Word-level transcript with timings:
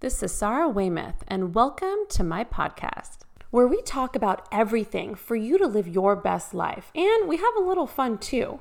This 0.00 0.22
is 0.22 0.32
Sarah 0.32 0.66
Weymouth, 0.66 1.24
and 1.28 1.54
welcome 1.54 2.06
to 2.08 2.24
my 2.24 2.42
podcast, 2.42 3.18
where 3.50 3.66
we 3.66 3.82
talk 3.82 4.16
about 4.16 4.48
everything 4.50 5.14
for 5.14 5.36
you 5.36 5.58
to 5.58 5.66
live 5.66 5.86
your 5.86 6.16
best 6.16 6.54
life. 6.54 6.90
And 6.94 7.28
we 7.28 7.36
have 7.36 7.54
a 7.58 7.62
little 7.62 7.86
fun 7.86 8.16
too. 8.16 8.60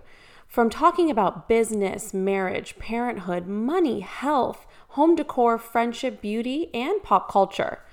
From 0.49 0.69
talking 0.69 1.09
about 1.09 1.47
business, 1.47 2.13
marriage, 2.13 2.77
parenthood, 2.77 3.47
money, 3.47 4.01
health, 4.01 4.67
home 4.89 5.15
decor, 5.15 5.57
friendship, 5.57 6.19
beauty, 6.21 6.69
and 6.73 7.01
pop 7.03 7.31
culture. 7.31 7.85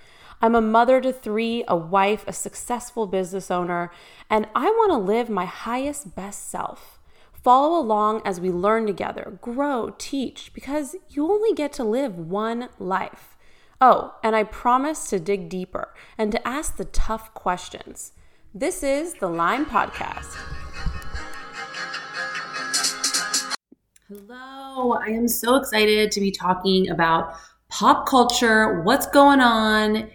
I'm 0.43 0.57
a 0.57 0.61
mother 0.61 1.01
to 1.01 1.13
three, 1.13 1.63
a 1.69 1.77
wife, 1.77 2.25
a 2.27 2.33
successful 2.33 3.07
business 3.07 3.49
owner, 3.49 3.93
and 4.29 4.49
I 4.57 4.65
want 4.65 4.91
to 4.91 4.97
live 4.97 5.31
my 5.31 5.45
highest, 5.45 6.17
best 6.17 6.51
self. 6.51 6.99
Follow 7.33 7.79
along 7.79 8.23
as 8.25 8.41
we 8.41 8.51
learn 8.51 8.87
together, 8.87 9.39
grow, 9.41 9.95
teach, 9.99 10.51
because 10.53 10.97
you 11.11 11.31
only 11.31 11.55
get 11.55 11.73
to 11.75 11.85
live 11.85 12.19
one 12.19 12.71
life. 12.81 13.36
Oh, 13.79 14.15
and 14.23 14.35
I 14.35 14.45
promise 14.45 15.11
to 15.11 15.21
dig 15.21 15.51
deeper 15.51 15.93
and 16.17 16.33
to 16.33 16.49
ask 16.49 16.77
the 16.79 16.87
tough 16.87 17.35
questions. 17.35 18.13
This 18.55 18.83
is 18.83 19.15
the 19.15 19.29
Lime 19.29 19.67
Podcast. 19.67 20.35
Hello, 24.09 24.93
I 24.93 25.09
am 25.09 25.29
so 25.29 25.57
excited 25.57 26.11
to 26.13 26.21
be 26.21 26.31
talking 26.31 26.89
about 26.89 27.35
pop 27.69 28.09
culture, 28.09 28.81
what's 28.81 29.07
going 29.09 29.41
on 29.41 30.11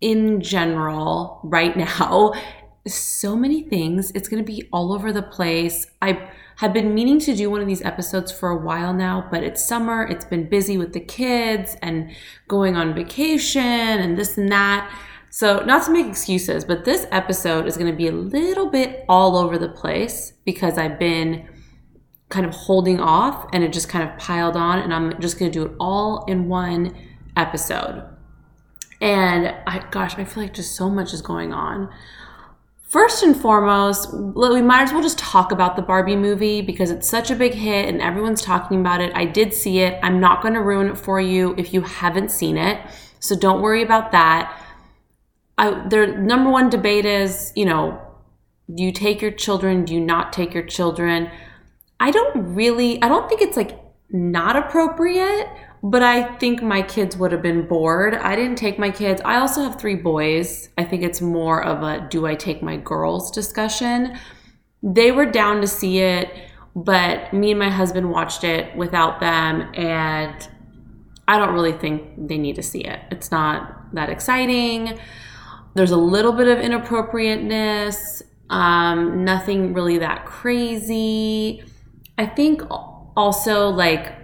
in 0.00 0.40
general 0.40 1.40
right 1.44 1.76
now, 2.00 2.32
so 2.86 3.36
many 3.36 3.68
things. 3.68 4.12
It's 4.12 4.28
going 4.28 4.42
to 4.42 4.50
be 4.50 4.66
all 4.72 4.94
over 4.94 5.12
the 5.12 5.22
place. 5.22 5.86
I 6.00 6.30
have 6.62 6.72
been 6.72 6.94
meaning 6.94 7.18
to 7.18 7.34
do 7.34 7.50
one 7.50 7.60
of 7.60 7.66
these 7.66 7.82
episodes 7.82 8.30
for 8.30 8.48
a 8.48 8.56
while 8.56 8.94
now, 8.94 9.26
but 9.32 9.42
it's 9.42 9.66
summer. 9.66 10.04
It's 10.04 10.24
been 10.24 10.48
busy 10.48 10.78
with 10.78 10.92
the 10.92 11.00
kids 11.00 11.76
and 11.82 12.12
going 12.46 12.76
on 12.76 12.94
vacation 12.94 13.64
and 13.64 14.16
this 14.16 14.38
and 14.38 14.48
that. 14.52 14.88
So, 15.28 15.64
not 15.64 15.84
to 15.86 15.90
make 15.90 16.06
excuses, 16.06 16.64
but 16.64 16.84
this 16.84 17.04
episode 17.10 17.66
is 17.66 17.76
going 17.76 17.90
to 17.90 17.96
be 17.96 18.06
a 18.06 18.12
little 18.12 18.70
bit 18.70 19.04
all 19.08 19.36
over 19.36 19.58
the 19.58 19.70
place 19.70 20.34
because 20.44 20.78
I've 20.78 21.00
been 21.00 21.48
kind 22.28 22.46
of 22.46 22.54
holding 22.54 23.00
off 23.00 23.48
and 23.52 23.64
it 23.64 23.72
just 23.72 23.88
kind 23.88 24.08
of 24.08 24.16
piled 24.16 24.56
on, 24.56 24.78
and 24.78 24.94
I'm 24.94 25.20
just 25.20 25.40
going 25.40 25.50
to 25.50 25.58
do 25.58 25.66
it 25.66 25.72
all 25.80 26.24
in 26.26 26.48
one 26.48 26.96
episode. 27.36 28.08
And 29.00 29.52
I, 29.66 29.84
gosh, 29.90 30.16
I 30.16 30.24
feel 30.24 30.44
like 30.44 30.54
just 30.54 30.76
so 30.76 30.88
much 30.88 31.12
is 31.12 31.22
going 31.22 31.52
on. 31.52 31.90
First 32.92 33.22
and 33.22 33.34
foremost, 33.34 34.12
we 34.12 34.60
might 34.60 34.82
as 34.82 34.92
well 34.92 35.00
just 35.00 35.18
talk 35.18 35.50
about 35.50 35.76
the 35.76 35.82
Barbie 35.82 36.14
movie 36.14 36.60
because 36.60 36.90
it's 36.90 37.08
such 37.08 37.30
a 37.30 37.34
big 37.34 37.54
hit 37.54 37.88
and 37.88 38.02
everyone's 38.02 38.42
talking 38.42 38.80
about 38.80 39.00
it. 39.00 39.10
I 39.14 39.24
did 39.24 39.54
see 39.54 39.78
it. 39.78 39.98
I'm 40.02 40.20
not 40.20 40.42
going 40.42 40.52
to 40.52 40.60
ruin 40.60 40.88
it 40.88 40.98
for 40.98 41.18
you 41.18 41.54
if 41.56 41.72
you 41.72 41.80
haven't 41.80 42.30
seen 42.30 42.58
it. 42.58 42.78
So 43.18 43.34
don't 43.34 43.62
worry 43.62 43.82
about 43.82 44.12
that. 44.12 44.62
I, 45.56 45.88
their 45.88 46.18
number 46.18 46.50
one 46.50 46.68
debate 46.68 47.06
is, 47.06 47.50
you 47.56 47.64
know, 47.64 47.98
do 48.74 48.82
you 48.82 48.92
take 48.92 49.22
your 49.22 49.30
children? 49.30 49.86
Do 49.86 49.94
you 49.94 50.00
not 50.00 50.30
take 50.30 50.52
your 50.52 50.66
children? 50.66 51.30
I 51.98 52.10
don't 52.10 52.54
really, 52.54 53.02
I 53.02 53.08
don't 53.08 53.26
think 53.26 53.40
it's 53.40 53.56
like 53.56 53.80
not 54.10 54.54
appropriate 54.54 55.48
but 55.82 56.02
I 56.02 56.36
think 56.36 56.62
my 56.62 56.82
kids 56.82 57.16
would 57.16 57.32
have 57.32 57.42
been 57.42 57.66
bored. 57.66 58.14
I 58.14 58.36
didn't 58.36 58.56
take 58.56 58.78
my 58.78 58.90
kids. 58.90 59.20
I 59.24 59.36
also 59.36 59.62
have 59.62 59.80
three 59.80 59.96
boys. 59.96 60.68
I 60.78 60.84
think 60.84 61.02
it's 61.02 61.20
more 61.20 61.62
of 61.62 61.82
a 61.82 62.06
do 62.08 62.24
I 62.24 62.36
take 62.36 62.62
my 62.62 62.76
girls 62.76 63.32
discussion. 63.32 64.16
They 64.82 65.10
were 65.10 65.26
down 65.26 65.60
to 65.60 65.66
see 65.66 65.98
it, 65.98 66.32
but 66.76 67.32
me 67.32 67.50
and 67.50 67.58
my 67.58 67.68
husband 67.68 68.10
watched 68.10 68.44
it 68.44 68.76
without 68.76 69.20
them, 69.20 69.72
and 69.74 70.48
I 71.26 71.38
don't 71.38 71.52
really 71.52 71.72
think 71.72 72.28
they 72.28 72.38
need 72.38 72.56
to 72.56 72.62
see 72.62 72.84
it. 72.84 73.00
It's 73.10 73.30
not 73.30 73.94
that 73.94 74.08
exciting. 74.08 74.98
There's 75.74 75.90
a 75.90 75.96
little 75.96 76.32
bit 76.32 76.48
of 76.48 76.58
inappropriateness, 76.58 78.22
um, 78.50 79.24
nothing 79.24 79.72
really 79.72 79.98
that 79.98 80.26
crazy. 80.26 81.64
I 82.18 82.26
think 82.26 82.62
also 83.16 83.68
like 83.68 84.21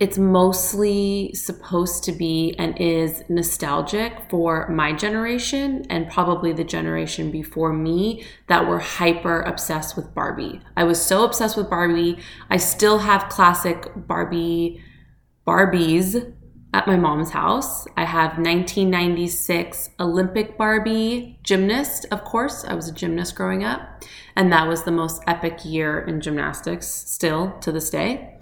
it's 0.00 0.18
mostly 0.18 1.32
supposed 1.34 2.02
to 2.04 2.12
be 2.12 2.54
and 2.58 2.76
is 2.80 3.22
nostalgic 3.28 4.28
for 4.28 4.68
my 4.68 4.92
generation 4.92 5.86
and 5.88 6.10
probably 6.10 6.52
the 6.52 6.64
generation 6.64 7.30
before 7.30 7.72
me 7.72 8.24
that 8.48 8.66
were 8.66 8.80
hyper 8.80 9.42
obsessed 9.42 9.94
with 9.94 10.12
Barbie. 10.14 10.60
I 10.76 10.84
was 10.84 11.00
so 11.00 11.24
obsessed 11.24 11.56
with 11.56 11.70
Barbie. 11.70 12.18
I 12.50 12.56
still 12.56 12.98
have 12.98 13.28
classic 13.28 13.88
Barbie 13.94 14.82
Barbies 15.46 16.32
at 16.72 16.88
my 16.88 16.96
mom's 16.96 17.30
house. 17.30 17.86
I 17.96 18.04
have 18.04 18.32
1996 18.32 19.90
Olympic 20.00 20.58
Barbie 20.58 21.38
gymnast, 21.44 22.04
of 22.10 22.24
course. 22.24 22.64
I 22.64 22.74
was 22.74 22.88
a 22.88 22.92
gymnast 22.92 23.36
growing 23.36 23.62
up, 23.62 24.02
and 24.34 24.52
that 24.52 24.66
was 24.66 24.82
the 24.82 24.90
most 24.90 25.22
epic 25.28 25.64
year 25.64 26.00
in 26.00 26.20
gymnastics 26.20 26.88
still 26.88 27.56
to 27.60 27.70
this 27.70 27.90
day. 27.90 28.40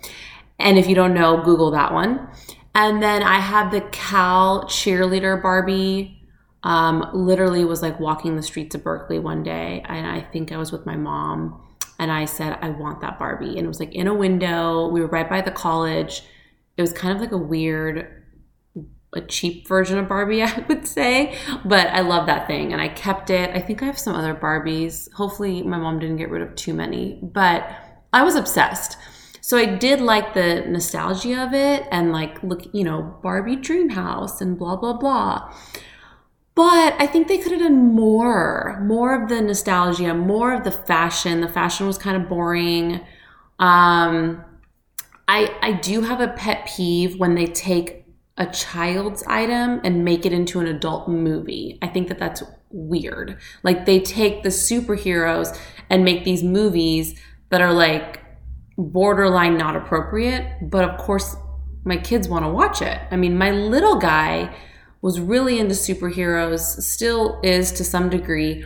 And 0.63 0.79
if 0.79 0.89
you 0.89 0.95
don't 0.95 1.15
know, 1.15 1.43
Google 1.43 1.71
that 1.73 1.93
one. 1.93 2.29
And 2.75 3.03
then 3.03 3.23
I 3.23 3.39
have 3.39 3.71
the 3.71 3.83
Cal 3.93 4.65
cheerleader 4.65 5.41
Barbie. 5.43 6.19
Um, 6.65 7.11
literally 7.13 7.65
was 7.65 7.83
like 7.83 7.99
walking 7.99 8.37
the 8.37 8.43
streets 8.43 8.75
of 8.77 8.85
Berkeley 8.85 9.19
one 9.19 9.43
day, 9.43 9.83
and 9.85 10.07
I 10.07 10.21
think 10.21 10.53
I 10.53 10.57
was 10.59 10.71
with 10.71 10.87
my 10.87 10.97
mom, 10.97 11.61
and 11.99 12.13
I 12.13 12.25
said, 12.25 12.57
I 12.63 12.71
want 12.71 13.01
that 13.01 13.19
Barbie. 13.19 13.59
And 13.59 13.65
it 13.65 13.69
was 13.69 13.81
like 13.81 13.93
in 13.93 14.07
a 14.07 14.15
window. 14.15 14.89
We 14.89 15.01
were 15.01 15.09
right 15.09 15.29
by 15.29 15.41
the 15.41 15.51
college. 15.51 16.23
It 16.77 16.81
was 16.81 16.93
kind 16.93 17.15
of 17.15 17.21
like 17.21 17.33
a 17.33 17.37
weird, 17.37 18.25
a 19.13 19.21
cheap 19.23 19.67
version 19.67 19.99
of 19.99 20.09
Barbie, 20.09 20.43
I 20.45 20.65
would 20.69 20.87
say. 20.87 21.37
But 21.65 21.89
I 21.89 22.01
love 22.01 22.27
that 22.27 22.47
thing, 22.47 22.73
and 22.73 22.81
I 22.81 22.89
kept 22.89 23.29
it. 23.29 23.51
I 23.51 23.61
think 23.61 23.83
I 23.83 23.87
have 23.87 23.99
some 23.99 24.15
other 24.15 24.35
Barbies. 24.35 25.13
Hopefully, 25.15 25.63
my 25.63 25.79
mom 25.79 25.99
didn't 25.99 26.17
get 26.17 26.31
rid 26.31 26.43
of 26.43 26.55
too 26.55 26.75
many, 26.75 27.19
but 27.23 27.69
I 28.13 28.23
was 28.23 28.37
obsessed. 28.37 28.97
So 29.43 29.59
I 29.59 29.67
did 29.67 30.01
like 30.01 30.35
the 30.35 30.65
nostalgia 30.69 31.43
of 31.43 31.53
it 31.53 31.87
and 31.91 32.13
like 32.13 32.43
look, 32.45 32.63
you 32.73 32.85
know, 32.85 33.19
Barbie 33.23 33.57
dream 33.57 33.91
house 33.91 34.41
and 34.41 34.57
blah 34.57 34.77
blah 34.77 34.95
blah. 34.95 35.53
But 36.55 36.95
I 37.01 37.07
think 37.07 37.29
they 37.29 37.39
could 37.39 37.53
have 37.53 37.63
done 37.63 37.95
more, 37.95 38.81
more 38.87 39.21
of 39.21 39.29
the 39.29 39.41
nostalgia, 39.41 40.15
more 40.15 40.53
of 40.53 40.65
the 40.65 40.71
fashion. 40.71 41.41
The 41.41 41.49
fashion 41.49 41.87
was 41.87 41.99
kind 41.99 42.17
of 42.23 42.29
boring. 42.29 43.01
Um, 43.59 44.45
I 45.29 45.55
I 45.61 45.73
do 45.73 46.03
have 46.03 46.21
a 46.21 46.29
pet 46.29 46.71
peeve 46.75 47.19
when 47.19 47.35
they 47.35 47.47
take 47.47 48.05
a 48.39 48.47
child's 48.47 49.25
item 49.25 49.81
and 49.85 50.05
make 50.05 50.25
it 50.25 50.33
into 50.33 50.61
an 50.61 50.67
adult 50.67 51.09
movie. 51.09 51.79
I 51.83 51.89
think 51.89 52.09
that 52.09 52.19
that's 52.19 52.43
weird. 52.71 53.39
Like 53.65 53.87
they 53.87 54.01
take 54.01 54.43
the 54.43 54.49
superheroes 54.51 55.59
and 55.91 56.05
make 56.05 56.25
these 56.25 56.43
movies 56.43 57.21
that 57.51 57.61
are 57.61 57.73
like 57.73 58.22
borderline 58.77 59.57
not 59.57 59.77
appropriate, 59.77 60.71
but 60.71 60.89
of 60.89 60.99
course, 60.99 61.37
my 61.85 61.97
kids 61.97 62.29
want 62.29 62.45
to 62.45 62.49
watch 62.49 62.81
it. 62.83 62.99
I 63.11 63.17
mean, 63.17 63.37
my 63.37 63.51
little 63.51 63.97
guy 63.97 64.55
was 65.01 65.21
really 65.21 65.59
into 65.59 65.75
superheroes, 65.75 66.81
still 66.81 67.41
is 67.43 67.73
to 67.73 67.85
some 67.85 68.09
degree, 68.09 68.65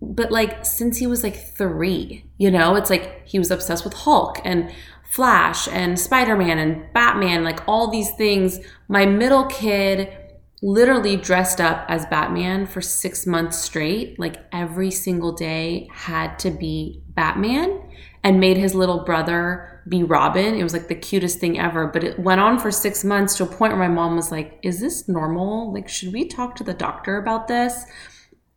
but 0.00 0.30
like 0.30 0.64
since 0.64 0.98
he 0.98 1.06
was 1.06 1.22
like 1.22 1.36
three, 1.36 2.24
you 2.36 2.50
know, 2.50 2.74
it's 2.74 2.90
like 2.90 3.26
he 3.26 3.38
was 3.38 3.50
obsessed 3.50 3.84
with 3.84 3.94
Hulk 3.94 4.40
and 4.44 4.72
Flash 5.10 5.68
and 5.68 5.98
Spider 5.98 6.36
Man 6.36 6.58
and 6.58 6.92
Batman, 6.92 7.44
like 7.44 7.66
all 7.66 7.90
these 7.90 8.10
things. 8.16 8.58
My 8.88 9.06
middle 9.06 9.44
kid 9.46 10.12
literally 10.60 11.16
dressed 11.16 11.60
up 11.60 11.86
as 11.88 12.04
Batman 12.06 12.66
for 12.66 12.80
six 12.80 13.26
months 13.26 13.58
straight, 13.58 14.18
like 14.18 14.36
every 14.52 14.90
single 14.90 15.32
day 15.32 15.88
had 15.92 16.38
to 16.40 16.50
be 16.50 17.02
Batman 17.08 17.87
and 18.24 18.40
made 18.40 18.56
his 18.56 18.74
little 18.74 19.04
brother 19.04 19.82
be 19.88 20.02
Robin. 20.02 20.54
It 20.54 20.62
was 20.62 20.72
like 20.72 20.88
the 20.88 20.94
cutest 20.94 21.38
thing 21.38 21.58
ever. 21.58 21.86
But 21.86 22.04
it 22.04 22.18
went 22.18 22.40
on 22.40 22.58
for 22.58 22.70
six 22.70 23.04
months 23.04 23.36
to 23.36 23.44
a 23.44 23.46
point 23.46 23.72
where 23.72 23.88
my 23.88 23.94
mom 23.94 24.16
was 24.16 24.30
like, 24.30 24.58
Is 24.62 24.80
this 24.80 25.08
normal? 25.08 25.72
Like, 25.72 25.88
should 25.88 26.12
we 26.12 26.26
talk 26.26 26.56
to 26.56 26.64
the 26.64 26.74
doctor 26.74 27.16
about 27.16 27.48
this? 27.48 27.84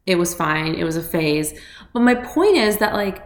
It 0.05 0.15
was 0.15 0.33
fine. 0.33 0.75
It 0.75 0.83
was 0.83 0.97
a 0.97 1.03
phase. 1.03 1.53
But 1.93 2.01
my 2.01 2.15
point 2.15 2.57
is 2.57 2.77
that, 2.77 2.93
like, 2.93 3.23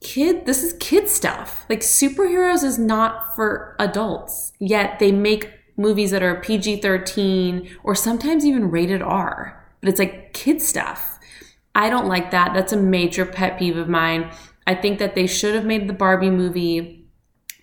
kid, 0.00 0.46
this 0.46 0.62
is 0.62 0.74
kid 0.74 1.08
stuff. 1.08 1.66
Like, 1.68 1.80
superheroes 1.80 2.62
is 2.62 2.78
not 2.78 3.34
for 3.34 3.74
adults, 3.78 4.52
yet 4.60 4.98
they 5.00 5.10
make 5.10 5.50
movies 5.76 6.12
that 6.12 6.22
are 6.22 6.40
PG 6.40 6.80
13 6.80 7.68
or 7.82 7.94
sometimes 7.94 8.44
even 8.44 8.70
rated 8.70 9.02
R. 9.02 9.60
But 9.80 9.88
it's 9.88 9.98
like 9.98 10.32
kid 10.32 10.62
stuff. 10.62 11.18
I 11.74 11.90
don't 11.90 12.06
like 12.06 12.30
that. 12.30 12.54
That's 12.54 12.72
a 12.72 12.76
major 12.76 13.26
pet 13.26 13.58
peeve 13.58 13.76
of 13.76 13.88
mine. 13.88 14.30
I 14.66 14.74
think 14.74 14.98
that 14.98 15.14
they 15.14 15.26
should 15.26 15.54
have 15.54 15.64
made 15.64 15.88
the 15.88 15.92
Barbie 15.92 16.30
movie 16.30 17.06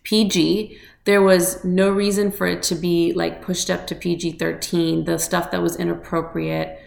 PG. 0.03 0.77
There 1.06 1.21
was 1.21 1.63
no 1.63 1.89
reason 1.89 2.31
for 2.31 2.45
it 2.48 2.62
to 2.63 2.75
be 2.75 3.13
like 3.13 3.42
pushed 3.42 3.69
up 3.69 3.88
to 3.88 3.95
PG 3.95 4.33
13. 4.33 5.06
The 5.06 5.18
stuff 5.18 5.51
that 5.51 5.62
was 5.62 5.75
inappropriate 5.75 6.80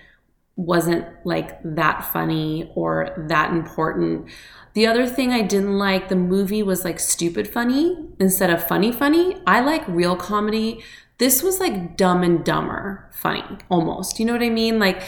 wasn't 0.57 1.05
like 1.25 1.59
that 1.65 2.05
funny 2.13 2.71
or 2.75 3.13
that 3.29 3.53
important. 3.53 4.29
The 4.75 4.87
other 4.87 5.07
thing 5.07 5.33
I 5.33 5.43
didn't 5.43 5.79
like, 5.79 6.09
the 6.09 6.17
movie 6.17 6.63
was 6.63 6.85
like 6.85 7.01
stupid 7.01 7.49
funny 7.49 7.97
instead 8.21 8.51
of 8.51 8.67
funny 8.67 8.93
funny. 8.93 9.37
I 9.47 9.61
like 9.61 9.87
real 9.89 10.17
comedy. 10.17 10.83
This 11.19 11.43
was 11.43 11.61
like 11.61 11.97
dumb 11.97 12.23
and 12.23 12.45
dumber 12.45 13.09
funny, 13.13 13.45
almost. 13.69 14.19
You 14.19 14.27
know 14.27 14.33
what 14.33 14.43
I 14.43 14.51
mean? 14.51 14.79
Like, 14.79 15.03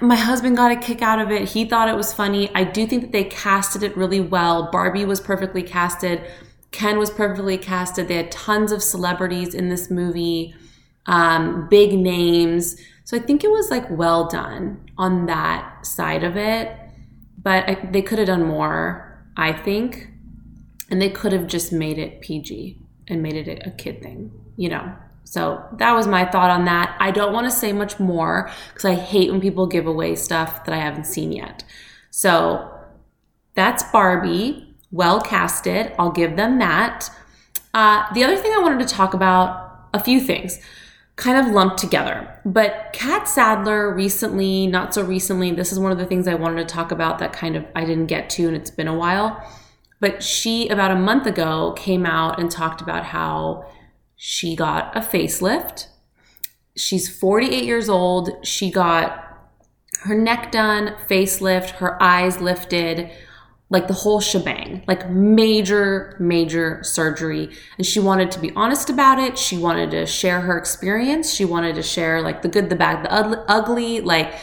my 0.00 0.16
husband 0.16 0.56
got 0.56 0.72
a 0.72 0.76
kick 0.76 1.02
out 1.02 1.18
of 1.18 1.30
it. 1.30 1.48
He 1.48 1.64
thought 1.64 1.88
it 1.88 1.96
was 1.96 2.12
funny. 2.12 2.50
I 2.54 2.64
do 2.64 2.86
think 2.86 3.02
that 3.02 3.12
they 3.12 3.24
casted 3.24 3.82
it 3.82 3.96
really 3.96 4.20
well. 4.20 4.70
Barbie 4.70 5.04
was 5.04 5.20
perfectly 5.20 5.62
casted. 5.62 6.22
Ken 6.70 6.98
was 6.98 7.10
perfectly 7.10 7.56
casted. 7.56 8.08
They 8.08 8.16
had 8.16 8.32
tons 8.32 8.72
of 8.72 8.82
celebrities 8.82 9.54
in 9.54 9.68
this 9.68 9.90
movie, 9.90 10.54
um, 11.06 11.68
big 11.68 11.98
names. 11.98 12.76
So 13.04 13.16
I 13.16 13.20
think 13.20 13.44
it 13.44 13.50
was 13.50 13.70
like 13.70 13.88
well 13.90 14.28
done 14.28 14.84
on 14.98 15.26
that 15.26 15.86
side 15.86 16.24
of 16.24 16.36
it. 16.36 16.76
But 17.40 17.68
I, 17.68 17.88
they 17.90 18.02
could 18.02 18.18
have 18.18 18.26
done 18.26 18.44
more, 18.44 19.22
I 19.36 19.52
think. 19.52 20.08
And 20.90 21.00
they 21.00 21.10
could 21.10 21.32
have 21.32 21.46
just 21.46 21.72
made 21.72 21.98
it 21.98 22.20
PG 22.20 22.78
and 23.08 23.22
made 23.22 23.34
it 23.34 23.66
a 23.66 23.70
kid 23.70 24.02
thing, 24.02 24.32
you 24.56 24.68
know? 24.68 24.94
So 25.24 25.64
that 25.78 25.92
was 25.92 26.06
my 26.06 26.24
thought 26.24 26.50
on 26.50 26.64
that. 26.66 26.96
I 27.00 27.10
don't 27.10 27.32
want 27.32 27.46
to 27.46 27.50
say 27.50 27.72
much 27.72 27.98
more 27.98 28.50
because 28.68 28.84
I 28.84 28.94
hate 28.94 29.30
when 29.30 29.40
people 29.40 29.66
give 29.66 29.86
away 29.86 30.14
stuff 30.14 30.64
that 30.64 30.74
I 30.74 30.78
haven't 30.78 31.06
seen 31.06 31.32
yet. 31.32 31.64
So 32.10 32.70
that's 33.54 33.82
Barbie, 33.84 34.74
well 34.92 35.20
casted. 35.20 35.92
I'll 35.98 36.12
give 36.12 36.36
them 36.36 36.58
that. 36.58 37.10
Uh, 37.72 38.06
the 38.14 38.22
other 38.22 38.36
thing 38.36 38.52
I 38.54 38.60
wanted 38.60 38.86
to 38.86 38.94
talk 38.94 39.14
about, 39.14 39.88
a 39.92 40.02
few 40.02 40.20
things 40.20 40.60
kind 41.16 41.38
of 41.38 41.52
lumped 41.52 41.78
together. 41.78 42.40
But 42.44 42.90
Catt 42.92 43.28
Sadler 43.28 43.92
recently, 43.92 44.66
not 44.66 44.94
so 44.94 45.02
recently, 45.02 45.52
this 45.52 45.72
is 45.72 45.78
one 45.78 45.92
of 45.92 45.98
the 45.98 46.06
things 46.06 46.26
I 46.26 46.34
wanted 46.34 46.68
to 46.68 46.74
talk 46.74 46.90
about 46.90 47.18
that 47.20 47.32
kind 47.32 47.56
of 47.56 47.64
I 47.74 47.84
didn't 47.84 48.06
get 48.06 48.30
to 48.30 48.46
and 48.46 48.56
it's 48.56 48.70
been 48.70 48.88
a 48.88 48.94
while. 48.94 49.42
But 50.00 50.22
she, 50.22 50.68
about 50.68 50.90
a 50.90 50.96
month 50.96 51.26
ago, 51.26 51.72
came 51.76 52.04
out 52.04 52.40
and 52.40 52.50
talked 52.50 52.80
about 52.80 53.04
how 53.04 53.64
she 54.16 54.56
got 54.56 54.96
a 54.96 55.00
facelift. 55.00 55.88
She's 56.76 57.08
48 57.08 57.64
years 57.64 57.88
old. 57.88 58.30
She 58.44 58.70
got 58.70 59.24
her 60.02 60.14
neck 60.14 60.52
done, 60.52 60.94
facelift, 61.08 61.70
her 61.70 62.00
eyes 62.02 62.40
lifted, 62.40 63.10
like 63.70 63.88
the 63.88 63.94
whole 63.94 64.20
shebang, 64.20 64.82
like 64.86 65.08
major, 65.08 66.16
major 66.20 66.80
surgery. 66.82 67.50
And 67.78 67.86
she 67.86 68.00
wanted 68.00 68.30
to 68.32 68.38
be 68.38 68.52
honest 68.54 68.90
about 68.90 69.18
it. 69.18 69.38
She 69.38 69.56
wanted 69.56 69.90
to 69.92 70.06
share 70.06 70.42
her 70.42 70.58
experience. 70.58 71.32
She 71.32 71.44
wanted 71.44 71.74
to 71.76 71.82
share 71.82 72.20
like 72.20 72.42
the 72.42 72.48
good, 72.48 72.68
the 72.68 72.76
bad, 72.76 73.04
the 73.04 73.44
ugly, 73.48 74.00
like 74.00 74.34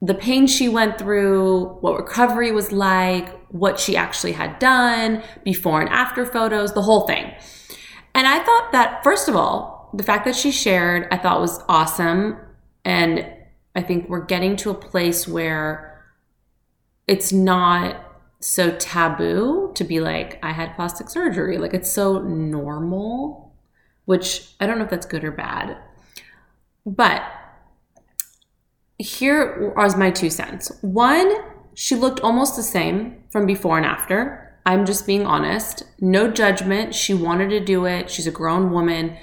the 0.00 0.14
pain 0.14 0.46
she 0.46 0.68
went 0.68 0.98
through, 0.98 1.78
what 1.80 1.96
recovery 1.96 2.50
was 2.50 2.72
like, 2.72 3.28
what 3.50 3.78
she 3.78 3.96
actually 3.96 4.32
had 4.32 4.58
done, 4.58 5.22
before 5.44 5.80
and 5.80 5.90
after 5.90 6.26
photos, 6.26 6.72
the 6.72 6.82
whole 6.82 7.06
thing. 7.06 7.32
And 8.14 8.26
I 8.26 8.42
thought 8.42 8.72
that, 8.72 9.02
first 9.02 9.28
of 9.28 9.36
all, 9.36 9.90
the 9.94 10.02
fact 10.02 10.24
that 10.24 10.36
she 10.36 10.50
shared, 10.50 11.08
I 11.10 11.18
thought 11.18 11.40
was 11.40 11.62
awesome. 11.68 12.38
And 12.84 13.26
I 13.74 13.82
think 13.82 14.08
we're 14.08 14.24
getting 14.24 14.56
to 14.56 14.70
a 14.70 14.74
place 14.74 15.26
where 15.26 16.04
it's 17.06 17.32
not 17.32 17.96
so 18.40 18.76
taboo 18.76 19.72
to 19.74 19.84
be 19.84 20.00
like, 20.00 20.38
I 20.42 20.52
had 20.52 20.74
plastic 20.74 21.08
surgery. 21.08 21.58
Like 21.58 21.74
it's 21.74 21.90
so 21.90 22.20
normal, 22.20 23.54
which 24.04 24.54
I 24.60 24.66
don't 24.66 24.78
know 24.78 24.84
if 24.84 24.90
that's 24.90 25.06
good 25.06 25.24
or 25.24 25.32
bad. 25.32 25.76
But 26.84 27.22
here 28.98 29.72
are 29.76 29.96
my 29.96 30.10
two 30.10 30.30
cents. 30.30 30.72
One, 30.80 31.32
she 31.74 31.94
looked 31.94 32.20
almost 32.20 32.56
the 32.56 32.62
same 32.62 33.22
from 33.30 33.46
before 33.46 33.76
and 33.76 33.86
after. 33.86 34.41
I'm 34.64 34.86
just 34.86 35.06
being 35.06 35.26
honest. 35.26 35.84
No 36.00 36.30
judgment. 36.30 36.94
She 36.94 37.14
wanted 37.14 37.48
to 37.50 37.60
do 37.60 37.84
it. 37.84 38.10
She's 38.10 38.26
a 38.26 38.30
grown 38.30 38.70
woman. 38.70 39.16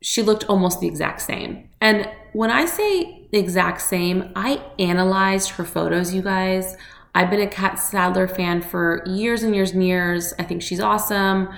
She 0.00 0.22
looked 0.22 0.44
almost 0.44 0.80
the 0.80 0.86
exact 0.86 1.20
same. 1.20 1.68
And 1.80 2.08
when 2.32 2.50
I 2.50 2.66
say 2.66 3.26
the 3.30 3.38
exact 3.38 3.80
same, 3.80 4.32
I 4.34 4.62
analyzed 4.78 5.50
her 5.50 5.64
photos, 5.64 6.14
you 6.14 6.22
guys. 6.22 6.76
I've 7.14 7.30
been 7.30 7.40
a 7.40 7.48
Catt 7.48 7.78
Sadler 7.78 8.28
fan 8.28 8.62
for 8.62 9.02
years 9.06 9.42
and 9.42 9.54
years 9.54 9.72
and 9.72 9.84
years. 9.84 10.32
I 10.38 10.44
think 10.44 10.62
she's 10.62 10.80
awesome. 10.80 11.48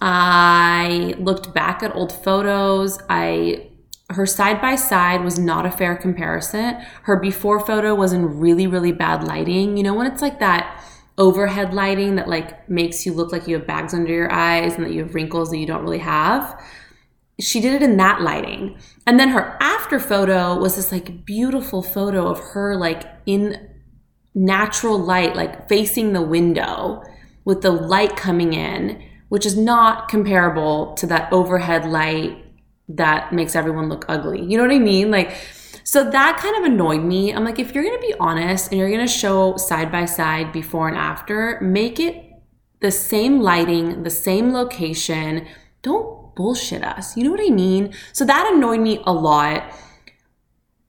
I 0.00 1.14
looked 1.18 1.54
back 1.54 1.82
at 1.82 1.94
old 1.94 2.12
photos. 2.12 2.98
I 3.08 3.68
her 4.10 4.26
side 4.26 4.60
by 4.60 4.74
side 4.74 5.24
was 5.24 5.38
not 5.38 5.64
a 5.64 5.70
fair 5.70 5.96
comparison. 5.96 6.74
Her 7.04 7.16
before 7.16 7.58
photo 7.58 7.94
was 7.94 8.12
in 8.12 8.38
really 8.38 8.66
really 8.66 8.92
bad 8.92 9.24
lighting. 9.24 9.76
You 9.76 9.82
know 9.82 9.94
when 9.94 10.06
it's 10.06 10.20
like 10.20 10.40
that 10.40 10.82
overhead 11.18 11.74
lighting 11.74 12.16
that 12.16 12.28
like 12.28 12.68
makes 12.68 13.04
you 13.04 13.12
look 13.12 13.32
like 13.32 13.46
you 13.46 13.56
have 13.56 13.66
bags 13.66 13.94
under 13.94 14.12
your 14.12 14.32
eyes 14.32 14.74
and 14.74 14.84
that 14.84 14.92
you 14.92 15.02
have 15.02 15.14
wrinkles 15.14 15.50
that 15.50 15.58
you 15.58 15.66
don't 15.66 15.82
really 15.82 15.98
have. 15.98 16.60
She 17.40 17.60
did 17.60 17.74
it 17.74 17.82
in 17.82 17.96
that 17.98 18.20
lighting. 18.20 18.78
And 19.06 19.18
then 19.18 19.30
her 19.30 19.56
after 19.60 19.98
photo 19.98 20.58
was 20.58 20.76
this 20.76 20.92
like 20.92 21.24
beautiful 21.24 21.82
photo 21.82 22.28
of 22.28 22.38
her 22.38 22.76
like 22.76 23.04
in 23.26 23.68
natural 24.34 24.98
light, 24.98 25.36
like 25.36 25.68
facing 25.68 26.12
the 26.12 26.22
window 26.22 27.02
with 27.44 27.62
the 27.62 27.70
light 27.70 28.16
coming 28.16 28.52
in, 28.52 29.02
which 29.28 29.44
is 29.44 29.56
not 29.56 30.08
comparable 30.08 30.94
to 30.94 31.06
that 31.06 31.32
overhead 31.32 31.84
light 31.84 32.38
that 32.88 33.32
makes 33.32 33.56
everyone 33.56 33.88
look 33.88 34.04
ugly. 34.08 34.42
You 34.42 34.56
know 34.56 34.64
what 34.64 34.72
I 34.72 34.78
mean? 34.78 35.10
Like, 35.10 35.36
so 35.84 36.08
that 36.10 36.38
kind 36.38 36.56
of 36.56 36.72
annoyed 36.72 37.02
me. 37.02 37.32
I'm 37.32 37.44
like, 37.44 37.58
if 37.58 37.74
you're 37.74 37.84
going 37.84 38.00
to 38.00 38.06
be 38.06 38.14
honest 38.20 38.70
and 38.70 38.78
you're 38.78 38.90
going 38.90 39.06
to 39.06 39.12
show 39.12 39.56
side 39.56 39.90
by 39.90 40.04
side 40.04 40.52
before 40.52 40.88
and 40.88 40.96
after, 40.96 41.58
make 41.60 41.98
it 41.98 42.30
the 42.80 42.90
same 42.90 43.40
lighting, 43.40 44.02
the 44.02 44.10
same 44.10 44.52
location. 44.52 45.46
Don't 45.82 46.34
bullshit 46.34 46.82
us. 46.82 47.16
You 47.16 47.24
know 47.24 47.30
what 47.30 47.40
I 47.40 47.50
mean? 47.50 47.94
So 48.12 48.24
that 48.24 48.50
annoyed 48.52 48.80
me 48.80 49.00
a 49.04 49.12
lot. 49.12 49.72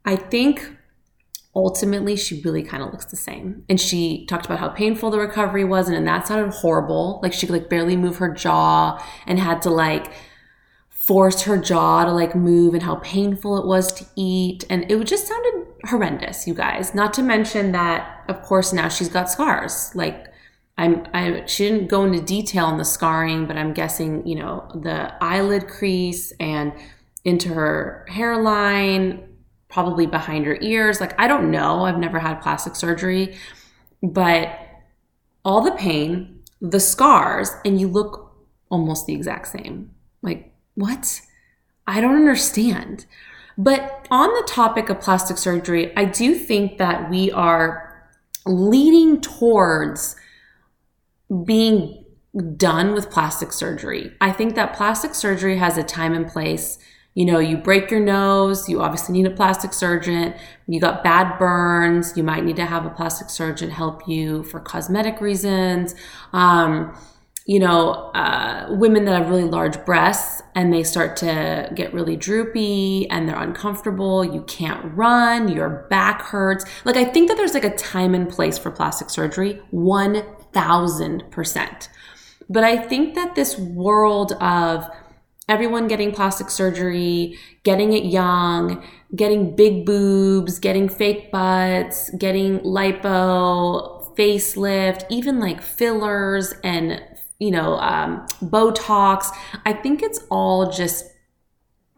I 0.06 0.16
think 0.16 0.78
ultimately 1.56 2.16
she 2.16 2.42
really 2.42 2.64
kind 2.64 2.82
of 2.82 2.92
looks 2.92 3.06
the 3.06 3.16
same 3.16 3.64
and 3.70 3.80
she 3.80 4.26
talked 4.26 4.46
about 4.46 4.58
how 4.58 4.70
painful 4.70 5.12
the 5.12 5.20
recovery 5.20 5.64
was 5.64 5.88
and, 5.88 5.96
and 5.96 6.08
that 6.08 6.28
sounded 6.28 6.52
horrible 6.52 7.20
like 7.22 7.32
she 7.32 7.46
could 7.46 7.54
like 7.54 7.70
barely 7.70 7.96
move 7.96 8.18
her 8.18 8.34
jaw 8.34 8.98
and 9.28 9.40
had 9.40 9.62
to 9.62 9.70
like 9.70 10.12
force 11.06 11.42
her 11.42 11.58
jaw 11.58 12.06
to 12.06 12.12
like 12.12 12.34
move 12.34 12.74
and 12.74 12.84
how 12.84 12.96
painful 12.96 13.58
it 13.58 13.66
was 13.66 13.92
to 13.92 14.06
eat. 14.16 14.64
And 14.70 14.90
it 14.90 15.04
just 15.04 15.28
sounded 15.28 15.68
horrendous, 15.86 16.48
you 16.48 16.54
guys. 16.54 16.96
Not 16.96 17.14
to 17.16 17.22
mention 17.22 17.74
that, 17.74 18.24
of 18.30 18.42
course, 18.42 18.72
now 18.72 18.88
she's 18.88 19.10
got 19.10 19.30
scars. 19.30 19.92
Like, 19.96 20.28
I'm, 20.78 21.06
I, 21.14 21.46
she 21.46 21.68
didn't 21.68 21.88
go 21.88 22.06
into 22.06 22.22
detail 22.22 22.66
on 22.66 22.78
the 22.78 22.86
scarring, 22.86 23.48
but 23.48 23.58
I'm 23.58 23.74
guessing, 23.74 24.26
you 24.26 24.36
know, 24.36 24.70
the 24.74 25.14
eyelid 25.22 25.68
crease 25.68 26.32
and 26.40 26.72
into 27.26 27.50
her 27.50 28.06
hairline, 28.10 29.28
probably 29.68 30.06
behind 30.06 30.46
her 30.46 30.58
ears. 30.62 31.02
Like, 31.02 31.20
I 31.20 31.28
don't 31.28 31.52
know. 31.52 31.84
I've 31.84 32.00
never 32.00 32.20
had 32.20 32.42
plastic 32.42 32.78
surgery, 32.78 33.36
but 34.02 34.58
all 35.44 35.62
the 35.62 35.72
pain, 35.72 36.40
the 36.62 36.80
scars, 36.80 37.52
and 37.66 37.80
you 37.80 37.90
look 37.90 38.34
almost 38.70 39.06
the 39.06 39.14
exact 39.14 39.50
same. 39.50 39.93
What? 40.76 41.22
I 41.86 42.02
don't 42.02 42.16
understand. 42.16 43.06
But 43.58 44.08
on 44.10 44.30
the 44.30 44.48
topic 44.48 44.90
of 44.90 45.00
plastic 45.00 45.38
surgery, 45.38 45.96
I 45.96 46.06
do 46.06 46.34
think 46.34 46.78
that 46.78 47.10
we 47.10 47.32
are 47.32 48.10
leading 48.46 49.22
towards 49.22 50.16
being 51.46 52.04
done 52.58 52.94
with 52.94 53.12
plastic 53.12 53.54
surgery. 53.54 54.12
I 54.20 54.32
think 54.32 54.56
that 54.56 54.76
plastic 54.76 55.14
surgery 55.14 55.58
has 55.58 55.78
a 55.78 55.84
time 55.84 56.14
and 56.14 56.28
place. 56.28 56.80
You 57.14 57.26
know, 57.26 57.38
you 57.38 57.58
break 57.58 57.92
your 57.92 58.00
nose, 58.00 58.68
you 58.68 58.82
obviously 58.82 59.14
need 59.14 59.28
a 59.28 59.36
plastic 59.36 59.72
surgeon. 59.72 60.34
You 60.68 60.80
got 60.80 61.04
bad 61.04 61.38
burns, 61.38 62.18
you 62.18 62.24
might 62.24 62.44
need 62.44 62.56
to 62.56 62.66
have 62.66 62.88
a 62.88 62.90
plastic 62.90 63.30
surgeon 63.30 63.70
help 63.70 64.08
you 64.08 64.44
for 64.44 64.60
cosmetic 64.60 65.22
reasons. 65.22 65.94
Um, 66.34 66.98
you 67.46 67.60
know, 67.60 68.10
uh, 68.14 68.68
women 68.70 69.04
that 69.06 69.22
have 69.22 69.30
really 69.30 69.44
large 69.44 69.84
breasts 69.86 70.42
and 70.56 70.74
they 70.74 70.84
start 70.84 71.18
to 71.18 71.70
get 71.76 71.94
really 71.94 72.16
droopy 72.16 73.10
and 73.10 73.28
they're 73.28 73.40
uncomfortable. 73.40 74.24
You 74.24 74.44
can't 74.44 74.96
run, 74.96 75.50
your 75.50 75.86
back 75.90 76.22
hurts. 76.22 76.64
Like, 76.86 76.96
I 76.96 77.04
think 77.04 77.28
that 77.28 77.36
there's 77.36 77.54
like 77.54 77.66
a 77.66 77.76
time 77.76 78.16
and 78.16 78.30
place 78.30 78.58
for 78.58 78.72
plastic 78.72 79.10
surgery, 79.10 79.62
1000%. 79.74 81.88
But 82.50 82.64
I 82.64 82.78
think 82.78 83.16
that 83.16 83.36
this 83.36 83.58
world 83.58 84.32
of 84.34 84.90
everyone 85.50 85.90
getting 85.90 86.14
plastic 86.14 86.50
surgery, 86.50 87.38
getting 87.64 87.92
it 87.92 88.06
young, 88.06 88.82
getting 89.16 89.56
big 89.56 89.86
boobs, 89.86 90.60
getting 90.60 90.88
fake 90.88 91.32
butts, 91.32 92.10
getting 92.12 92.60
lipo, 92.60 94.04
facelift, 94.16 95.06
even 95.10 95.40
like 95.40 95.62
fillers 95.62 96.54
and 96.64 97.02
you 97.44 97.52
know, 97.52 97.76
um, 97.80 98.26
Botox. 98.42 99.28
I 99.66 99.74
think 99.74 100.02
it's 100.02 100.20
all 100.32 100.72
just 100.72 101.04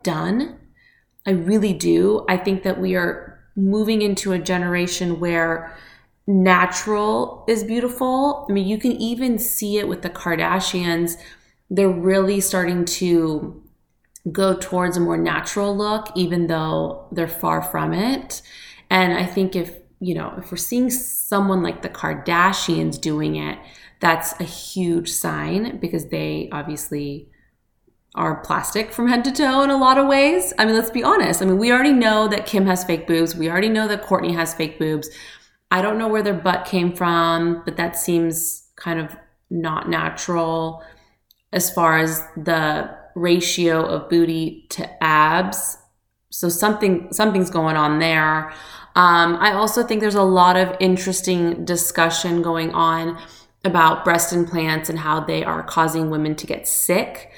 done. 0.02 0.58
I 1.28 1.32
really 1.32 1.74
do. 1.74 2.25
I 2.28 2.38
think 2.38 2.64
that 2.64 2.82
we 2.82 2.96
are 2.96 3.40
moving 3.56 4.02
into 4.02 4.34
a 4.34 4.40
generation 4.40 5.20
where 5.20 5.78
natural 6.25 7.46
is 7.48 7.64
beautiful. 7.64 8.48
I 8.50 8.54
mean, 8.54 8.68
you 8.68 8.80
can 8.80 8.94
even 8.94 9.38
see 9.38 9.78
it 9.78 9.88
with 9.88 10.02
the 10.02 10.10
Kardashians. 10.10 11.14
They're 11.70 11.90
really 11.90 12.42
starting 12.42 12.84
to 12.86 13.62
go 14.32 14.56
towards 14.56 14.98
a 14.98 15.00
more 15.00 15.18
natural 15.18 15.78
look, 15.78 16.08
even 16.16 16.48
though 16.48 17.08
they're 17.12 17.28
far 17.28 17.62
from 17.62 17.94
it. 17.94 18.42
And 18.90 19.14
I 19.14 19.28
think 19.28 19.56
if, 19.56 19.75
you 20.00 20.16
know, 20.16 20.34
if 20.40 20.50
we're 20.50 20.58
seeing 20.58 20.90
someone 20.90 21.62
like 21.62 21.84
the 21.84 21.90
Kardashians 21.90 23.00
doing 23.00 23.36
it, 23.36 23.60
that's 24.06 24.40
a 24.40 24.44
huge 24.44 25.10
sign 25.10 25.80
because 25.80 26.10
they 26.10 26.48
obviously 26.52 27.28
are 28.14 28.36
plastic 28.42 28.92
from 28.92 29.08
head 29.08 29.26
to 29.26 29.32
toe 29.32 29.64
in 29.64 29.72
a 29.72 29.78
lot 29.78 29.98
of 29.98 30.06
ways. 30.06 30.54
I 30.60 30.66
mean, 30.66 30.76
let's 30.76 30.92
be 30.92 31.04
honest. 31.04 31.42
I 31.42 31.46
mean, 31.46 31.58
we 31.58 31.72
already 31.72 31.92
know 31.92 32.28
that 32.28 32.46
Kim 32.46 32.68
has 32.68 32.84
fake 32.84 33.08
boobs. 33.08 33.36
We 33.36 33.50
already 33.50 33.68
know 33.68 33.88
that 33.88 34.04
Kourtney 34.04 34.36
has 34.36 34.54
fake 34.54 34.78
boobs. 34.78 35.10
I 35.72 35.82
don't 35.82 35.98
know 35.98 36.08
where 36.08 36.22
their 36.22 36.36
butt 36.36 36.66
came 36.66 36.94
from, 36.94 37.64
but 37.66 37.78
that 37.78 37.98
seems 37.98 38.68
kind 38.76 39.00
of 39.00 39.18
not 39.50 39.90
natural 39.90 40.84
as 41.52 41.72
far 41.72 41.98
as 41.98 42.22
the 42.38 42.96
ratio 43.16 43.84
of 43.84 44.08
booty 44.08 44.68
to 44.70 45.04
abs. 45.04 45.80
So 46.30 46.48
something 46.48 47.08
something's 47.12 47.50
going 47.50 47.76
on 47.76 47.98
there. 47.98 48.52
Um, 48.96 49.36
I 49.38 49.54
also 49.54 49.82
think 49.82 50.00
there's 50.00 50.14
a 50.14 50.22
lot 50.22 50.58
of 50.58 50.78
interesting 50.80 51.66
discussion 51.66 52.44
going 52.44 52.72
on 52.72 53.20
about 53.65 54.05
breast 54.05 54.31
implants 54.31 54.89
and 54.89 55.00
how 55.00 55.19
they 55.19 55.43
are 55.43 55.63
causing 55.63 56.10
women 56.10 56.36
to 56.36 56.48
get 56.48 56.67
sick. 56.67 57.31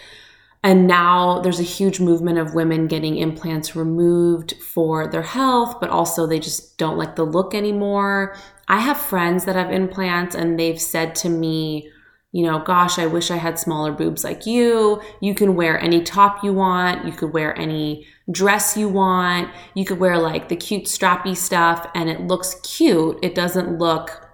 And 0.63 0.87
now 0.87 1.39
there's 1.39 1.59
a 1.59 1.63
huge 1.63 1.99
movement 1.99 2.39
of 2.39 2.53
women 2.53 2.87
getting 2.87 3.17
implants 3.17 3.75
removed 3.75 4.53
for 4.53 5.07
their 5.07 5.21
health, 5.21 5.79
but 5.79 5.89
also 5.89 6.27
they 6.27 6.39
just 6.39 6.77
don't 6.77 6.97
like 6.97 7.15
the 7.15 7.23
look 7.23 7.55
anymore. 7.55 8.35
I 8.67 8.79
have 8.79 8.97
friends 8.97 9.45
that 9.45 9.55
have 9.55 9.71
implants 9.71 10.35
and 10.35 10.59
they've 10.59 10.81
said 10.81 11.15
to 11.15 11.29
me, 11.29 11.89
you 12.33 12.43
know, 12.43 12.59
gosh, 12.59 12.99
I 12.99 13.07
wish 13.07 13.31
I 13.31 13.37
had 13.37 13.57
smaller 13.57 13.93
boobs 13.93 14.23
like 14.23 14.45
you. 14.45 15.01
You 15.21 15.33
can 15.33 15.55
wear 15.55 15.79
any 15.79 16.03
top 16.03 16.43
you 16.43 16.53
want. 16.53 17.05
You 17.05 17.13
could 17.13 17.31
wear 17.31 17.57
any 17.57 18.05
dress 18.29 18.75
you 18.75 18.89
want. 18.89 19.49
You 19.73 19.85
could 19.85 19.99
wear 19.99 20.17
like 20.17 20.49
the 20.49 20.57
cute 20.57 20.83
strappy 20.83 21.37
stuff 21.37 21.87
and 21.95 22.09
it 22.09 22.21
looks 22.21 22.55
cute. 22.61 23.19
It 23.23 23.33
doesn't 23.33 23.79
look 23.79 24.26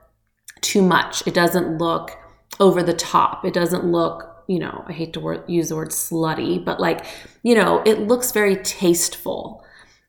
too 0.63 0.81
much. 0.81 1.25
It 1.27 1.33
doesn't 1.33 1.77
look 1.77 2.17
over 2.59 2.81
the 2.81 2.93
top. 2.93 3.45
It 3.45 3.53
doesn't 3.53 3.85
look, 3.85 4.43
you 4.47 4.59
know, 4.59 4.83
I 4.87 4.93
hate 4.93 5.13
to 5.13 5.19
word, 5.19 5.43
use 5.47 5.69
the 5.69 5.75
word 5.75 5.89
slutty, 5.89 6.63
but 6.63 6.79
like, 6.79 7.05
you 7.43 7.55
know, 7.55 7.81
it 7.85 7.99
looks 7.99 8.31
very 8.31 8.55
tasteful 8.57 9.63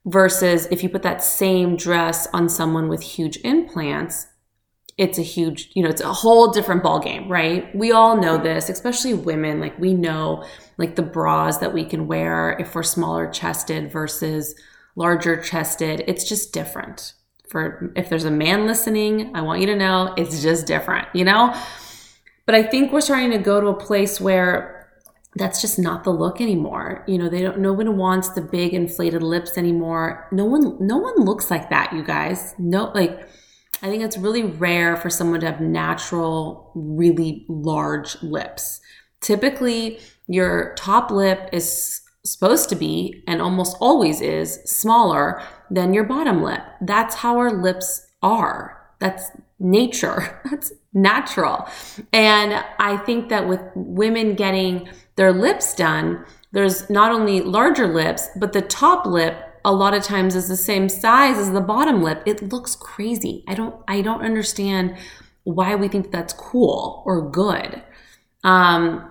versus 0.06 0.66
if 0.70 0.82
you 0.82 0.88
put 0.88 1.02
that 1.02 1.22
same 1.22 1.76
dress 1.76 2.26
on 2.32 2.48
someone 2.48 2.88
with 2.88 3.02
huge 3.02 3.38
implants, 3.38 4.26
it's 4.96 5.18
a 5.18 5.22
huge, 5.22 5.70
you 5.74 5.82
know, 5.82 5.88
it's 5.88 6.00
a 6.00 6.12
whole 6.12 6.52
different 6.52 6.82
ball 6.82 7.00
game, 7.00 7.28
right? 7.28 7.74
We 7.74 7.90
all 7.90 8.16
know 8.16 8.38
this, 8.38 8.68
especially 8.68 9.14
women. 9.14 9.58
Like 9.60 9.76
we 9.78 9.92
know 9.92 10.44
like 10.78 10.94
the 10.94 11.02
bras 11.02 11.58
that 11.58 11.74
we 11.74 11.84
can 11.84 12.06
wear 12.06 12.56
if 12.60 12.74
we're 12.74 12.84
smaller 12.84 13.28
chested 13.28 13.90
versus 13.90 14.54
larger 14.94 15.36
chested. 15.40 16.04
It's 16.06 16.28
just 16.28 16.52
different. 16.52 17.13
For 17.54 17.92
if 17.94 18.08
there's 18.08 18.24
a 18.24 18.32
man 18.32 18.66
listening, 18.66 19.30
I 19.32 19.40
want 19.42 19.60
you 19.60 19.68
to 19.68 19.76
know 19.76 20.12
it's 20.16 20.42
just 20.42 20.66
different, 20.66 21.06
you 21.14 21.24
know? 21.24 21.54
But 22.46 22.56
I 22.56 22.64
think 22.64 22.92
we're 22.92 23.00
starting 23.00 23.30
to 23.30 23.38
go 23.38 23.60
to 23.60 23.68
a 23.68 23.78
place 23.78 24.20
where 24.20 24.90
that's 25.36 25.60
just 25.60 25.78
not 25.78 26.02
the 26.02 26.10
look 26.10 26.40
anymore. 26.40 27.04
You 27.06 27.16
know, 27.16 27.28
they 27.28 27.42
don't 27.42 27.60
no 27.60 27.72
one 27.72 27.96
wants 27.96 28.30
the 28.30 28.40
big 28.40 28.74
inflated 28.74 29.22
lips 29.22 29.56
anymore. 29.56 30.26
No 30.32 30.44
one 30.44 30.84
no 30.84 30.96
one 30.96 31.14
looks 31.18 31.48
like 31.48 31.70
that, 31.70 31.92
you 31.92 32.02
guys. 32.02 32.56
No 32.58 32.90
like 32.92 33.20
I 33.80 33.86
think 33.86 34.02
it's 34.02 34.18
really 34.18 34.42
rare 34.42 34.96
for 34.96 35.08
someone 35.08 35.38
to 35.38 35.46
have 35.46 35.60
natural, 35.60 36.72
really 36.74 37.46
large 37.48 38.20
lips. 38.20 38.80
Typically, 39.20 40.00
your 40.26 40.74
top 40.76 41.12
lip 41.12 41.50
is 41.52 42.00
supposed 42.24 42.68
to 42.70 42.74
be, 42.74 43.22
and 43.28 43.40
almost 43.40 43.76
always 43.80 44.20
is, 44.20 44.58
smaller 44.64 45.40
than 45.70 45.94
your 45.94 46.04
bottom 46.04 46.42
lip. 46.42 46.62
That's 46.80 47.16
how 47.16 47.38
our 47.38 47.52
lips 47.52 48.06
are. 48.22 48.80
That's 48.98 49.30
nature. 49.58 50.40
That's 50.50 50.72
natural. 50.92 51.68
And 52.12 52.64
I 52.78 52.96
think 52.98 53.28
that 53.28 53.48
with 53.48 53.60
women 53.74 54.34
getting 54.34 54.88
their 55.16 55.32
lips 55.32 55.74
done, 55.74 56.24
there's 56.52 56.88
not 56.88 57.12
only 57.12 57.40
larger 57.40 57.86
lips, 57.86 58.28
but 58.36 58.52
the 58.52 58.62
top 58.62 59.06
lip 59.06 59.36
a 59.64 59.72
lot 59.72 59.94
of 59.94 60.02
times 60.02 60.36
is 60.36 60.48
the 60.48 60.56
same 60.56 60.88
size 60.88 61.38
as 61.38 61.50
the 61.50 61.60
bottom 61.60 62.02
lip. 62.02 62.22
It 62.26 62.52
looks 62.52 62.76
crazy. 62.76 63.44
I 63.48 63.54
don't 63.54 63.74
I 63.88 64.02
don't 64.02 64.22
understand 64.22 64.96
why 65.44 65.74
we 65.74 65.88
think 65.88 66.10
that's 66.10 66.32
cool 66.32 67.02
or 67.06 67.30
good. 67.30 67.82
Um, 68.44 69.10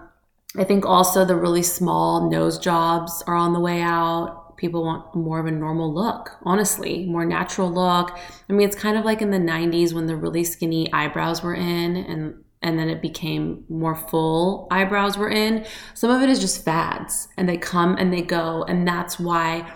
I 0.58 0.64
think 0.64 0.86
also 0.86 1.26
the 1.26 1.36
really 1.36 1.64
small 1.64 2.30
nose 2.30 2.60
jobs 2.60 3.24
are 3.26 3.36
on 3.36 3.54
the 3.54 3.60
way 3.60 3.82
out. 3.82 4.43
People 4.58 4.84
want 4.84 5.16
more 5.16 5.40
of 5.40 5.46
a 5.46 5.52
normal 5.52 5.94
look, 5.94 6.38
honestly, 6.44 7.06
more 7.06 7.26
natural 7.26 7.72
look. 7.72 8.18
I 8.50 8.54
mean, 8.54 8.68
it's 8.68 8.76
kind 8.76 8.98
of 8.98 9.06
like 9.06 9.22
in 9.22 9.32
the 9.32 9.38
90s 9.38 9.94
when 9.94 10.08
the 10.08 10.16
really 10.16 10.44
skinny 10.44 10.92
eyebrows 10.94 11.44
were 11.44 11.56
in 11.56 11.98
and 11.98 12.44
and 12.66 12.80
then 12.80 12.90
it 12.90 13.02
became 13.02 13.66
more 13.68 13.94
full 13.94 14.70
eyebrows 14.72 15.18
were 15.18 15.30
in. 15.30 15.66
Some 15.94 16.10
of 16.10 16.22
it 16.22 16.30
is 16.30 16.40
just 16.40 16.64
fads 16.64 17.28
and 17.36 17.50
they 17.50 17.58
come 17.58 17.98
and 17.98 18.14
they 18.14 18.22
go 18.22 18.64
and 18.64 18.88
that's 18.88 19.20
why 19.20 19.70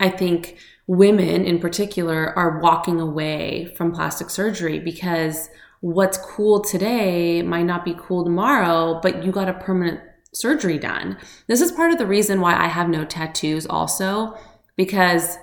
I 0.00 0.08
think 0.08 0.56
women 0.86 1.44
in 1.44 1.60
particular 1.60 2.36
are 2.36 2.58
walking 2.58 2.98
away 2.98 3.72
from 3.76 3.92
plastic 3.92 4.30
surgery 4.30 4.78
because 4.80 5.50
what's 5.80 6.18
cool 6.18 6.60
today 6.60 7.42
might 7.42 7.64
not 7.64 7.84
be 7.84 7.94
cool 7.98 8.24
tomorrow, 8.24 8.98
but 9.02 9.22
you 9.24 9.32
got 9.32 9.48
a 9.48 9.54
permanent 9.54 10.00
surgery 10.32 10.78
done. 10.78 11.18
This 11.46 11.60
is 11.60 11.72
part 11.72 11.92
of 11.92 11.98
the 11.98 12.06
reason 12.06 12.40
why 12.40 12.54
I 12.56 12.68
have 12.68 12.88
no 12.88 13.04
tattoos, 13.04 13.66
also, 13.66 14.36
because 14.76 15.36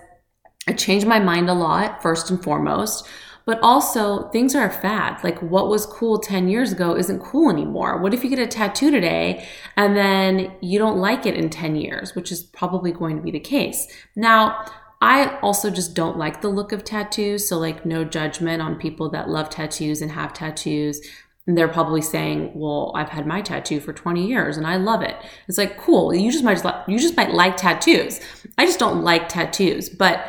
I 0.67 0.73
changed 0.73 1.07
my 1.07 1.19
mind 1.19 1.49
a 1.49 1.53
lot, 1.53 2.01
first 2.01 2.29
and 2.29 2.41
foremost. 2.41 3.07
But 3.45 3.59
also, 3.61 4.27
things 4.29 4.55
are 4.55 4.67
a 4.67 4.71
fad. 4.71 5.23
Like 5.23 5.41
what 5.41 5.69
was 5.69 5.85
cool 5.85 6.19
10 6.19 6.49
years 6.49 6.73
ago 6.73 6.97
isn't 6.97 7.21
cool 7.23 7.49
anymore. 7.49 7.97
What 7.97 8.13
if 8.13 8.21
you 8.21 8.29
get 8.29 8.39
a 8.39 8.47
tattoo 8.47 8.91
today 8.91 9.47
and 9.77 9.95
then 9.95 10.51
you 10.59 10.77
don't 10.77 10.97
like 10.97 11.25
it 11.25 11.35
in 11.35 11.49
10 11.49 11.77
years, 11.77 12.13
which 12.13 12.29
is 12.29 12.43
probably 12.43 12.91
going 12.91 13.15
to 13.15 13.21
be 13.21 13.31
the 13.31 13.39
case? 13.39 13.87
Now, 14.17 14.65
I 14.99 15.39
also 15.39 15.69
just 15.69 15.93
don't 15.93 16.17
like 16.17 16.41
the 16.41 16.49
look 16.49 16.73
of 16.73 16.83
tattoos. 16.83 17.47
So, 17.47 17.57
like, 17.57 17.85
no 17.85 18.03
judgment 18.03 18.61
on 18.61 18.79
people 18.79 19.09
that 19.11 19.29
love 19.29 19.49
tattoos 19.49 20.01
and 20.01 20.11
have 20.11 20.33
tattoos. 20.33 20.99
And 21.47 21.57
they're 21.57 21.67
probably 21.67 22.01
saying, 22.01 22.51
"Well, 22.53 22.91
I've 22.93 23.09
had 23.09 23.25
my 23.25 23.41
tattoo 23.41 23.79
for 23.79 23.93
20 23.93 24.27
years 24.27 24.57
and 24.57 24.67
I 24.67 24.75
love 24.75 25.01
it." 25.01 25.15
It's 25.47 25.57
like, 25.57 25.77
"Cool. 25.77 26.13
You 26.13 26.31
just 26.31 26.43
might 26.43 26.61
you 26.87 26.99
just 26.99 27.17
might 27.17 27.33
like 27.33 27.57
tattoos. 27.57 28.19
I 28.57 28.65
just 28.65 28.79
don't 28.79 29.03
like 29.03 29.29
tattoos." 29.29 29.89
But 29.89 30.27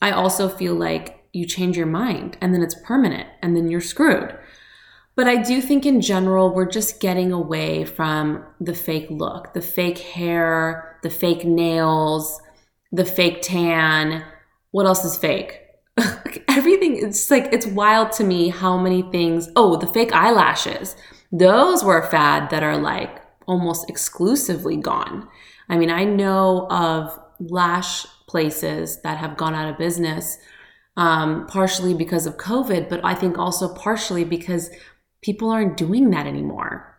I 0.00 0.12
also 0.12 0.48
feel 0.48 0.74
like 0.74 1.24
you 1.32 1.44
change 1.46 1.76
your 1.76 1.86
mind 1.86 2.36
and 2.40 2.54
then 2.54 2.62
it's 2.62 2.76
permanent 2.84 3.28
and 3.42 3.56
then 3.56 3.68
you're 3.68 3.80
screwed. 3.80 4.36
But 5.16 5.28
I 5.28 5.36
do 5.36 5.60
think 5.60 5.84
in 5.84 6.00
general, 6.00 6.54
we're 6.54 6.70
just 6.70 7.00
getting 7.00 7.32
away 7.32 7.84
from 7.84 8.44
the 8.60 8.74
fake 8.74 9.08
look, 9.10 9.52
the 9.52 9.60
fake 9.60 9.98
hair, 9.98 10.98
the 11.02 11.10
fake 11.10 11.44
nails, 11.44 12.40
the 12.92 13.04
fake 13.04 13.42
tan. 13.42 14.24
What 14.70 14.86
else 14.86 15.04
is 15.04 15.16
fake? 15.16 15.60
Everything, 16.48 16.96
it's 16.96 17.30
like, 17.30 17.52
it's 17.52 17.66
wild 17.66 18.12
to 18.12 18.24
me 18.24 18.48
how 18.48 18.76
many 18.76 19.02
things. 19.02 19.48
Oh, 19.56 19.76
the 19.76 19.86
fake 19.86 20.12
eyelashes. 20.12 20.96
Those 21.32 21.84
were 21.84 21.98
a 21.98 22.10
fad 22.10 22.50
that 22.50 22.62
are 22.62 22.78
like 22.78 23.20
almost 23.46 23.88
exclusively 23.88 24.76
gone. 24.76 25.28
I 25.68 25.76
mean, 25.76 25.90
I 25.90 26.04
know 26.04 26.66
of 26.70 27.18
lash 27.38 28.06
places 28.28 29.00
that 29.02 29.18
have 29.18 29.36
gone 29.36 29.54
out 29.54 29.68
of 29.68 29.78
business 29.78 30.38
um, 30.96 31.46
partially 31.46 31.94
because 31.94 32.26
of 32.26 32.36
COVID, 32.36 32.88
but 32.88 33.00
I 33.04 33.14
think 33.14 33.38
also 33.38 33.74
partially 33.74 34.24
because 34.24 34.70
people 35.22 35.50
aren't 35.50 35.76
doing 35.76 36.10
that 36.10 36.26
anymore. 36.26 36.96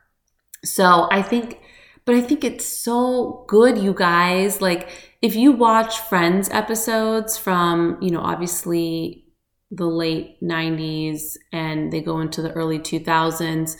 So 0.63 1.08
I 1.12 1.22
think, 1.22 1.60
but 2.05 2.15
I 2.15 2.22
think 2.22 2.43
it's 2.43 2.65
so 2.65 3.46
good, 3.48 3.77
you 3.77 3.93
guys. 3.93 4.62
Like, 4.62 4.89
if 5.22 5.36
you 5.36 5.51
watch 5.51 6.00
Friends 6.00 6.50
episodes 6.50 7.38
from, 7.38 7.98
you 8.01 8.10
know, 8.12 8.22
obviously 8.22 9.25
the 9.70 9.86
late 9.86 10.42
90s 10.42 11.38
and 11.54 11.94
they 11.94 12.01
go 12.01 12.20
into 12.20 12.42
the 12.42 12.51
early 12.54 12.80
2000s, 12.80 13.78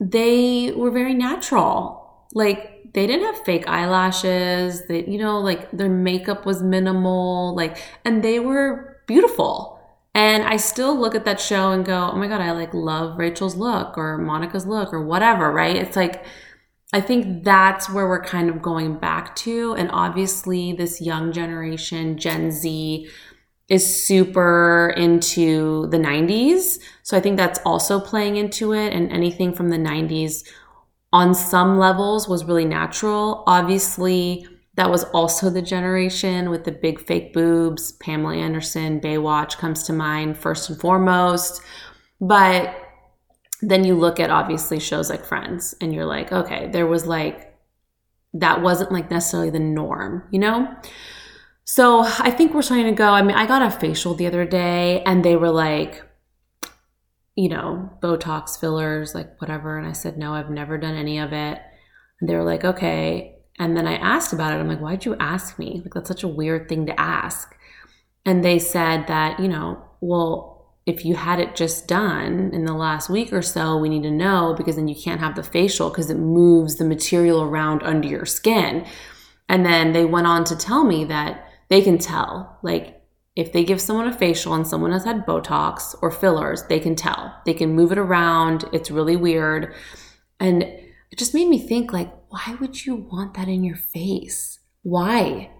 they 0.00 0.72
were 0.72 0.90
very 0.90 1.14
natural. 1.14 2.26
Like, 2.32 2.92
they 2.94 3.06
didn't 3.06 3.26
have 3.26 3.44
fake 3.44 3.68
eyelashes. 3.68 4.86
That 4.86 5.08
you 5.08 5.18
know, 5.18 5.40
like 5.40 5.70
their 5.72 5.88
makeup 5.88 6.46
was 6.46 6.62
minimal. 6.62 7.54
Like, 7.56 7.78
and 8.04 8.22
they 8.22 8.38
were 8.38 9.02
beautiful. 9.06 9.72
And 10.14 10.44
I 10.44 10.58
still 10.58 10.96
look 10.96 11.16
at 11.16 11.24
that 11.24 11.40
show 11.40 11.72
and 11.72 11.84
go, 11.84 12.10
oh 12.12 12.16
my 12.16 12.28
God, 12.28 12.40
I 12.40 12.52
like 12.52 12.72
love 12.72 13.18
Rachel's 13.18 13.56
look 13.56 13.98
or 13.98 14.16
Monica's 14.16 14.64
look 14.64 14.92
or 14.92 15.04
whatever, 15.04 15.50
right? 15.50 15.74
It's 15.74 15.96
like, 15.96 16.24
I 16.94 17.00
think 17.00 17.42
that's 17.42 17.90
where 17.90 18.06
we're 18.06 18.22
kind 18.22 18.48
of 18.48 18.62
going 18.62 18.98
back 18.98 19.34
to. 19.36 19.74
And 19.74 19.90
obviously, 19.90 20.74
this 20.74 21.00
young 21.00 21.32
generation, 21.32 22.16
Gen 22.16 22.52
Z, 22.52 23.10
is 23.68 24.06
super 24.06 24.94
into 24.96 25.88
the 25.88 25.96
90s. 25.96 26.78
So 27.02 27.16
I 27.16 27.20
think 27.20 27.36
that's 27.36 27.58
also 27.66 27.98
playing 27.98 28.36
into 28.36 28.72
it. 28.72 28.92
And 28.92 29.10
anything 29.10 29.52
from 29.52 29.70
the 29.70 29.76
90s 29.76 30.48
on 31.12 31.34
some 31.34 31.78
levels 31.78 32.28
was 32.28 32.44
really 32.44 32.64
natural. 32.64 33.42
Obviously, 33.48 34.46
that 34.76 34.88
was 34.88 35.02
also 35.12 35.50
the 35.50 35.62
generation 35.62 36.48
with 36.48 36.62
the 36.62 36.70
big 36.70 37.00
fake 37.00 37.32
boobs. 37.32 37.90
Pamela 37.90 38.36
Anderson, 38.36 39.00
Baywatch 39.00 39.58
comes 39.58 39.82
to 39.82 39.92
mind 39.92 40.38
first 40.38 40.70
and 40.70 40.80
foremost. 40.80 41.60
But 42.20 42.83
then 43.68 43.84
you 43.84 43.94
look 43.94 44.20
at 44.20 44.30
obviously 44.30 44.78
shows 44.80 45.10
like 45.10 45.24
Friends 45.24 45.74
and 45.80 45.94
you're 45.94 46.06
like, 46.06 46.32
okay, 46.32 46.68
there 46.70 46.86
was 46.86 47.06
like, 47.06 47.56
that 48.34 48.62
wasn't 48.62 48.92
like 48.92 49.10
necessarily 49.10 49.50
the 49.50 49.60
norm, 49.60 50.26
you 50.30 50.38
know? 50.38 50.74
So 51.64 52.00
I 52.00 52.30
think 52.30 52.52
we're 52.52 52.62
starting 52.62 52.86
to 52.86 52.92
go. 52.92 53.08
I 53.08 53.22
mean, 53.22 53.36
I 53.36 53.46
got 53.46 53.62
a 53.62 53.70
facial 53.70 54.14
the 54.14 54.26
other 54.26 54.44
day 54.44 55.02
and 55.04 55.24
they 55.24 55.36
were 55.36 55.50
like, 55.50 56.02
you 57.36 57.48
know, 57.48 57.90
Botox 58.02 58.58
fillers, 58.58 59.14
like 59.14 59.40
whatever. 59.40 59.78
And 59.78 59.86
I 59.86 59.92
said, 59.92 60.18
no, 60.18 60.34
I've 60.34 60.50
never 60.50 60.78
done 60.78 60.94
any 60.94 61.18
of 61.18 61.32
it. 61.32 61.58
And 62.20 62.28
they 62.28 62.36
were 62.36 62.44
like, 62.44 62.64
okay. 62.64 63.36
And 63.58 63.76
then 63.76 63.86
I 63.86 63.94
asked 63.94 64.32
about 64.32 64.52
it. 64.52 64.56
I'm 64.56 64.68
like, 64.68 64.80
why'd 64.80 65.04
you 65.04 65.16
ask 65.18 65.58
me? 65.58 65.80
Like, 65.82 65.94
that's 65.94 66.08
such 66.08 66.22
a 66.22 66.28
weird 66.28 66.68
thing 66.68 66.86
to 66.86 67.00
ask. 67.00 67.56
And 68.26 68.44
they 68.44 68.58
said 68.58 69.06
that, 69.06 69.40
you 69.40 69.48
know, 69.48 69.84
well, 70.00 70.53
if 70.86 71.04
you 71.04 71.14
had 71.14 71.40
it 71.40 71.56
just 71.56 71.88
done 71.88 72.50
in 72.52 72.66
the 72.66 72.74
last 72.74 73.08
week 73.08 73.32
or 73.32 73.40
so, 73.40 73.78
we 73.78 73.88
need 73.88 74.02
to 74.02 74.10
know 74.10 74.54
because 74.56 74.76
then 74.76 74.88
you 74.88 74.94
can't 74.94 75.20
have 75.20 75.34
the 75.34 75.42
facial 75.42 75.88
because 75.88 76.10
it 76.10 76.18
moves 76.18 76.76
the 76.76 76.84
material 76.84 77.42
around 77.42 77.82
under 77.82 78.06
your 78.06 78.26
skin. 78.26 78.86
And 79.48 79.64
then 79.64 79.92
they 79.92 80.04
went 80.04 80.26
on 80.26 80.44
to 80.44 80.56
tell 80.56 80.84
me 80.84 81.04
that 81.06 81.48
they 81.70 81.80
can 81.80 81.98
tell, 81.98 82.58
like, 82.62 83.00
if 83.34 83.52
they 83.52 83.64
give 83.64 83.80
someone 83.80 84.06
a 84.06 84.16
facial 84.16 84.54
and 84.54 84.66
someone 84.66 84.92
has 84.92 85.04
had 85.04 85.26
Botox 85.26 85.94
or 86.02 86.10
fillers, 86.10 86.62
they 86.64 86.78
can 86.78 86.94
tell. 86.94 87.34
They 87.46 87.54
can 87.54 87.74
move 87.74 87.90
it 87.90 87.98
around. 87.98 88.64
It's 88.72 88.90
really 88.90 89.16
weird. 89.16 89.74
And 90.38 90.62
it 90.62 91.18
just 91.18 91.34
made 91.34 91.48
me 91.48 91.58
think, 91.58 91.92
like, 91.92 92.12
why 92.28 92.56
would 92.60 92.84
you 92.84 92.94
want 92.94 93.34
that 93.34 93.48
in 93.48 93.64
your 93.64 93.76
face? 93.76 94.60
Why? 94.82 95.50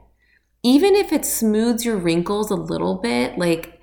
Even 0.62 0.95
if 0.95 1.12
it 1.12 1.25
smooths 1.25 1.85
your 1.85 1.97
wrinkles 1.97 2.50
a 2.50 2.57
little 2.57 2.97
bit, 2.97 3.38
like, 3.38 3.81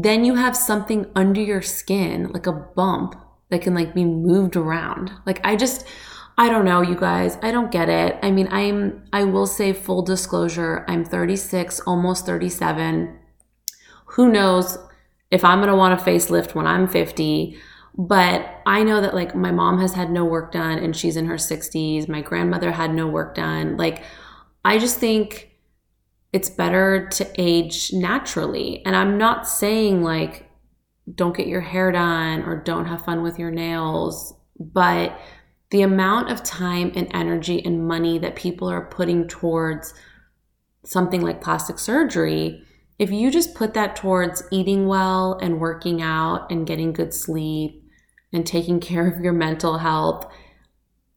then 0.00 0.24
you 0.24 0.36
have 0.36 0.56
something 0.56 1.10
under 1.14 1.40
your 1.40 1.62
skin, 1.62 2.30
like 2.32 2.46
a 2.46 2.52
bump 2.52 3.14
that 3.50 3.60
can 3.60 3.74
like 3.74 3.94
be 3.94 4.04
moved 4.04 4.56
around. 4.56 5.12
Like 5.26 5.40
I 5.44 5.56
just 5.56 5.86
I 6.38 6.48
don't 6.48 6.64
know, 6.64 6.80
you 6.80 6.96
guys. 6.96 7.36
I 7.42 7.50
don't 7.50 7.70
get 7.70 7.90
it. 7.90 8.18
I 8.22 8.30
mean, 8.30 8.48
I'm 8.50 9.04
I 9.12 9.24
will 9.24 9.46
say 9.46 9.72
full 9.72 10.02
disclosure, 10.02 10.84
I'm 10.88 11.04
36, 11.04 11.80
almost 11.80 12.24
37. 12.24 13.18
Who 14.06 14.30
knows 14.30 14.78
if 15.30 15.44
I'm 15.44 15.58
going 15.58 15.70
to 15.70 15.76
want 15.76 16.00
a 16.00 16.02
facelift 16.02 16.54
when 16.54 16.66
I'm 16.66 16.86
50? 16.88 17.58
But 17.96 18.62
I 18.64 18.82
know 18.82 19.02
that 19.02 19.14
like 19.14 19.34
my 19.34 19.52
mom 19.52 19.78
has 19.80 19.92
had 19.92 20.10
no 20.10 20.24
work 20.24 20.52
done 20.52 20.78
and 20.78 20.96
she's 20.96 21.16
in 21.16 21.26
her 21.26 21.36
60s. 21.36 22.08
My 22.08 22.22
grandmother 22.22 22.72
had 22.72 22.94
no 22.94 23.06
work 23.06 23.34
done. 23.34 23.76
Like 23.76 24.02
I 24.64 24.78
just 24.78 24.98
think 24.98 25.51
it's 26.32 26.50
better 26.50 27.08
to 27.10 27.30
age 27.36 27.92
naturally. 27.92 28.82
And 28.86 28.96
I'm 28.96 29.18
not 29.18 29.48
saying 29.48 30.02
like 30.02 30.48
don't 31.14 31.36
get 31.36 31.48
your 31.48 31.60
hair 31.60 31.90
done 31.90 32.42
or 32.42 32.62
don't 32.62 32.86
have 32.86 33.04
fun 33.04 33.22
with 33.22 33.38
your 33.38 33.50
nails, 33.50 34.34
but 34.58 35.18
the 35.70 35.82
amount 35.82 36.30
of 36.30 36.42
time 36.42 36.92
and 36.94 37.08
energy 37.12 37.64
and 37.64 37.86
money 37.88 38.18
that 38.18 38.36
people 38.36 38.68
are 38.68 38.86
putting 38.86 39.26
towards 39.26 39.94
something 40.84 41.20
like 41.20 41.40
plastic 41.42 41.78
surgery, 41.78 42.62
if 42.98 43.10
you 43.10 43.30
just 43.30 43.54
put 43.54 43.74
that 43.74 43.96
towards 43.96 44.44
eating 44.50 44.86
well 44.86 45.38
and 45.40 45.60
working 45.60 46.02
out 46.02 46.50
and 46.50 46.66
getting 46.66 46.92
good 46.92 47.12
sleep 47.12 47.82
and 48.32 48.46
taking 48.46 48.80
care 48.88 49.08
of 49.08 49.20
your 49.20 49.32
mental 49.32 49.78
health, 49.78 50.32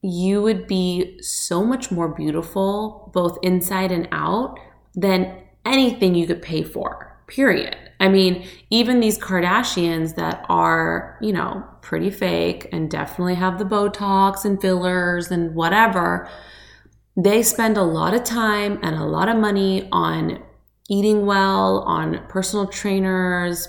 you 0.01 0.41
would 0.41 0.67
be 0.67 1.19
so 1.21 1.63
much 1.63 1.91
more 1.91 2.09
beautiful, 2.09 3.11
both 3.13 3.37
inside 3.41 3.91
and 3.91 4.07
out, 4.11 4.57
than 4.95 5.43
anything 5.65 6.15
you 6.15 6.27
could 6.27 6.41
pay 6.41 6.63
for, 6.63 7.17
period. 7.27 7.77
I 7.99 8.09
mean, 8.09 8.47
even 8.69 8.99
these 8.99 9.17
Kardashians 9.17 10.15
that 10.15 10.45
are, 10.49 11.17
you 11.21 11.31
know, 11.31 11.63
pretty 11.81 12.09
fake 12.09 12.67
and 12.71 12.89
definitely 12.89 13.35
have 13.35 13.57
the 13.57 13.65
Botox 13.65 14.43
and 14.43 14.59
fillers 14.59 15.31
and 15.31 15.55
whatever, 15.55 16.29
they 17.15 17.41
spend 17.41 17.77
a 17.77 17.83
lot 17.83 18.13
of 18.13 18.23
time 18.23 18.79
and 18.83 18.95
a 18.95 19.05
lot 19.05 19.29
of 19.29 19.37
money 19.37 19.87
on 19.91 20.43
eating 20.89 21.25
well, 21.25 21.79
on 21.79 22.25
personal 22.27 22.67
trainers, 22.67 23.67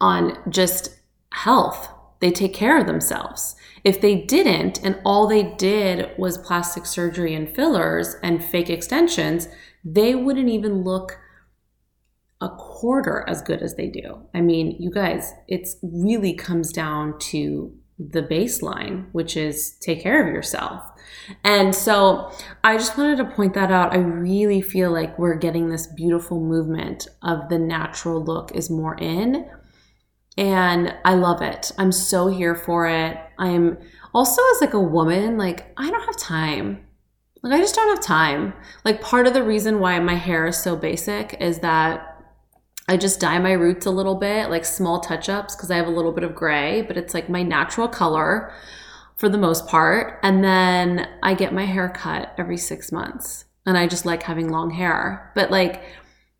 on 0.00 0.38
just 0.48 0.96
health. 1.32 1.88
They 2.20 2.30
take 2.30 2.54
care 2.54 2.78
of 2.78 2.86
themselves. 2.86 3.56
If 3.82 4.00
they 4.00 4.14
didn't, 4.14 4.82
and 4.84 5.00
all 5.04 5.26
they 5.26 5.42
did 5.42 6.10
was 6.18 6.38
plastic 6.38 6.86
surgery 6.86 7.34
and 7.34 7.48
fillers 7.48 8.16
and 8.22 8.44
fake 8.44 8.70
extensions, 8.70 9.48
they 9.84 10.14
wouldn't 10.14 10.48
even 10.48 10.82
look 10.82 11.18
a 12.40 12.48
quarter 12.48 13.24
as 13.28 13.42
good 13.42 13.62
as 13.62 13.74
they 13.74 13.88
do. 13.88 14.22
I 14.34 14.40
mean, 14.40 14.76
you 14.78 14.90
guys, 14.90 15.32
it's 15.46 15.76
really 15.82 16.32
comes 16.32 16.72
down 16.72 17.18
to 17.18 17.74
the 17.98 18.22
baseline, 18.22 19.06
which 19.12 19.36
is 19.36 19.72
take 19.80 20.00
care 20.00 20.26
of 20.26 20.32
yourself. 20.32 20.82
And 21.44 21.74
so 21.74 22.32
I 22.64 22.78
just 22.78 22.96
wanted 22.96 23.18
to 23.18 23.26
point 23.26 23.52
that 23.54 23.70
out. 23.70 23.92
I 23.92 23.98
really 23.98 24.62
feel 24.62 24.90
like 24.90 25.18
we're 25.18 25.34
getting 25.34 25.68
this 25.68 25.86
beautiful 25.86 26.40
movement 26.40 27.08
of 27.22 27.50
the 27.50 27.58
natural 27.58 28.24
look 28.24 28.52
is 28.52 28.70
more 28.70 28.96
in. 28.96 29.46
And 30.38 30.94
I 31.04 31.14
love 31.14 31.42
it. 31.42 31.72
I'm 31.76 31.92
so 31.92 32.28
here 32.28 32.54
for 32.54 32.86
it. 32.86 33.18
I'm 33.38 33.76
also 34.14 34.40
as 34.54 34.62
like 34.62 34.72
a 34.72 34.80
woman, 34.80 35.36
like 35.36 35.72
I 35.76 35.90
don't 35.90 36.06
have 36.06 36.16
time 36.16 36.86
like, 37.42 37.52
I 37.52 37.58
just 37.58 37.74
don't 37.74 37.88
have 37.88 38.04
time. 38.04 38.52
Like, 38.84 39.00
part 39.00 39.26
of 39.26 39.34
the 39.34 39.42
reason 39.42 39.80
why 39.80 39.98
my 40.00 40.14
hair 40.14 40.46
is 40.46 40.62
so 40.62 40.76
basic 40.76 41.36
is 41.40 41.60
that 41.60 42.06
I 42.88 42.96
just 42.96 43.20
dye 43.20 43.38
my 43.38 43.52
roots 43.52 43.86
a 43.86 43.90
little 43.90 44.16
bit, 44.16 44.50
like 44.50 44.64
small 44.64 45.00
touch 45.00 45.28
ups, 45.28 45.54
because 45.54 45.70
I 45.70 45.76
have 45.76 45.86
a 45.86 45.90
little 45.90 46.12
bit 46.12 46.24
of 46.24 46.34
gray, 46.34 46.82
but 46.82 46.96
it's 46.96 47.14
like 47.14 47.28
my 47.28 47.42
natural 47.42 47.88
color 47.88 48.52
for 49.16 49.28
the 49.28 49.38
most 49.38 49.66
part. 49.66 50.18
And 50.22 50.42
then 50.42 51.08
I 51.22 51.34
get 51.34 51.54
my 51.54 51.66
hair 51.66 51.88
cut 51.88 52.34
every 52.36 52.56
six 52.56 52.90
months. 52.90 53.44
And 53.64 53.78
I 53.78 53.86
just 53.86 54.06
like 54.06 54.24
having 54.24 54.48
long 54.48 54.70
hair. 54.70 55.30
But 55.34 55.50
like, 55.50 55.82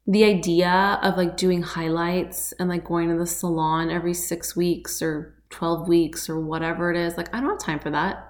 the 0.07 0.25
idea 0.25 0.99
of 1.03 1.17
like 1.17 1.37
doing 1.37 1.63
highlights 1.63 2.53
and 2.59 2.69
like 2.69 2.85
going 2.85 3.11
to 3.11 3.17
the 3.17 3.27
salon 3.27 3.91
every 3.91 4.15
six 4.15 4.57
weeks 4.57 5.01
or 5.01 5.37
12 5.51 5.87
weeks 5.87 6.29
or 6.29 6.41
whatever 6.41 6.91
it 6.91 6.97
is, 6.97 7.17
like, 7.17 7.33
I 7.35 7.41
don't 7.41 7.51
have 7.51 7.59
time 7.59 7.79
for 7.79 7.91
that. 7.91 8.30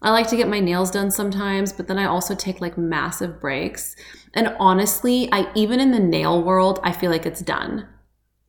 I 0.00 0.10
like 0.10 0.28
to 0.28 0.36
get 0.36 0.48
my 0.48 0.60
nails 0.60 0.90
done 0.90 1.10
sometimes, 1.10 1.72
but 1.72 1.88
then 1.88 1.98
I 1.98 2.06
also 2.06 2.34
take 2.34 2.60
like 2.60 2.78
massive 2.78 3.40
breaks. 3.40 3.96
And 4.34 4.54
honestly, 4.60 5.28
I 5.32 5.50
even 5.54 5.80
in 5.80 5.90
the 5.90 5.98
nail 5.98 6.42
world, 6.42 6.78
I 6.84 6.92
feel 6.92 7.10
like 7.10 7.26
it's 7.26 7.40
done. 7.40 7.88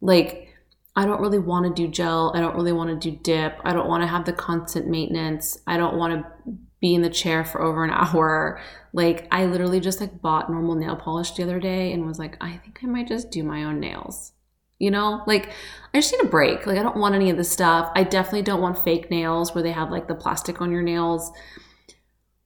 Like 0.02 0.50
I 0.96 1.06
don't 1.06 1.22
really 1.22 1.40
want 1.40 1.66
to 1.66 1.82
do 1.82 1.92
gel, 1.92 2.32
I 2.36 2.42
don't 2.42 2.56
really 2.56 2.72
want 2.72 2.90
to 2.90 3.12
do 3.12 3.18
dip. 3.24 3.60
I 3.64 3.74
don't 3.74 3.88
want 3.88 4.04
to 4.04 4.08
have 4.08 4.26
the 4.26 4.34
constant 4.34 4.88
maintenance. 4.88 5.58
I 5.66 5.78
don't 5.78 5.98
want 5.98 6.14
to 6.14 6.54
be 6.82 6.94
in 6.94 7.02
the 7.02 7.10
chair 7.10 7.44
for 7.44 7.62
over 7.62 7.84
an 7.84 7.90
hour. 7.94 8.62
Like 8.94 9.28
I 9.32 9.46
literally 9.46 9.80
just 9.80 10.02
like 10.02 10.22
bought 10.22 10.52
normal 10.52 10.76
nail 10.76 10.96
polish 10.96 11.32
the 11.32 11.44
other 11.44 11.60
day 11.60 11.94
and 11.94 12.06
was 12.06 12.20
like, 12.20 12.38
I 12.42 12.58
think 12.58 12.80
I 12.84 12.88
might 12.88 13.08
just 13.08 13.32
do 13.32 13.44
my 13.44 13.64
own 13.64 13.80
nails. 13.80 14.34
You 14.80 14.92
know, 14.92 15.24
like 15.28 15.52
I 15.94 16.00
just 16.00 16.12
need 16.12 16.26
a 16.26 16.30
break. 16.30 16.66
Like 16.66 16.78
I 16.78 16.84
don't 16.84 16.98
want 16.98 17.16
any 17.16 17.30
of 17.30 17.38
this 17.38 17.52
stuff. 17.52 17.92
I 17.96 18.04
definitely 18.04 18.44
don't 18.44 18.62
want 18.62 18.84
fake 18.84 19.12
nails 19.12 19.54
where 19.54 19.64
they 19.64 19.72
have 19.72 19.92
like 19.92 20.08
the 20.08 20.16
plastic 20.16 20.62
on 20.62 20.72
your 20.72 20.82
nails. 20.82 21.32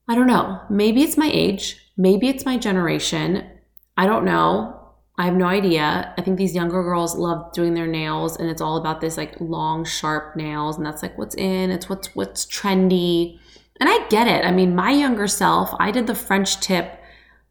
I 0.08 0.16
don't 0.16 0.28
know. 0.28 0.60
Maybe 0.70 1.04
it's 1.04 1.18
my 1.18 1.30
age. 1.32 1.80
Maybe 1.96 2.28
it's 2.28 2.46
my 2.46 2.58
generation. 2.58 3.48
I 3.96 4.08
don't 4.08 4.26
know. 4.26 4.80
I 5.18 5.26
have 5.26 5.36
no 5.36 5.46
idea. 5.46 6.14
I 6.18 6.22
think 6.22 6.38
these 6.38 6.56
younger 6.56 6.82
girls 6.82 7.16
love 7.16 7.54
doing 7.54 7.76
their 7.76 7.86
nails 7.86 8.36
and 8.38 8.50
it's 8.50 8.62
all 8.62 8.78
about 8.78 9.00
this 9.00 9.16
like 9.16 9.40
long 9.40 9.86
sharp 9.86 10.36
nails 10.36 10.78
and 10.78 10.86
that's 10.86 11.04
like 11.04 11.18
what's 11.20 11.36
in, 11.36 11.70
it's 11.70 11.88
what's 11.88 12.16
what's 12.16 12.48
trendy. 12.48 13.40
And 13.80 13.90
I 13.90 14.08
get 14.08 14.28
it. 14.28 14.44
I 14.44 14.52
mean, 14.52 14.76
my 14.76 14.92
younger 14.92 15.28
self, 15.28 15.70
I 15.80 15.92
did 15.92 16.08
the 16.08 16.16
French 16.16 16.60
tip. 16.62 17.00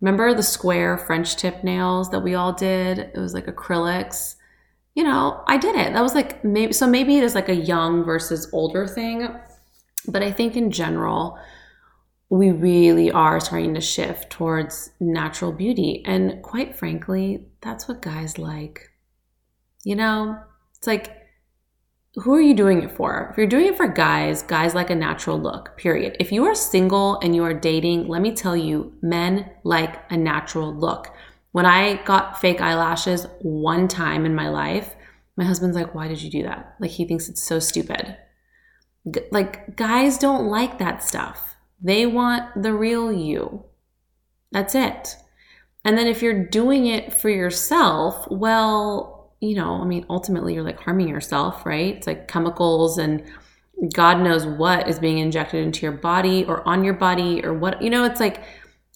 Remember 0.01 0.35
the 0.35 0.43
square 0.43 0.99
French 0.99 1.37
tip 1.37 1.63
nails 1.63 2.11
that 2.11 2.21
we 2.21 2.35
all 2.35 2.53
did? 2.53 2.99
It 2.99 3.19
was 3.19 3.35
like 3.35 3.47
acrylics 3.47 4.37
you 4.95 5.05
know, 5.05 5.43
I 5.47 5.57
did 5.57 5.75
it. 5.75 5.93
That 5.93 6.03
was 6.03 6.15
like 6.15 6.45
maybe 6.45 6.73
so 6.73 6.87
maybe 6.87 7.17
it 7.17 7.25
is 7.25 7.35
like 7.35 7.49
a 7.49 7.55
young 7.55 8.05
versus 8.05 8.49
older 8.53 8.87
thing. 8.87 9.29
But 10.09 10.23
I 10.23 10.33
think 10.33 10.57
in 10.57 10.71
general, 10.71 11.39
we 12.29 12.51
really 12.51 13.11
are 13.11 13.41
starting 13.41 13.75
to 13.75 13.81
shift 13.81 14.31
towards 14.31 14.91
natural 15.01 15.53
beauty. 15.53 16.03
And 16.07 16.43
quite 16.43 16.75
frankly, 16.77 17.47
that's 17.61 17.87
what 17.87 18.03
guys 18.03 18.39
like. 18.39 18.91
You 19.85 19.97
know, 19.97 20.39
it's 20.77 20.87
like, 20.87 21.17
who 22.15 22.35
are 22.35 22.41
you 22.41 22.55
doing 22.55 22.83
it 22.83 22.97
for? 22.97 23.29
If 23.31 23.39
you're 23.39 23.47
doing 23.47 23.67
it 23.67 23.77
for 23.77 23.87
guys, 23.87 24.43
guys 24.43 24.75
like 24.75 24.91
a 24.91 24.95
natural 24.95 25.41
look, 25.41 25.77
period. 25.77 26.17
If 26.21 26.33
you 26.33 26.45
are 26.45 26.55
single 26.55 27.19
and 27.21 27.35
you 27.35 27.45
are 27.45 27.55
dating, 27.55 28.09
let 28.09 28.23
me 28.23 28.35
tell 28.35 28.57
you, 28.57 28.95
men 29.01 29.51
like 29.65 29.99
a 30.11 30.17
natural 30.17 30.75
look. 30.75 31.09
When 31.53 31.67
I 31.67 32.03
got 32.05 32.41
fake 32.41 32.61
eyelashes 32.61 33.27
one 33.41 33.87
time 33.89 34.27
in 34.27 34.35
my 34.35 34.49
life, 34.49 34.95
my 35.37 35.45
husband's 35.45 35.77
like, 35.77 35.95
Why 35.95 36.09
did 36.09 36.21
you 36.21 36.31
do 36.31 36.43
that? 36.43 36.75
Like, 36.81 36.91
he 36.91 37.07
thinks 37.07 37.29
it's 37.29 37.43
so 37.43 37.59
stupid. 37.59 38.17
G- 39.11 39.21
like, 39.31 39.77
guys 39.77 40.19
don't 40.19 40.49
like 40.49 40.79
that 40.79 41.03
stuff. 41.03 41.57
They 41.81 42.07
want 42.07 42.63
the 42.63 42.73
real 42.73 43.13
you. 43.13 43.65
That's 44.51 44.75
it. 44.75 45.17
And 45.85 45.99
then 45.99 46.07
if 46.07 46.23
you're 46.23 46.47
doing 46.47 46.87
it 46.87 47.13
for 47.13 47.29
yourself, 47.29 48.27
well, 48.31 49.35
you 49.41 49.57
know, 49.57 49.83
I 49.83 49.85
mean, 49.85 50.07
ultimately 50.09 50.55
you're 50.55 50.63
like 50.63 50.79
harming 50.79 51.09
yourself, 51.09 51.67
right? 51.67 51.97
It's 51.97 52.07
like 52.07 52.29
chemicals 52.29 52.99
and 52.99 53.25
God 53.93 54.21
knows 54.21 54.47
what 54.47 54.89
is 54.89 55.01
being 55.01 55.19
injected 55.19 55.65
into 55.65 55.83
your 55.83 55.93
body 55.93 56.45
or 56.45 56.67
on 56.69 56.85
your 56.85 56.95
body 56.95 57.45
or 57.45 57.53
what, 57.53 57.83
you 57.83 57.91
know, 57.91 58.05
it's 58.05 58.21
like, 58.21 58.45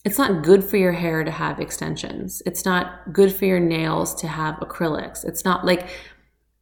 it's 0.06 0.18
not 0.18 0.44
good 0.44 0.62
for 0.62 0.76
your 0.76 0.92
hair 0.92 1.24
to 1.24 1.32
have 1.32 1.58
extensions. 1.58 2.40
It's 2.46 2.64
not 2.64 3.12
good 3.12 3.34
for 3.34 3.44
your 3.44 3.58
nails 3.58 4.14
to 4.20 4.28
have 4.28 4.54
acrylics. 4.60 5.24
It's 5.24 5.44
not 5.44 5.66
like, 5.66 5.88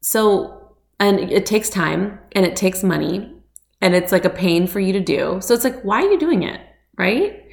so, 0.00 0.74
and 0.98 1.20
it 1.20 1.44
takes 1.44 1.68
time 1.68 2.18
and 2.33 2.46
it 2.46 2.57
takes 2.57 2.83
money 2.83 3.30
and 3.83 3.94
it's 3.94 4.12
like 4.12 4.24
a 4.24 4.30
pain 4.30 4.66
for 4.66 4.80
you 4.80 4.94
to 4.94 5.00
do. 5.00 5.40
So 5.42 5.52
it's 5.52 5.62
like, 5.62 5.83
why 5.83 6.02
are 6.02 6.11
you 6.11 6.18
doing 6.18 6.42
it? 6.42 6.59
Right? 6.96 7.50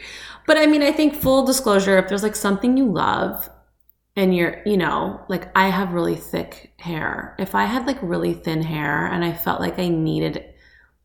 But 0.48 0.56
I 0.56 0.66
mean, 0.66 0.82
I 0.82 0.94
think 0.94 1.14
full 1.14 1.46
disclosure, 1.46 1.98
if 1.98 2.08
there's 2.08 2.24
like 2.24 2.38
something 2.38 2.78
you 2.78 2.90
love 2.90 3.50
and 4.16 4.34
you're, 4.34 4.62
you 4.66 4.78
know, 4.78 5.20
like 5.28 5.52
I 5.58 5.68
have 5.68 5.92
really 5.92 6.16
thick 6.16 6.72
hair. 6.78 7.36
If 7.38 7.54
I 7.54 7.66
had 7.66 7.86
like 7.86 8.00
really 8.02 8.34
thin 8.34 8.62
hair 8.62 9.08
and 9.08 9.26
I 9.26 9.34
felt 9.34 9.60
like 9.60 9.78
I 9.78 9.90
needed 9.90 10.46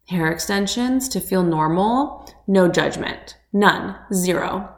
hair 0.06 0.30
extensions 0.30 1.08
to 1.08 1.20
feel 1.20 1.42
normal, 1.42 2.32
no 2.46 2.68
judgment, 2.68 3.36
none, 3.52 3.96
zero. 4.14 4.72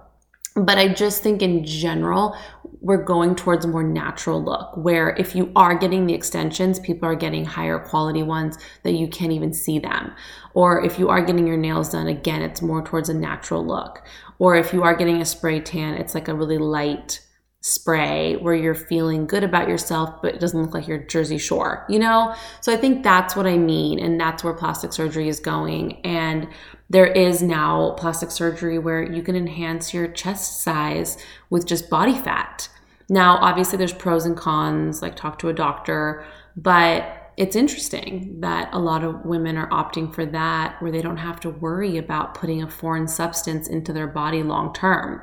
But 0.59 0.79
I 0.79 0.88
just 0.88 1.23
think 1.23 1.40
in 1.40 1.64
general, 1.64 2.37
we're 2.81 3.03
going 3.03 3.35
towards 3.35 3.64
a 3.64 3.68
more 3.68 3.83
natural 3.83 4.42
look 4.42 4.77
where 4.77 5.11
if 5.16 5.35
you 5.35 5.51
are 5.57 5.77
getting 5.77 6.07
the 6.07 6.14
extensions, 6.14 6.79
people 6.79 7.09
are 7.09 7.14
getting 7.14 7.44
higher 7.44 7.79
quality 7.79 8.23
ones 8.23 8.57
that 8.83 8.92
you 8.92 9.09
can't 9.09 9.33
even 9.33 9.53
see 9.53 9.79
them. 9.79 10.12
Or 10.55 10.85
if 10.85 10.99
you 10.99 11.09
are 11.09 11.25
getting 11.25 11.47
your 11.47 11.57
nails 11.57 11.90
done, 11.90 12.07
again, 12.07 12.42
it's 12.42 12.62
more 12.62 12.83
towards 12.83 13.09
a 13.09 13.14
natural 13.14 13.66
look. 13.66 14.03
Or 14.38 14.57
if 14.57 14.73
you 14.73 14.83
are 14.83 14.94
getting 14.94 15.21
a 15.21 15.25
spray 15.25 15.61
tan, 15.61 15.94
it's 15.94 16.14
like 16.14 16.29
a 16.29 16.35
really 16.35 16.59
light 16.59 17.21
spray 17.68 18.37
where 18.37 18.54
you're 18.54 18.74
feeling 18.74 19.26
good 19.26 19.44
about 19.44 19.68
yourself, 19.68 20.22
but 20.22 20.35
it 20.35 20.40
doesn't 20.40 20.61
look 20.61 20.74
like 20.74 20.88
you're 20.88 20.98
Jersey 20.98 21.38
Shore, 21.38 21.85
you 21.88 21.98
know? 21.98 22.35
So 22.61 22.72
I 22.72 22.76
think 22.76 23.02
that's 23.02 23.37
what 23.37 23.46
I 23.46 23.59
mean. 23.59 23.98
And 23.98 24.18
that's 24.18 24.42
where 24.42 24.54
plastic 24.54 24.92
surgery 24.92 25.28
is 25.28 25.40
going. 25.40 26.00
And 26.04 26.48
there 26.90 27.07
is 27.07 27.42
now 27.42 27.92
plastic 27.98 28.31
surgery 28.31 28.78
where 28.78 29.02
you 29.02 29.22
can 29.22 29.37
enhance 29.37 29.92
your 29.92 30.09
chest 30.09 30.62
size 30.62 31.18
with 31.50 31.66
just 31.66 31.90
body 31.90 32.14
fat. 32.14 32.68
Now, 33.11 33.37
obviously, 33.37 33.78
there's 33.78 33.92
pros 33.92 34.26
and 34.26 34.37
cons, 34.37 35.02
like 35.02 35.16
talk 35.16 35.38
to 35.40 35.48
a 35.48 35.54
doctor, 35.54 36.24
but 36.57 37.33
it's 37.37 37.54
interesting 37.54 38.40
that 38.40 38.68
a 38.72 38.78
lot 38.78 39.04
of 39.04 39.24
women 39.24 39.57
are 39.57 39.68
opting 39.70 40.12
for 40.12 40.26
that 40.26 40.83
where 40.83 40.90
they 40.90 41.00
don't 41.00 41.18
have 41.18 41.38
to 41.40 41.50
worry 41.50 41.96
about 41.96 42.35
putting 42.35 42.62
a 42.62 42.68
foreign 42.68 43.07
substance 43.07 43.68
into 43.68 43.92
their 43.92 44.09
body 44.09 44.42
long 44.42 44.74
term. 44.74 45.22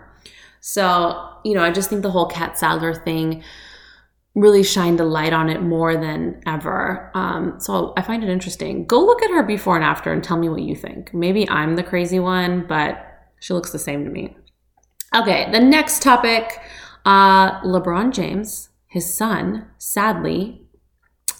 So, 0.67 1.29
you 1.43 1.53
know, 1.53 1.63
I 1.63 1.69
just 1.69 1.91
think 1.91 2.01
the 2.01 2.09
whole 2.09 2.25
Catt 2.25 2.57
Sadler 2.57 2.95
thing 2.95 3.43
really 4.33 4.63
shined 4.63 4.99
a 4.99 5.03
light 5.05 5.31
on 5.31 5.47
it 5.47 5.61
more 5.61 5.95
than 5.95 6.41
ever. 6.47 7.11
Um, 7.13 7.59
so 7.59 7.93
I 7.95 8.01
find 8.01 8.23
it 8.23 8.31
interesting. 8.31 8.87
Go 8.87 8.99
look 8.99 9.21
at 9.21 9.29
her 9.29 9.43
before 9.43 9.75
and 9.75 9.85
after 9.85 10.11
and 10.11 10.23
tell 10.23 10.37
me 10.37 10.49
what 10.49 10.63
you 10.63 10.73
think. 10.73 11.13
Maybe 11.13 11.47
I'm 11.47 11.75
the 11.75 11.83
crazy 11.83 12.17
one, 12.17 12.65
but 12.67 12.97
she 13.39 13.53
looks 13.53 13.69
the 13.69 13.77
same 13.77 14.05
to 14.05 14.09
me. 14.09 14.35
Okay, 15.15 15.47
the 15.51 15.59
next 15.59 16.01
topic 16.01 16.59
uh, 17.05 17.61
LeBron 17.61 18.11
James, 18.11 18.69
his 18.87 19.13
son, 19.13 19.67
sadly, 19.77 20.65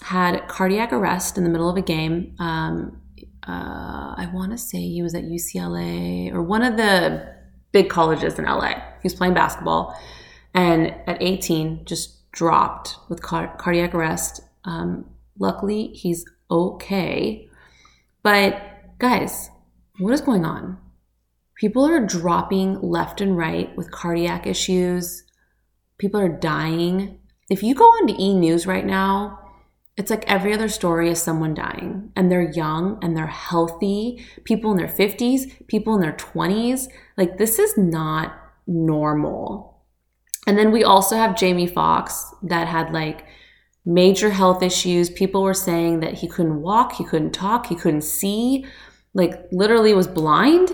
had 0.02 0.46
cardiac 0.46 0.92
arrest 0.92 1.36
in 1.36 1.42
the 1.42 1.50
middle 1.50 1.68
of 1.68 1.76
a 1.76 1.82
game. 1.82 2.36
Um, 2.38 3.02
uh, 3.42 4.14
I 4.16 4.30
want 4.32 4.52
to 4.52 4.58
say 4.58 4.78
he 4.78 5.02
was 5.02 5.16
at 5.16 5.24
UCLA 5.24 6.32
or 6.32 6.42
one 6.42 6.62
of 6.62 6.76
the 6.76 7.35
big 7.76 7.90
colleges 7.90 8.38
in 8.38 8.46
LA. 8.46 8.70
He 8.70 9.04
was 9.04 9.12
playing 9.12 9.34
basketball 9.34 9.94
and 10.54 10.94
at 11.06 11.18
18 11.20 11.84
just 11.84 12.30
dropped 12.32 12.96
with 13.10 13.20
car- 13.20 13.54
cardiac 13.58 13.94
arrest. 13.94 14.40
Um, 14.64 15.04
luckily, 15.38 15.88
he's 15.88 16.24
okay. 16.50 17.50
But 18.22 18.62
guys, 18.98 19.50
what 19.98 20.14
is 20.14 20.22
going 20.22 20.46
on? 20.46 20.78
People 21.54 21.84
are 21.84 22.00
dropping 22.00 22.80
left 22.80 23.20
and 23.20 23.36
right 23.36 23.76
with 23.76 23.90
cardiac 23.90 24.46
issues. 24.46 25.24
People 25.98 26.18
are 26.18 26.30
dying. 26.30 27.18
If 27.50 27.62
you 27.62 27.74
go 27.74 27.84
on 27.84 28.06
to 28.06 28.22
e 28.22 28.32
news 28.32 28.66
right 28.66 28.86
now, 28.86 29.38
it's 29.96 30.10
like 30.10 30.24
every 30.26 30.52
other 30.52 30.68
story 30.68 31.10
is 31.10 31.22
someone 31.22 31.54
dying 31.54 32.10
and 32.14 32.30
they're 32.30 32.50
young 32.50 32.98
and 33.02 33.16
they're 33.16 33.26
healthy, 33.26 34.26
people 34.44 34.70
in 34.70 34.76
their 34.76 34.86
50s, 34.86 35.66
people 35.68 35.94
in 35.94 36.02
their 36.02 36.12
20s. 36.12 36.88
Like, 37.16 37.38
this 37.38 37.58
is 37.58 37.78
not 37.78 38.34
normal. 38.66 39.82
And 40.46 40.58
then 40.58 40.70
we 40.70 40.84
also 40.84 41.16
have 41.16 41.36
Jamie 41.36 41.66
Foxx 41.66 42.34
that 42.42 42.68
had 42.68 42.92
like 42.92 43.24
major 43.86 44.30
health 44.30 44.62
issues. 44.62 45.08
People 45.08 45.42
were 45.42 45.54
saying 45.54 46.00
that 46.00 46.14
he 46.14 46.28
couldn't 46.28 46.60
walk, 46.60 46.92
he 46.92 47.04
couldn't 47.04 47.32
talk, 47.32 47.66
he 47.66 47.74
couldn't 47.74 48.02
see, 48.02 48.66
like, 49.14 49.32
literally 49.50 49.94
was 49.94 50.06
blind. 50.06 50.72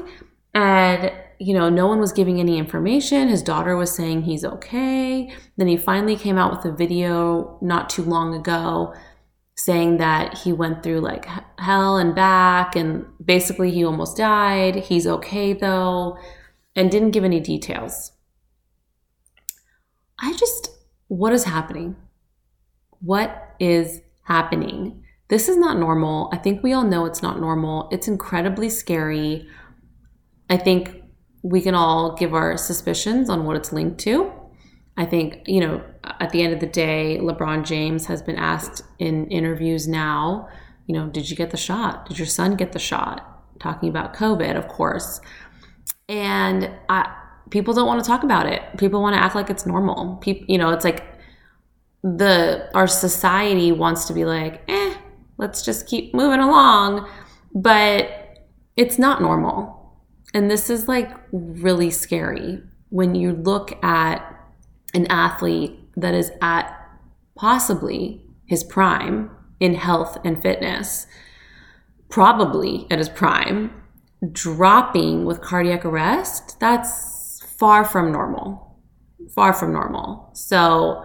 And 0.52 1.12
you 1.38 1.54
know, 1.54 1.68
no 1.68 1.88
one 1.88 1.98
was 1.98 2.12
giving 2.12 2.38
any 2.38 2.56
information. 2.56 3.28
His 3.28 3.42
daughter 3.42 3.76
was 3.76 3.92
saying 3.92 4.22
he's 4.22 4.44
okay. 4.44 5.34
Then 5.56 5.66
he 5.66 5.76
finally 5.76 6.14
came 6.14 6.38
out 6.38 6.52
with 6.52 6.72
a 6.72 6.76
video 6.76 7.58
not 7.60 7.90
too 7.90 8.04
long 8.04 8.32
ago 8.34 8.94
saying 9.54 9.98
that 9.98 10.38
he 10.38 10.52
went 10.52 10.82
through 10.82 11.00
like 11.00 11.26
hell 11.58 11.96
and 11.96 12.14
back 12.14 12.74
and 12.74 13.04
basically 13.24 13.70
he 13.70 13.84
almost 13.84 14.16
died. 14.16 14.76
He's 14.76 15.06
okay 15.06 15.52
though, 15.52 16.18
and 16.74 16.90
didn't 16.90 17.10
give 17.10 17.24
any 17.24 17.40
details. 17.40 18.12
I 20.18 20.32
just, 20.34 20.70
what 21.08 21.32
is 21.32 21.44
happening? 21.44 21.96
What 23.00 23.54
is 23.58 24.00
happening? 24.22 25.04
This 25.28 25.48
is 25.48 25.56
not 25.56 25.78
normal. 25.78 26.30
I 26.32 26.36
think 26.36 26.62
we 26.62 26.72
all 26.72 26.84
know 26.84 27.04
it's 27.04 27.22
not 27.22 27.40
normal. 27.40 27.88
It's 27.90 28.08
incredibly 28.08 28.68
scary. 28.68 29.48
I 30.48 30.56
think 30.56 31.02
we 31.42 31.60
can 31.60 31.74
all 31.74 32.14
give 32.14 32.34
our 32.34 32.56
suspicions 32.56 33.28
on 33.28 33.44
what 33.44 33.56
it's 33.56 33.72
linked 33.72 33.98
to. 34.00 34.32
I 34.96 35.06
think, 35.06 35.42
you 35.46 35.60
know, 35.60 35.82
at 36.20 36.30
the 36.30 36.42
end 36.42 36.52
of 36.52 36.60
the 36.60 36.66
day, 36.66 37.18
LeBron 37.20 37.64
James 37.64 38.06
has 38.06 38.22
been 38.22 38.36
asked 38.36 38.82
in 38.98 39.26
interviews 39.28 39.88
now, 39.88 40.48
you 40.86 40.94
know, 40.94 41.08
did 41.08 41.30
you 41.30 41.36
get 41.36 41.50
the 41.50 41.56
shot? 41.56 42.06
Did 42.08 42.18
your 42.18 42.26
son 42.26 42.56
get 42.56 42.72
the 42.72 42.78
shot? 42.78 43.26
Talking 43.58 43.88
about 43.88 44.14
COVID, 44.14 44.56
of 44.56 44.68
course. 44.68 45.20
And 46.08 46.70
I, 46.88 47.14
people 47.50 47.72
don't 47.72 47.86
want 47.86 48.02
to 48.02 48.06
talk 48.06 48.22
about 48.22 48.46
it. 48.46 48.62
People 48.76 49.00
want 49.00 49.14
to 49.14 49.22
act 49.22 49.34
like 49.34 49.48
it's 49.48 49.64
normal. 49.64 50.16
People, 50.16 50.44
you 50.48 50.58
know, 50.58 50.70
it's 50.70 50.84
like 50.84 51.04
the 52.02 52.68
our 52.74 52.88
society 52.88 53.72
wants 53.72 54.06
to 54.06 54.12
be 54.12 54.24
like, 54.24 54.62
eh, 54.68 54.94
let's 55.38 55.64
just 55.64 55.86
keep 55.86 56.12
moving 56.14 56.40
along, 56.40 57.08
but 57.54 58.10
it's 58.76 58.98
not 58.98 59.22
normal. 59.22 59.78
And 60.34 60.50
this 60.50 60.68
is 60.68 60.88
like 60.88 61.10
really 61.30 61.90
scary 61.90 62.60
when 62.88 63.14
you 63.14 63.32
look 63.32 63.82
at 63.84 64.31
an 64.94 65.06
athlete 65.06 65.78
that 65.96 66.14
is 66.14 66.30
at 66.40 66.78
possibly 67.34 68.22
his 68.46 68.64
prime 68.64 69.30
in 69.60 69.74
health 69.74 70.18
and 70.24 70.42
fitness, 70.42 71.06
probably 72.08 72.86
at 72.90 72.98
his 72.98 73.08
prime, 73.08 73.72
dropping 74.30 75.24
with 75.24 75.40
cardiac 75.40 75.84
arrest, 75.84 76.58
that's 76.60 77.42
far 77.58 77.84
from 77.84 78.12
normal. 78.12 78.76
Far 79.34 79.52
from 79.52 79.72
normal. 79.72 80.30
So 80.34 81.04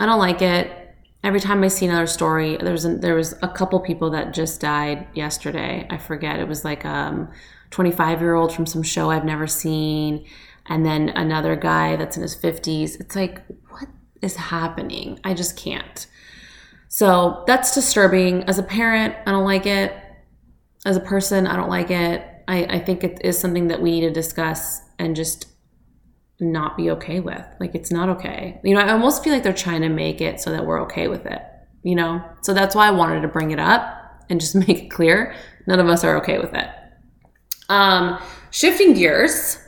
I 0.00 0.06
don't 0.06 0.18
like 0.18 0.42
it. 0.42 0.76
Every 1.22 1.40
time 1.40 1.62
I 1.62 1.68
see 1.68 1.86
another 1.86 2.06
story, 2.06 2.56
there 2.56 2.72
was 2.72 2.84
a, 2.84 2.96
there 2.96 3.14
was 3.14 3.34
a 3.42 3.48
couple 3.48 3.78
people 3.80 4.10
that 4.10 4.32
just 4.32 4.60
died 4.60 5.06
yesterday. 5.14 5.86
I 5.90 5.98
forget. 5.98 6.40
It 6.40 6.48
was 6.48 6.64
like 6.64 6.84
um 6.84 7.30
25 7.70 8.20
year 8.20 8.34
old 8.34 8.52
from 8.52 8.66
some 8.66 8.82
show 8.82 9.10
I've 9.10 9.24
never 9.24 9.46
seen 9.46 10.26
and 10.70 10.86
then 10.86 11.08
another 11.10 11.56
guy 11.56 11.96
that's 11.96 12.16
in 12.16 12.22
his 12.22 12.36
50s. 12.36 12.98
It's 13.00 13.16
like, 13.16 13.44
what 13.68 13.88
is 14.22 14.36
happening? 14.36 15.18
I 15.24 15.34
just 15.34 15.56
can't. 15.56 16.06
So 16.88 17.42
that's 17.48 17.74
disturbing. 17.74 18.44
As 18.44 18.58
a 18.58 18.62
parent, 18.62 19.16
I 19.26 19.32
don't 19.32 19.44
like 19.44 19.66
it. 19.66 19.92
As 20.86 20.96
a 20.96 21.00
person, 21.00 21.48
I 21.48 21.56
don't 21.56 21.68
like 21.68 21.90
it. 21.90 22.24
I, 22.46 22.64
I 22.64 22.78
think 22.78 23.02
it 23.02 23.20
is 23.22 23.36
something 23.36 23.66
that 23.68 23.82
we 23.82 23.90
need 23.90 24.06
to 24.06 24.12
discuss 24.12 24.80
and 24.98 25.16
just 25.16 25.46
not 26.38 26.76
be 26.76 26.90
okay 26.90 27.18
with. 27.18 27.44
Like, 27.58 27.74
it's 27.74 27.90
not 27.90 28.08
okay. 28.08 28.60
You 28.62 28.74
know, 28.74 28.80
I 28.80 28.92
almost 28.92 29.24
feel 29.24 29.32
like 29.32 29.42
they're 29.42 29.52
trying 29.52 29.82
to 29.82 29.88
make 29.88 30.20
it 30.20 30.40
so 30.40 30.52
that 30.52 30.64
we're 30.64 30.82
okay 30.82 31.08
with 31.08 31.26
it, 31.26 31.42
you 31.82 31.96
know? 31.96 32.24
So 32.42 32.54
that's 32.54 32.76
why 32.76 32.86
I 32.86 32.92
wanted 32.92 33.22
to 33.22 33.28
bring 33.28 33.50
it 33.50 33.58
up 33.58 34.24
and 34.30 34.40
just 34.40 34.54
make 34.68 34.84
it 34.84 34.90
clear 34.90 35.34
none 35.66 35.80
of 35.80 35.88
us 35.88 36.04
are 36.04 36.16
okay 36.18 36.38
with 36.38 36.54
it. 36.54 36.68
Um, 37.68 38.20
shifting 38.50 38.94
gears, 38.94 39.58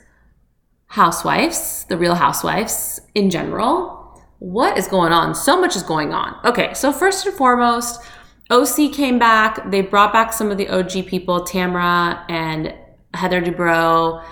housewives, 0.93 1.87
the 1.89 1.97
real 1.97 2.15
housewives 2.15 3.01
in 3.15 3.31
general. 3.31 3.99
What 4.41 4.77
is 4.77 4.87
going 4.89 5.11
on? 5.11 5.35
So 5.35 5.59
much 5.59 5.75
is 5.75 5.83
going 5.83 6.13
on. 6.13 6.39
Okay, 6.45 6.75
so 6.75 6.93
first 6.93 7.25
and 7.25 7.35
foremost, 7.35 8.03
OC 8.51 8.93
came 8.93 9.19
back. 9.19 9.71
They 9.71 9.81
brought 9.81 10.13
back 10.13 10.35
some 10.35 10.51
of 10.51 10.59
the 10.59 10.69
OG 10.69 11.07
people, 11.07 11.47
Tamra 11.47 12.23
and 12.29 12.75
Heather 13.15 13.41
Dubrow. 13.41 14.23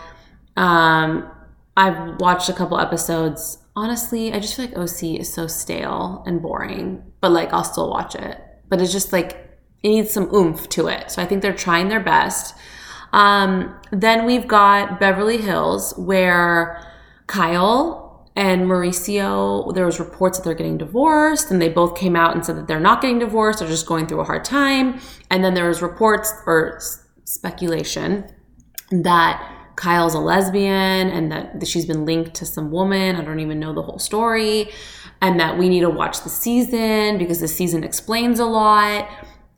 Um, 0.58 1.30
I've 1.78 2.20
watched 2.20 2.50
a 2.50 2.52
couple 2.52 2.78
episodes. 2.78 3.56
Honestly, 3.74 4.30
I 4.34 4.38
just 4.38 4.54
feel 4.54 4.66
like 4.66 4.76
OC 4.76 5.18
is 5.18 5.32
so 5.32 5.46
stale 5.46 6.22
and 6.26 6.42
boring, 6.42 7.02
but 7.22 7.30
like 7.32 7.54
I'll 7.54 7.64
still 7.64 7.88
watch 7.88 8.14
it. 8.14 8.38
But 8.68 8.82
it's 8.82 8.92
just 8.92 9.14
like 9.14 9.30
it 9.82 9.88
needs 9.88 10.10
some 10.10 10.28
oomph 10.34 10.68
to 10.70 10.88
it. 10.88 11.10
So 11.10 11.22
I 11.22 11.24
think 11.24 11.40
they're 11.40 11.54
trying 11.54 11.88
their 11.88 12.00
best. 12.00 12.54
Um, 13.12 13.74
then 13.90 14.24
we've 14.24 14.46
got 14.46 15.00
Beverly 15.00 15.38
Hills, 15.38 15.94
where 15.96 16.86
Kyle 17.26 18.30
and 18.36 18.62
Mauricio, 18.62 19.74
there 19.74 19.84
was 19.84 19.98
reports 19.98 20.38
that 20.38 20.44
they're 20.44 20.54
getting 20.54 20.78
divorced, 20.78 21.50
and 21.50 21.60
they 21.60 21.68
both 21.68 21.96
came 21.96 22.14
out 22.14 22.34
and 22.34 22.44
said 22.44 22.56
that 22.56 22.68
they're 22.68 22.80
not 22.80 23.02
getting 23.02 23.18
divorced, 23.18 23.58
they're 23.58 23.68
just 23.68 23.86
going 23.86 24.06
through 24.06 24.20
a 24.20 24.24
hard 24.24 24.44
time. 24.44 25.00
And 25.30 25.44
then 25.44 25.54
there 25.54 25.68
was 25.68 25.82
reports 25.82 26.32
or 26.46 26.80
speculation 27.24 28.24
that 28.90 29.56
Kyle's 29.76 30.14
a 30.14 30.18
lesbian 30.18 31.08
and 31.08 31.32
that 31.32 31.66
she's 31.66 31.86
been 31.86 32.04
linked 32.04 32.34
to 32.34 32.46
some 32.46 32.70
woman. 32.70 33.16
I 33.16 33.24
don't 33.24 33.40
even 33.40 33.58
know 33.58 33.72
the 33.72 33.82
whole 33.82 33.98
story. 33.98 34.70
And 35.22 35.38
that 35.38 35.58
we 35.58 35.68
need 35.68 35.80
to 35.80 35.90
watch 35.90 36.22
the 36.22 36.30
season 36.30 37.18
because 37.18 37.40
the 37.40 37.48
season 37.48 37.84
explains 37.84 38.38
a 38.38 38.46
lot 38.46 39.08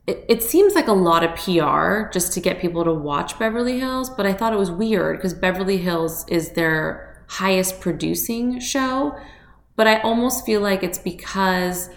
it, 0.05 0.25
it 0.27 0.43
seems 0.43 0.75
like 0.75 0.87
a 0.87 0.93
lot 0.93 1.23
of 1.23 1.35
PR 1.35 2.09
just 2.11 2.33
to 2.33 2.41
get 2.41 2.59
people 2.59 2.83
to 2.83 2.93
watch 2.93 3.39
Beverly 3.39 3.79
Hills, 3.79 4.09
but 4.09 4.25
I 4.25 4.33
thought 4.33 4.53
it 4.53 4.59
was 4.59 4.71
weird 4.71 5.17
because 5.17 5.33
Beverly 5.33 5.77
Hills 5.77 6.25
is 6.27 6.51
their 6.51 7.23
highest 7.27 7.79
producing 7.79 8.59
show. 8.59 9.17
But 9.75 9.87
I 9.87 10.01
almost 10.01 10.45
feel 10.45 10.61
like 10.61 10.83
it's 10.83 10.99
because, 10.99 11.89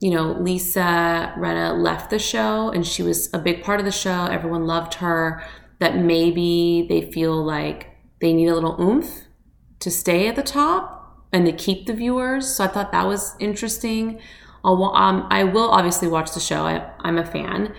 you 0.00 0.10
know, 0.10 0.32
Lisa 0.32 1.34
Rinna 1.36 1.82
left 1.82 2.10
the 2.10 2.18
show 2.18 2.70
and 2.70 2.86
she 2.86 3.02
was 3.02 3.32
a 3.32 3.38
big 3.38 3.64
part 3.64 3.80
of 3.80 3.86
the 3.86 3.92
show. 3.92 4.26
Everyone 4.26 4.66
loved 4.66 4.94
her. 4.94 5.42
That 5.78 5.96
maybe 5.96 6.86
they 6.88 7.10
feel 7.10 7.44
like 7.44 7.88
they 8.22 8.32
need 8.32 8.48
a 8.48 8.54
little 8.54 8.80
oomph 8.80 9.24
to 9.80 9.90
stay 9.90 10.26
at 10.26 10.34
the 10.34 10.42
top 10.42 11.26
and 11.32 11.44
to 11.44 11.52
keep 11.52 11.86
the 11.86 11.92
viewers. 11.92 12.56
So 12.56 12.64
I 12.64 12.68
thought 12.68 12.92
that 12.92 13.06
was 13.06 13.34
interesting. 13.40 14.18
I'll, 14.66 14.82
um, 14.96 15.28
I 15.30 15.44
will 15.44 15.70
obviously 15.70 16.08
watch 16.08 16.32
the 16.34 16.40
show. 16.40 16.66
I, 16.66 16.90
I'm 17.00 17.18
a 17.18 17.24
fan, 17.24 17.72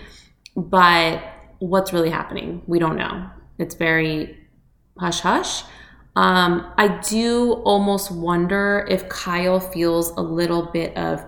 but 0.55 1.21
what's 1.59 1.91
really 1.91 2.09
happening? 2.09 2.61
We 2.65 2.79
don't 2.79 2.95
know. 2.95 3.29
It's 3.59 3.75
very 3.75 4.37
hush 4.97 5.19
hush. 5.19 5.63
Um, 6.15 6.73
I 6.77 6.87
do 7.07 7.61
almost 7.65 8.09
wonder 8.09 8.87
if 8.89 9.07
Kyle 9.09 9.59
feels 9.59 10.11
a 10.11 10.21
little 10.21 10.63
bit 10.71 10.95
of 10.97 11.23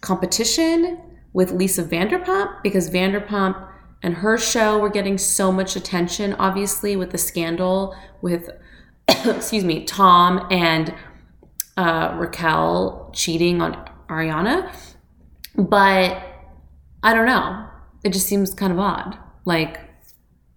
competition 0.00 1.00
with 1.32 1.52
Lisa 1.52 1.84
Vanderpump 1.84 2.62
because 2.62 2.90
Vanderpump 2.90 3.68
and 4.02 4.14
her 4.14 4.36
show 4.36 4.78
were 4.78 4.90
getting 4.90 5.16
so 5.16 5.52
much 5.52 5.76
attention, 5.76 6.34
obviously, 6.34 6.96
with 6.96 7.12
the 7.12 7.18
scandal 7.18 7.96
with, 8.20 8.50
excuse 9.08 9.64
me, 9.64 9.84
Tom 9.84 10.46
and 10.50 10.92
uh, 11.76 12.14
Raquel 12.18 13.10
cheating 13.14 13.62
on 13.62 13.91
Ariana. 14.12 14.74
But 15.56 16.22
I 17.02 17.14
don't 17.14 17.26
know. 17.26 17.68
It 18.04 18.12
just 18.12 18.26
seems 18.26 18.54
kind 18.54 18.72
of 18.72 18.78
odd. 18.78 19.18
Like, 19.44 19.80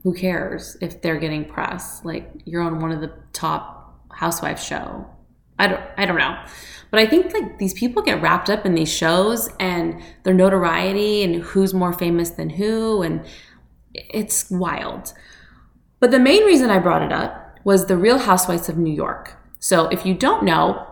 who 0.04 0.14
cares 0.14 0.78
if 0.82 1.02
they're 1.02 1.20
getting 1.20 1.46
press? 1.46 2.04
Like, 2.04 2.32
you're 2.46 2.62
on 2.62 2.80
one 2.80 2.92
of 2.92 3.02
the 3.02 3.12
top 3.34 3.76
housewife 4.12 4.60
show. 4.60 5.08
I 5.58 5.68
don't 5.68 5.82
I 5.98 6.06
don't 6.06 6.18
know. 6.18 6.38
But 6.92 7.00
I 7.00 7.06
think 7.06 7.34
like 7.34 7.58
these 7.60 7.74
people 7.74 8.02
get 8.02 8.22
wrapped 8.22 8.50
up 8.50 8.66
in 8.66 8.76
these 8.76 8.92
shows 8.92 9.50
and 9.60 10.02
their 10.24 10.34
notoriety 10.34 11.24
and 11.24 11.44
who's 11.44 11.74
more 11.74 11.94
famous 11.94 12.32
than 12.32 12.52
who 12.52 13.02
and 13.02 13.26
it's 13.94 14.50
wild. 14.50 15.14
But 16.00 16.12
the 16.12 16.20
main 16.20 16.44
reason 16.44 16.70
I 16.70 16.80
brought 16.80 17.02
it 17.02 17.12
up 17.12 17.60
was 17.64 17.86
the 17.86 17.98
Real 17.98 18.20
Housewives 18.20 18.70
of 18.70 18.78
New 18.78 18.94
York. 18.94 19.38
So 19.60 19.88
if 19.88 20.06
you 20.06 20.14
don't 20.14 20.44
know, 20.44 20.88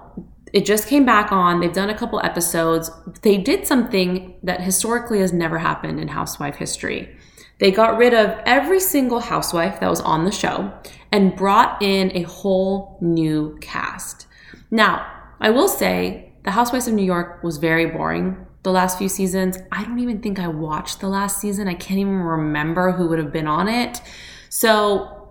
it 0.54 0.66
just 0.66 0.88
came 0.88 1.06
back 1.06 1.32
on. 1.32 1.60
They've 1.60 1.74
done 1.74 1.90
a 1.90 1.98
couple 1.98 2.22
episodes. 2.24 2.92
They 3.24 3.38
did 3.38 3.66
something 3.66 4.36
that 4.44 4.62
historically 4.62 5.20
has 5.20 5.34
never 5.34 5.58
happened 5.58 6.00
in 6.00 6.10
housewife 6.10 6.56
history. 6.56 7.18
They 7.60 7.72
got 7.72 7.98
rid 7.98 8.14
of 8.14 8.40
every 8.46 8.80
single 8.80 9.20
housewife 9.20 9.80
that 9.80 9.90
was 9.90 10.02
on 10.02 10.26
the 10.26 10.32
show 10.32 10.72
and 11.12 11.36
brought 11.36 11.82
in 11.82 12.16
a 12.16 12.24
whole 12.24 12.98
new 13.02 13.58
cast. 13.62 14.28
Now, 14.70 15.06
I 15.40 15.50
will 15.50 15.68
say 15.68 16.34
The 16.44 16.52
Housewives 16.52 16.88
of 16.88 16.94
New 16.94 17.06
York 17.06 17.44
was 17.44 17.58
very 17.58 17.88
boring 17.88 18.46
the 18.64 18.72
last 18.72 18.98
few 18.98 19.10
seasons. 19.10 19.58
I 19.72 19.84
don't 19.84 20.00
even 20.00 20.22
think 20.22 20.40
I 20.40 20.48
watched 20.48 21.00
the 21.00 21.10
last 21.10 21.40
season. 21.40 21.68
I 21.68 21.74
can't 21.74 22.00
even 22.00 22.14
remember 22.14 22.92
who 22.92 23.08
would 23.10 23.20
have 23.20 23.34
been 23.34 23.48
on 23.48 23.68
it. 23.68 24.02
So 24.50 25.23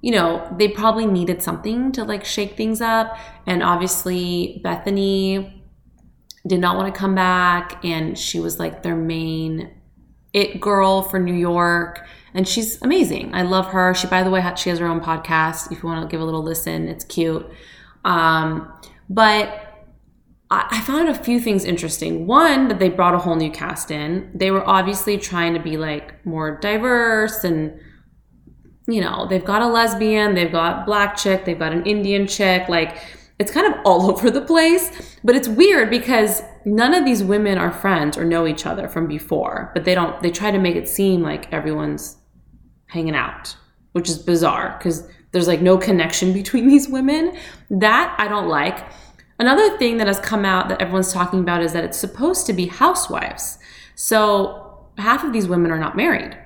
you 0.00 0.12
know, 0.12 0.54
they 0.56 0.68
probably 0.68 1.06
needed 1.06 1.42
something 1.42 1.92
to 1.92 2.04
like 2.04 2.24
shake 2.24 2.56
things 2.56 2.80
up. 2.80 3.18
And 3.46 3.62
obviously, 3.62 4.60
Bethenny 4.64 5.62
did 6.46 6.60
not 6.60 6.76
want 6.76 6.92
to 6.92 6.98
come 6.98 7.14
back. 7.14 7.84
And 7.84 8.16
she 8.16 8.38
was 8.40 8.58
like 8.58 8.82
their 8.82 8.96
main 8.96 9.72
it 10.32 10.60
girl 10.60 11.02
for 11.02 11.18
New 11.18 11.34
York. 11.34 12.06
And 12.34 12.46
she's 12.46 12.80
amazing. 12.82 13.34
I 13.34 13.42
love 13.42 13.66
her. 13.66 13.94
She, 13.94 14.06
by 14.06 14.22
the 14.22 14.30
way, 14.30 14.44
she 14.56 14.70
has 14.70 14.78
her 14.78 14.86
own 14.86 15.00
podcast. 15.00 15.72
If 15.72 15.82
you 15.82 15.88
want 15.88 16.08
to 16.08 16.12
give 16.12 16.20
a 16.20 16.24
little 16.24 16.42
listen, 16.42 16.86
it's 16.86 17.04
cute. 17.04 17.44
Um, 18.04 18.72
but 19.08 19.64
I 20.50 20.80
found 20.80 21.08
a 21.08 21.14
few 21.14 21.40
things 21.40 21.64
interesting. 21.64 22.26
One, 22.26 22.68
that 22.68 22.78
they 22.78 22.88
brought 22.88 23.14
a 23.14 23.18
whole 23.18 23.36
new 23.36 23.50
cast 23.50 23.90
in. 23.90 24.30
They 24.34 24.50
were 24.50 24.66
obviously 24.66 25.18
trying 25.18 25.52
to 25.54 25.60
be 25.60 25.76
like 25.76 26.24
more 26.24 26.58
diverse 26.58 27.44
and 27.44 27.78
you 28.88 29.02
know, 29.02 29.26
they've 29.28 29.44
got 29.44 29.60
a 29.60 29.66
lesbian, 29.66 30.34
they've 30.34 30.50
got 30.50 30.86
black 30.86 31.14
chick, 31.14 31.44
they've 31.44 31.58
got 31.58 31.72
an 31.72 31.84
Indian 31.84 32.26
chick, 32.26 32.68
like 32.68 32.96
it's 33.38 33.52
kind 33.52 33.72
of 33.72 33.78
all 33.84 34.10
over 34.10 34.30
the 34.30 34.40
place. 34.40 35.16
But 35.22 35.36
it's 35.36 35.46
weird 35.46 35.90
because 35.90 36.42
none 36.64 36.94
of 36.94 37.04
these 37.04 37.22
women 37.22 37.58
are 37.58 37.70
friends 37.70 38.16
or 38.16 38.24
know 38.24 38.46
each 38.46 38.64
other 38.64 38.88
from 38.88 39.06
before, 39.06 39.70
but 39.74 39.84
they 39.84 39.94
don't 39.94 40.20
they 40.22 40.30
try 40.30 40.50
to 40.50 40.58
make 40.58 40.74
it 40.74 40.88
seem 40.88 41.22
like 41.22 41.52
everyone's 41.52 42.16
hanging 42.86 43.14
out, 43.14 43.54
which 43.92 44.08
is 44.08 44.18
bizarre 44.18 44.74
because 44.78 45.06
there's 45.32 45.48
like 45.48 45.60
no 45.60 45.76
connection 45.76 46.32
between 46.40 46.66
these 46.66 46.88
women. 46.88 47.36
That 47.70 48.16
I 48.18 48.26
don't 48.26 48.48
like. 48.48 48.84
Another 49.40 49.76
thing 49.78 49.98
that 49.98 50.08
has 50.08 50.18
come 50.18 50.44
out 50.44 50.68
that 50.68 50.80
everyone's 50.80 51.12
talking 51.12 51.40
about 51.40 51.62
is 51.62 51.72
that 51.72 51.84
it's 51.84 51.98
supposed 51.98 52.46
to 52.46 52.52
be 52.52 52.66
housewives. 52.66 53.58
So 53.94 54.88
half 54.96 55.22
of 55.22 55.32
these 55.32 55.46
women 55.46 55.70
are 55.70 55.78
not 55.78 55.96
married. 55.96 56.36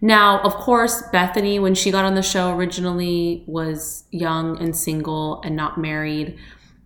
Now, 0.00 0.40
of 0.40 0.54
course, 0.54 1.02
Bethenny, 1.12 1.60
when 1.60 1.74
she 1.74 1.90
got 1.90 2.04
on 2.04 2.14
the 2.14 2.22
show 2.22 2.54
originally, 2.54 3.44
was 3.46 4.04
young 4.10 4.60
and 4.60 4.76
single 4.76 5.40
and 5.42 5.56
not 5.56 5.78
married. 5.78 6.38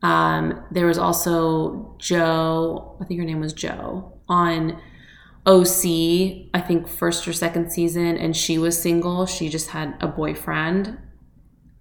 Um, 0.02 0.64
there 0.70 0.86
was 0.86 0.98
also 0.98 1.94
Jo, 1.98 2.96
I 3.00 3.04
think 3.04 3.20
her 3.20 3.26
name 3.26 3.40
was 3.40 3.52
Jo, 3.52 4.12
on 4.28 4.80
OC, 5.46 6.48
I 6.54 6.60
think 6.64 6.88
first 6.88 7.26
or 7.26 7.32
second 7.32 7.72
season, 7.72 8.16
and 8.16 8.36
she 8.36 8.58
was 8.58 8.80
single. 8.80 9.26
She 9.26 9.48
just 9.48 9.70
had 9.70 9.96
a 10.00 10.06
boyfriend. 10.06 10.98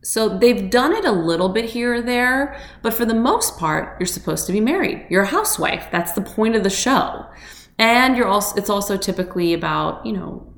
So 0.01 0.37
they've 0.37 0.69
done 0.69 0.93
it 0.93 1.05
a 1.05 1.11
little 1.11 1.49
bit 1.49 1.65
here 1.65 1.95
or 1.95 2.01
there, 2.01 2.57
but 2.81 2.93
for 2.93 3.05
the 3.05 3.13
most 3.13 3.57
part, 3.57 3.99
you're 3.99 4.07
supposed 4.07 4.47
to 4.47 4.53
be 4.53 4.61
married. 4.61 5.05
You're 5.09 5.23
a 5.23 5.27
housewife. 5.27 5.87
That's 5.91 6.13
the 6.13 6.21
point 6.21 6.55
of 6.55 6.63
the 6.63 6.69
show. 6.69 7.25
And 7.77 8.15
you're 8.15 8.27
also 8.27 8.57
it's 8.57 8.69
also 8.69 8.97
typically 8.97 9.53
about, 9.53 10.05
you 10.05 10.13
know, 10.13 10.48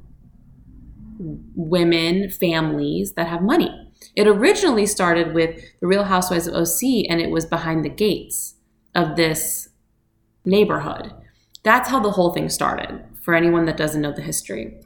women, 1.55 2.29
families 2.29 3.13
that 3.13 3.27
have 3.27 3.41
money. 3.41 3.91
It 4.15 4.27
originally 4.27 4.85
started 4.85 5.33
with 5.33 5.61
the 5.79 5.87
Real 5.87 6.03
Housewives 6.03 6.47
of 6.47 6.55
OC, 6.55 7.05
and 7.09 7.21
it 7.21 7.29
was 7.29 7.45
behind 7.45 7.85
the 7.85 7.89
gates 7.89 8.55
of 8.95 9.15
this 9.15 9.69
neighborhood. 10.43 11.13
That's 11.63 11.89
how 11.89 11.99
the 11.99 12.11
whole 12.11 12.33
thing 12.33 12.49
started, 12.49 13.03
for 13.21 13.35
anyone 13.35 13.65
that 13.65 13.77
doesn't 13.77 14.01
know 14.01 14.11
the 14.11 14.21
history. 14.21 14.81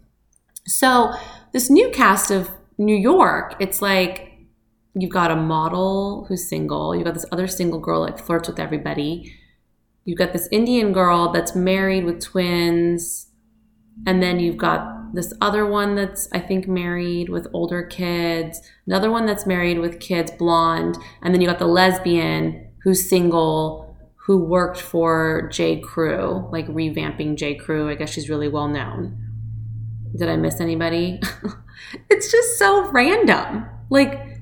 So, 0.67 1.13
this 1.54 1.69
new 1.69 1.89
cast 1.89 2.32
of 2.32 2.50
New 2.78 2.95
York, 2.95 3.56
it's 3.60 3.82
like 3.82 4.34
you've 4.93 5.12
got 5.12 5.32
a 5.32 5.36
model 5.36 6.26
who's 6.28 6.48
single, 6.48 6.95
you've 6.95 7.06
got 7.06 7.13
this 7.13 7.26
other 7.32 7.48
single 7.48 7.80
girl 7.80 8.06
that 8.06 8.19
flirts 8.19 8.50
with 8.50 8.60
everybody, 8.60 9.34
you've 10.04 10.17
got 10.17 10.34
this 10.34 10.50
Indian 10.52 10.91
girl 10.91 11.32
that's 11.32 11.56
married 11.56 12.04
with 12.04 12.21
twins, 12.21 13.28
and 14.06 14.21
then 14.21 14.39
you've 14.39 14.58
got 14.58 15.05
this 15.15 15.34
other 15.41 15.65
one 15.65 15.95
that's 15.95 16.28
I 16.32 16.39
think 16.39 16.67
married 16.67 17.30
with 17.30 17.47
older 17.54 17.84
kids, 17.84 18.62
another 18.86 19.10
one 19.10 19.25
that's 19.25 19.45
married 19.45 19.80
with 19.80 19.99
kids, 19.99 20.32
blonde, 20.32 20.97
and 21.21 21.34
then 21.34 21.41
you 21.41 21.47
got 21.47 21.60
the 21.60 21.65
lesbian 21.65 22.67
who's 22.84 23.10
single 23.10 23.86
who 24.25 24.43
worked 24.43 24.82
for 24.82 25.49
J. 25.51 25.80
Crew, 25.80 26.49
like 26.51 26.67
revamping 26.67 27.36
J. 27.36 27.56
Crew. 27.56 27.89
I 27.89 27.95
guess 27.95 28.10
she's 28.10 28.30
really 28.30 28.47
well 28.47 28.67
known. 28.67 29.17
Did 30.17 30.30
I 30.30 30.36
miss 30.36 30.60
anybody? 30.60 31.21
it's 32.10 32.32
just 32.32 32.58
so 32.58 32.89
random. 32.89 33.65
Like, 33.89 34.41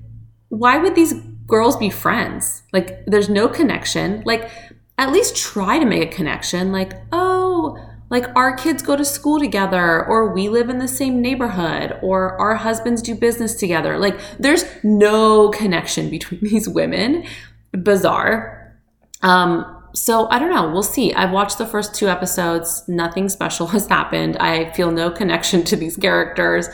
why 0.49 0.77
would 0.77 0.95
these 0.95 1.13
girls 1.47 1.75
be 1.75 1.89
friends? 1.89 2.63
Like, 2.71 3.05
there's 3.07 3.27
no 3.27 3.49
connection. 3.49 4.23
Like, 4.25 4.49
at 4.97 5.11
least 5.11 5.35
try 5.35 5.79
to 5.79 5.85
make 5.85 6.13
a 6.13 6.15
connection. 6.15 6.71
Like, 6.71 6.93
oh, 7.11 7.77
like 8.13 8.27
our 8.35 8.55
kids 8.55 8.83
go 8.83 8.95
to 8.95 9.03
school 9.03 9.39
together 9.39 10.05
or 10.05 10.31
we 10.31 10.47
live 10.47 10.69
in 10.69 10.77
the 10.77 10.87
same 10.87 11.19
neighborhood 11.19 11.97
or 12.03 12.39
our 12.39 12.53
husbands 12.53 13.01
do 13.01 13.15
business 13.15 13.55
together. 13.55 13.97
Like 13.97 14.19
there's 14.37 14.65
no 14.83 15.49
connection 15.49 16.11
between 16.11 16.39
these 16.43 16.69
women. 16.69 17.25
Bizarre. 17.71 18.77
Um, 19.23 19.83
so 19.95 20.29
I 20.29 20.37
don't 20.37 20.51
know. 20.51 20.69
We'll 20.69 20.83
see. 20.83 21.11
I've 21.11 21.31
watched 21.31 21.57
the 21.57 21.65
first 21.65 21.95
two 21.95 22.07
episodes. 22.07 22.83
Nothing 22.87 23.29
special 23.29 23.65
has 23.75 23.87
happened. 23.87 24.37
I 24.37 24.71
feel 24.73 24.91
no 24.91 25.09
connection 25.09 25.63
to 25.63 25.75
these 25.75 25.97
characters. 25.97 26.69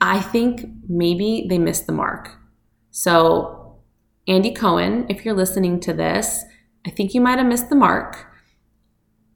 I 0.00 0.20
think 0.20 0.66
maybe 0.88 1.46
they 1.48 1.58
missed 1.58 1.86
the 1.86 1.92
mark. 1.92 2.36
So, 2.90 3.78
Andy 4.26 4.52
Cohen, 4.52 5.06
if 5.08 5.24
you're 5.24 5.36
listening 5.36 5.78
to 5.80 5.92
this, 5.92 6.42
I 6.84 6.90
think 6.90 7.14
you 7.14 7.20
might 7.20 7.38
have 7.38 7.46
missed 7.46 7.68
the 7.68 7.76
mark. 7.76 8.31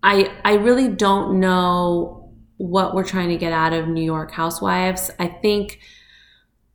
I 0.03 0.33
I 0.45 0.55
really 0.55 0.89
don't 0.89 1.41
know 1.41 2.33
what 2.59 2.95
we're 2.95 3.05
trying 3.05 3.29
to 3.29 3.37
get 3.37 3.53
out 3.53 3.73
of 3.73 3.89
New 3.89 4.05
York 4.05 4.31
Housewives. 4.31 5.11
I 5.19 5.29
think 5.29 5.79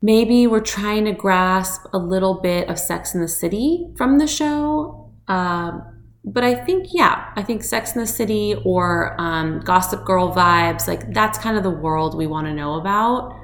maybe 0.01 0.47
we're 0.47 0.61
trying 0.61 1.05
to 1.05 1.11
grasp 1.11 1.85
a 1.93 1.97
little 1.97 2.41
bit 2.41 2.69
of 2.69 2.79
Sex 2.79 3.13
in 3.13 3.21
the 3.21 3.27
City 3.27 3.87
from 3.97 4.19
the 4.19 4.27
show. 4.27 5.11
Um, 5.27 5.83
but 6.23 6.43
I 6.43 6.53
think, 6.53 6.89
yeah, 6.91 7.31
I 7.35 7.41
think 7.41 7.63
Sex 7.63 7.95
in 7.95 8.01
the 8.01 8.07
City 8.07 8.55
or 8.63 9.19
um, 9.19 9.61
Gossip 9.61 10.05
Girl 10.05 10.33
vibes, 10.33 10.87
like 10.87 11.13
that's 11.13 11.37
kind 11.37 11.57
of 11.57 11.63
the 11.63 11.71
world 11.71 12.15
we 12.15 12.27
want 12.27 12.47
to 12.47 12.53
know 12.53 12.75
about. 12.75 13.35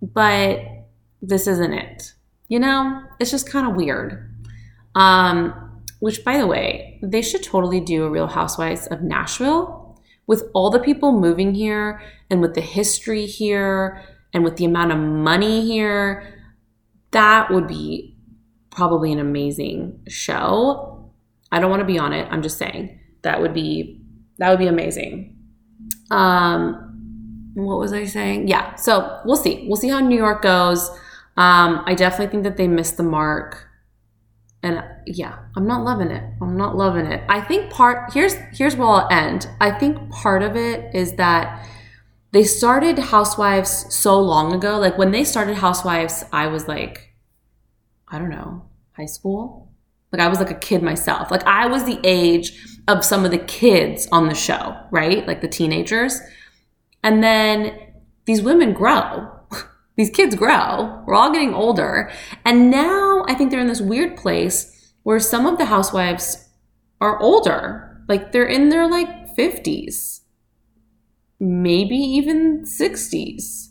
But 0.00 0.60
this 1.20 1.46
isn't 1.46 1.74
it. 1.74 2.14
You 2.48 2.58
know, 2.58 3.04
it's 3.20 3.30
just 3.30 3.48
kind 3.48 3.68
of 3.68 3.76
weird. 3.76 4.34
Um, 4.94 5.69
which, 6.00 6.24
by 6.24 6.36
the 6.36 6.46
way, 6.46 6.98
they 7.02 7.22
should 7.22 7.42
totally 7.42 7.80
do 7.80 8.04
a 8.04 8.10
Real 8.10 8.26
Housewives 8.26 8.86
of 8.88 9.02
Nashville 9.02 10.00
with 10.26 10.44
all 10.54 10.70
the 10.70 10.78
people 10.78 11.12
moving 11.12 11.54
here 11.54 12.02
and 12.30 12.40
with 12.40 12.54
the 12.54 12.60
history 12.60 13.26
here 13.26 14.02
and 14.32 14.44
with 14.44 14.56
the 14.56 14.64
amount 14.64 14.92
of 14.92 14.98
money 14.98 15.64
here. 15.64 16.34
That 17.12 17.50
would 17.50 17.66
be 17.66 18.16
probably 18.70 19.12
an 19.12 19.18
amazing 19.18 20.00
show. 20.08 21.10
I 21.52 21.60
don't 21.60 21.70
want 21.70 21.80
to 21.80 21.86
be 21.86 21.98
on 21.98 22.12
it. 22.12 22.28
I'm 22.30 22.42
just 22.42 22.58
saying 22.58 22.98
that 23.22 23.40
would 23.40 23.52
be 23.52 24.00
that 24.38 24.50
would 24.50 24.58
be 24.58 24.68
amazing. 24.68 25.36
Um, 26.10 27.50
what 27.54 27.78
was 27.78 27.92
I 27.92 28.06
saying? 28.06 28.48
Yeah. 28.48 28.74
So 28.76 29.20
we'll 29.24 29.36
see. 29.36 29.66
We'll 29.66 29.76
see 29.76 29.88
how 29.88 30.00
New 30.00 30.16
York 30.16 30.42
goes. 30.42 30.88
Um, 31.36 31.82
I 31.86 31.94
definitely 31.94 32.28
think 32.28 32.44
that 32.44 32.56
they 32.56 32.68
missed 32.68 32.96
the 32.96 33.02
mark. 33.02 33.66
And 34.62 34.82
yeah, 35.06 35.38
I'm 35.56 35.66
not 35.66 35.84
loving 35.84 36.10
it. 36.10 36.22
I'm 36.40 36.56
not 36.56 36.76
loving 36.76 37.06
it. 37.06 37.22
I 37.28 37.40
think 37.40 37.70
part 37.70 38.12
here's 38.12 38.34
here's 38.52 38.76
where 38.76 38.88
I'll 38.88 39.08
end. 39.10 39.48
I 39.60 39.70
think 39.70 40.10
part 40.10 40.42
of 40.42 40.54
it 40.54 40.94
is 40.94 41.14
that 41.14 41.66
they 42.32 42.44
started 42.44 42.98
Housewives 42.98 43.92
so 43.94 44.20
long 44.20 44.52
ago. 44.52 44.78
Like 44.78 44.98
when 44.98 45.12
they 45.12 45.24
started 45.24 45.56
Housewives, 45.56 46.24
I 46.32 46.46
was 46.48 46.68
like, 46.68 47.14
I 48.06 48.18
don't 48.18 48.28
know, 48.28 48.64
high 48.92 49.06
school, 49.06 49.70
like 50.12 50.20
I 50.20 50.28
was 50.28 50.38
like 50.38 50.50
a 50.50 50.54
kid 50.54 50.82
myself. 50.82 51.30
Like 51.30 51.44
I 51.44 51.66
was 51.66 51.84
the 51.84 52.00
age 52.04 52.52
of 52.88 53.04
some 53.04 53.24
of 53.24 53.30
the 53.30 53.38
kids 53.38 54.08
on 54.10 54.28
the 54.28 54.34
show, 54.34 54.76
right? 54.90 55.26
Like 55.26 55.40
the 55.40 55.48
teenagers. 55.48 56.20
And 57.02 57.22
then 57.22 57.78
these 58.24 58.42
women 58.42 58.72
grow. 58.72 59.30
these 59.96 60.10
kids 60.10 60.34
grow. 60.34 61.02
We're 61.06 61.14
all 61.14 61.32
getting 61.32 61.54
older. 61.54 62.10
And 62.44 62.70
now 62.70 63.09
I 63.30 63.34
think 63.34 63.52
they're 63.52 63.60
in 63.60 63.68
this 63.68 63.80
weird 63.80 64.16
place 64.16 64.92
where 65.04 65.20
some 65.20 65.46
of 65.46 65.56
the 65.56 65.66
housewives 65.66 66.48
are 67.00 67.20
older. 67.20 68.02
Like 68.08 68.32
they're 68.32 68.44
in 68.44 68.70
their 68.70 68.90
like 68.90 69.36
50s, 69.36 70.22
maybe 71.38 71.94
even 71.94 72.64
60s. 72.64 73.68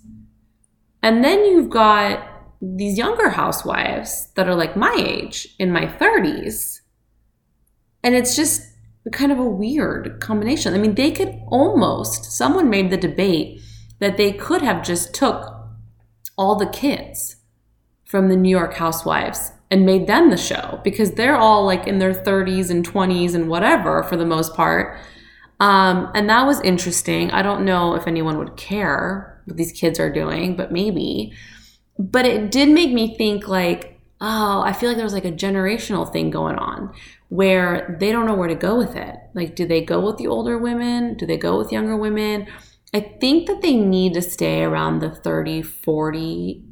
And 1.04 1.26
then 1.26 1.44
you've 1.44 1.70
got 1.70 2.26
these 2.62 2.98
younger 2.98 3.32
housewives 3.32 4.32
that 4.36 4.48
are 4.48 4.56
like 4.56 4.78
my 4.78 4.96
age 4.98 5.54
in 5.60 5.74
my 5.74 5.88
30s. 5.88 6.80
And 8.02 8.16
it's 8.16 8.38
just 8.38 8.62
kind 9.12 9.30
of 9.30 9.40
a 9.40 9.44
weird 9.44 10.22
combination. 10.22 10.74
I 10.74 10.78
mean, 10.78 10.96
they 10.96 11.12
could 11.12 11.38
almost, 11.48 12.32
someone 12.32 12.70
made 12.70 12.92
the 12.92 12.98
debate 12.98 13.60
that 14.00 14.16
they 14.16 14.32
could 14.32 14.62
have 14.62 14.86
just 14.86 15.14
took 15.14 15.54
all 16.38 16.56
the 16.56 16.70
kids 16.70 17.36
from 18.10 18.28
the 18.28 18.36
New 18.36 18.50
York 18.50 18.74
housewives 18.74 19.52
and 19.72 19.86
made 19.86 20.08
them 20.08 20.30
the 20.30 20.38
show 20.38 20.82
because 20.84 21.12
they're 21.12 21.38
all 21.38 21.66
like 21.66 21.88
in 21.88 22.00
their 22.00 22.14
30s 22.14 22.70
and 22.70 22.88
20s 22.88 23.36
and 23.36 23.48
whatever 23.48 24.04
for 24.04 24.18
the 24.18 24.26
most 24.26 24.54
part. 24.56 25.00
Um, 25.60 26.12
and 26.14 26.30
that 26.30 26.46
was 26.46 26.60
interesting. 26.62 27.32
I 27.32 27.42
don't 27.42 27.64
know 27.64 27.96
if 27.96 28.08
anyone 28.08 28.38
would 28.40 28.58
care 28.58 29.42
what 29.46 29.58
these 29.58 29.72
kids 29.72 30.00
are 30.00 30.12
doing, 30.12 30.56
but 30.56 30.72
maybe 30.72 31.34
but 32.00 32.26
it 32.26 32.50
did 32.50 32.70
make 32.70 32.92
me 32.92 33.16
think 33.18 33.48
like 33.48 34.00
oh 34.22 34.62
i 34.62 34.72
feel 34.72 34.90
like 34.90 34.96
there 34.96 35.06
was 35.06 35.14
like 35.14 35.26
a 35.26 35.32
generational 35.32 36.12
thing 36.12 36.32
going 36.32 36.56
on 36.56 36.92
where 37.28 37.98
they 38.00 38.12
don't 38.12 38.26
know 38.26 38.34
where 38.34 38.48
to 38.48 38.56
go 38.56 38.78
with 38.78 38.96
it 38.96 39.16
like 39.36 39.56
do 39.56 39.68
they 39.68 39.84
go 39.84 40.00
with 40.00 40.18
the 40.18 40.28
older 40.28 40.58
women 40.58 41.16
do 41.18 41.26
they 41.26 41.38
go 41.38 41.58
with 41.58 41.72
younger 41.72 41.98
women 41.98 42.48
i 42.94 43.00
think 43.20 43.48
that 43.48 43.62
they 43.62 43.76
need 43.76 44.14
to 44.14 44.22
stay 44.22 44.64
around 44.64 45.00
the 45.00 45.10
30 45.10 45.62
40 45.62 46.64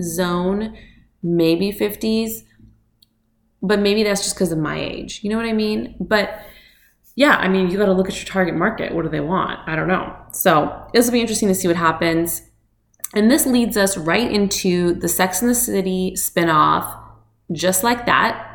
zone 0.00 0.76
maybe 1.22 1.72
50s 1.72 2.42
but 3.62 3.78
maybe 3.80 4.02
that's 4.02 4.22
just 4.22 4.34
because 4.36 4.52
of 4.52 4.58
my 4.58 4.78
age 4.78 5.20
you 5.22 5.30
know 5.30 5.36
what 5.36 5.46
i 5.46 5.52
mean 5.52 5.94
but 6.00 6.40
yeah 7.16 7.36
i 7.36 7.48
mean 7.48 7.70
you 7.70 7.78
got 7.78 7.86
to 7.86 7.92
look 7.92 8.08
at 8.08 8.16
your 8.16 8.26
target 8.26 8.54
market 8.54 8.94
what 8.94 9.02
do 9.02 9.08
they 9.08 9.20
want 9.20 9.58
i 9.66 9.74
don't 9.74 9.88
know 9.88 10.14
so 10.32 10.86
this 10.92 11.06
will 11.06 11.12
be 11.12 11.20
interesting 11.20 11.48
to 11.48 11.54
see 11.54 11.68
what 11.68 11.76
happens 11.76 12.42
and 13.14 13.30
this 13.30 13.46
leads 13.46 13.76
us 13.76 13.96
right 13.96 14.30
into 14.30 14.92
the 14.94 15.08
Sex 15.08 15.40
and 15.40 15.48
the 15.48 15.54
City 15.54 16.14
spinoff, 16.16 17.00
just 17.52 17.84
like 17.84 18.06
that. 18.06 18.50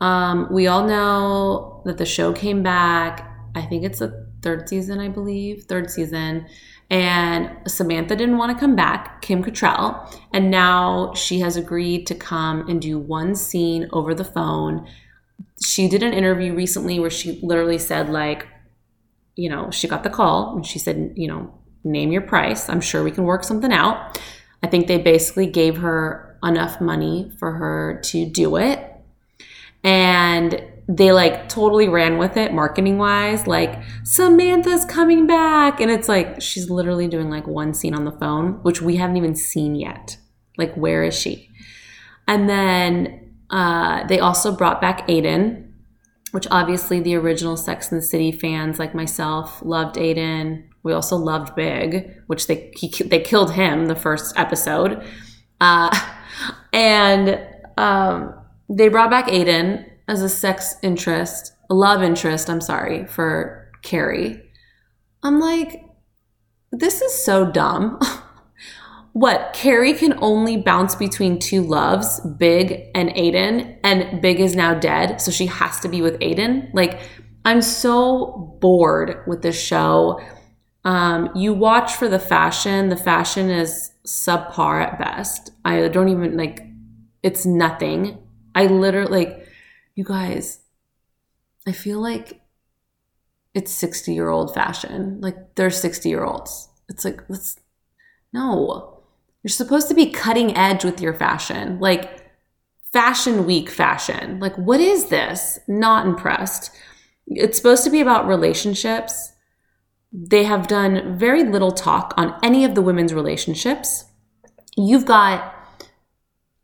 Um, 0.00 0.46
we 0.50 0.68
all 0.68 0.86
know 0.86 1.82
that 1.84 1.98
the 1.98 2.06
show 2.06 2.32
came 2.32 2.62
back. 2.62 3.28
I 3.56 3.62
think 3.62 3.84
it's 3.84 3.98
the 3.98 4.30
third 4.42 4.68
season, 4.68 5.00
I 5.00 5.08
believe, 5.08 5.64
third 5.64 5.90
season. 5.90 6.46
And 6.90 7.56
Samantha 7.68 8.16
didn't 8.16 8.36
want 8.36 8.52
to 8.52 8.58
come 8.58 8.74
back, 8.74 9.22
Kim 9.22 9.44
Cattrall. 9.44 10.12
And 10.32 10.50
now 10.50 11.14
she 11.14 11.38
has 11.38 11.56
agreed 11.56 12.06
to 12.08 12.14
come 12.16 12.68
and 12.68 12.82
do 12.82 12.98
one 12.98 13.36
scene 13.36 13.88
over 13.92 14.12
the 14.12 14.24
phone. 14.24 14.88
She 15.64 15.88
did 15.88 16.02
an 16.02 16.12
interview 16.12 16.52
recently 16.52 16.98
where 16.98 17.10
she 17.10 17.38
literally 17.42 17.78
said, 17.78 18.08
like, 18.08 18.48
you 19.36 19.48
know, 19.48 19.70
she 19.70 19.86
got 19.86 20.02
the 20.02 20.10
call 20.10 20.56
and 20.56 20.66
she 20.66 20.80
said, 20.80 21.12
you 21.14 21.28
know, 21.28 21.54
name 21.84 22.10
your 22.10 22.22
price. 22.22 22.68
I'm 22.68 22.80
sure 22.80 23.04
we 23.04 23.12
can 23.12 23.24
work 23.24 23.44
something 23.44 23.72
out. 23.72 24.20
I 24.62 24.66
think 24.66 24.88
they 24.88 24.98
basically 24.98 25.46
gave 25.46 25.78
her 25.78 26.36
enough 26.42 26.80
money 26.80 27.32
for 27.38 27.52
her 27.52 28.00
to 28.06 28.26
do 28.26 28.56
it. 28.56 28.84
And 29.84 30.62
they 30.90 31.12
like 31.12 31.48
totally 31.48 31.88
ran 31.88 32.18
with 32.18 32.36
it 32.36 32.52
marketing 32.52 32.98
wise. 32.98 33.46
Like, 33.46 33.80
Samantha's 34.02 34.84
coming 34.84 35.24
back. 35.24 35.80
And 35.80 35.88
it's 35.88 36.08
like, 36.08 36.42
she's 36.42 36.68
literally 36.68 37.06
doing 37.06 37.30
like 37.30 37.46
one 37.46 37.74
scene 37.74 37.94
on 37.94 38.04
the 38.04 38.12
phone, 38.12 38.54
which 38.62 38.82
we 38.82 38.96
haven't 38.96 39.16
even 39.16 39.36
seen 39.36 39.76
yet. 39.76 40.16
Like, 40.58 40.74
where 40.74 41.04
is 41.04 41.16
she? 41.16 41.48
And 42.26 42.48
then 42.48 43.36
uh, 43.50 44.04
they 44.08 44.18
also 44.18 44.50
brought 44.50 44.80
back 44.80 45.06
Aiden, 45.06 45.70
which 46.32 46.48
obviously 46.50 46.98
the 46.98 47.14
original 47.14 47.56
Sex 47.56 47.92
and 47.92 48.00
the 48.00 48.04
City 48.04 48.32
fans 48.32 48.80
like 48.80 48.92
myself 48.92 49.62
loved 49.62 49.94
Aiden. 49.94 50.64
We 50.82 50.92
also 50.92 51.16
loved 51.16 51.54
Big, 51.54 52.16
which 52.26 52.48
they 52.48 52.72
he, 52.74 52.88
they 53.04 53.20
killed 53.20 53.52
him 53.52 53.86
the 53.86 53.96
first 53.96 54.32
episode, 54.38 55.04
uh, 55.60 55.94
and 56.72 57.38
um, 57.76 58.34
they 58.68 58.88
brought 58.88 59.10
back 59.10 59.26
Aiden 59.26 59.89
as 60.10 60.22
a 60.22 60.28
sex 60.28 60.74
interest, 60.82 61.52
a 61.70 61.74
love 61.74 62.02
interest. 62.02 62.50
I'm 62.50 62.60
sorry 62.60 63.06
for 63.06 63.70
Carrie. 63.82 64.42
I'm 65.22 65.38
like, 65.38 65.84
this 66.72 67.00
is 67.00 67.14
so 67.24 67.48
dumb. 67.48 68.00
what 69.12 69.52
Carrie 69.54 69.94
can 69.94 70.18
only 70.20 70.56
bounce 70.56 70.96
between 70.96 71.38
two 71.38 71.62
loves, 71.62 72.18
Big 72.20 72.88
and 72.92 73.10
Aiden, 73.10 73.78
and 73.84 74.20
Big 74.20 74.40
is 74.40 74.56
now 74.56 74.74
dead, 74.74 75.20
so 75.20 75.30
she 75.30 75.46
has 75.46 75.78
to 75.80 75.88
be 75.88 76.02
with 76.02 76.18
Aiden. 76.18 76.74
Like, 76.74 77.00
I'm 77.44 77.62
so 77.62 78.56
bored 78.60 79.22
with 79.28 79.42
this 79.42 79.60
show. 79.60 80.20
Um, 80.84 81.30
you 81.36 81.54
watch 81.54 81.94
for 81.94 82.08
the 82.08 82.18
fashion. 82.18 82.88
The 82.88 82.96
fashion 82.96 83.48
is 83.48 83.92
subpar 84.04 84.82
at 84.82 84.98
best. 84.98 85.52
I 85.64 85.86
don't 85.86 86.08
even 86.08 86.36
like. 86.36 86.66
It's 87.22 87.46
nothing. 87.46 88.18
I 88.56 88.66
literally 88.66 89.26
like. 89.26 89.39
You 89.94 90.04
guys, 90.04 90.60
I 91.66 91.72
feel 91.72 92.00
like 92.00 92.40
it's 93.54 93.72
sixty 93.72 94.14
year 94.14 94.28
old 94.28 94.54
fashion. 94.54 95.20
Like 95.20 95.54
they're 95.54 95.70
sixty 95.70 96.08
year 96.08 96.24
olds. 96.24 96.68
It's 96.88 97.04
like 97.04 97.22
let's 97.28 97.58
no. 98.32 99.02
You're 99.42 99.50
supposed 99.50 99.88
to 99.88 99.94
be 99.94 100.10
cutting 100.10 100.56
edge 100.56 100.84
with 100.84 101.00
your 101.00 101.14
fashion. 101.14 101.80
Like 101.80 102.24
fashion 102.92 103.46
week 103.46 103.70
fashion. 103.70 104.38
Like 104.40 104.56
what 104.56 104.80
is 104.80 105.06
this? 105.06 105.58
Not 105.66 106.06
impressed. 106.06 106.70
It's 107.26 107.56
supposed 107.56 107.84
to 107.84 107.90
be 107.90 108.00
about 108.00 108.26
relationships. 108.26 109.32
They 110.12 110.44
have 110.44 110.66
done 110.66 111.16
very 111.18 111.44
little 111.44 111.72
talk 111.72 112.14
on 112.16 112.38
any 112.42 112.64
of 112.64 112.74
the 112.74 112.82
women's 112.82 113.14
relationships. 113.14 114.04
You've 114.76 115.04
got 115.04 115.54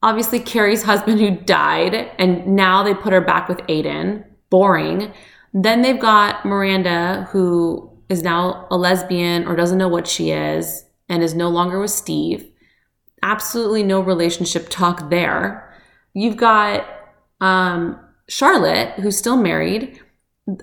obviously 0.02 0.40
Carrie's 0.40 0.82
husband 0.82 1.20
who 1.20 1.30
died, 1.30 2.10
and 2.18 2.46
now 2.46 2.82
they 2.82 2.94
put 2.94 3.12
her 3.12 3.20
back 3.20 3.48
with 3.48 3.58
Aiden. 3.68 4.24
Boring. 4.48 5.12
Then 5.52 5.82
they've 5.82 5.98
got 5.98 6.44
Miranda, 6.44 7.28
who 7.30 7.90
is 8.08 8.22
now 8.22 8.66
a 8.70 8.76
lesbian 8.76 9.46
or 9.46 9.56
doesn't 9.56 9.78
know 9.78 9.88
what 9.88 10.06
she 10.06 10.30
is 10.30 10.84
and 11.08 11.22
is 11.22 11.34
no 11.34 11.48
longer 11.48 11.80
with 11.80 11.90
Steve. 11.90 12.48
Absolutely 13.22 13.82
no 13.82 14.00
relationship 14.00 14.68
talk 14.68 15.10
there. 15.10 15.74
You've 16.14 16.36
got 16.36 16.86
um, 17.40 17.98
Charlotte, 18.28 18.90
who's 19.00 19.18
still 19.18 19.36
married, 19.36 20.00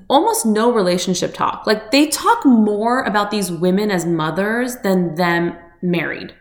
almost 0.10 0.46
no 0.46 0.72
relationship 0.72 1.34
talk. 1.34 1.68
Like 1.68 1.92
they 1.92 2.08
talk 2.08 2.46
more 2.46 3.04
about 3.04 3.32
these 3.32 3.52
women 3.52 3.92
as 3.92 4.06
mothers 4.06 4.78
than 4.78 5.16
them 5.16 5.58
married. 5.82 6.34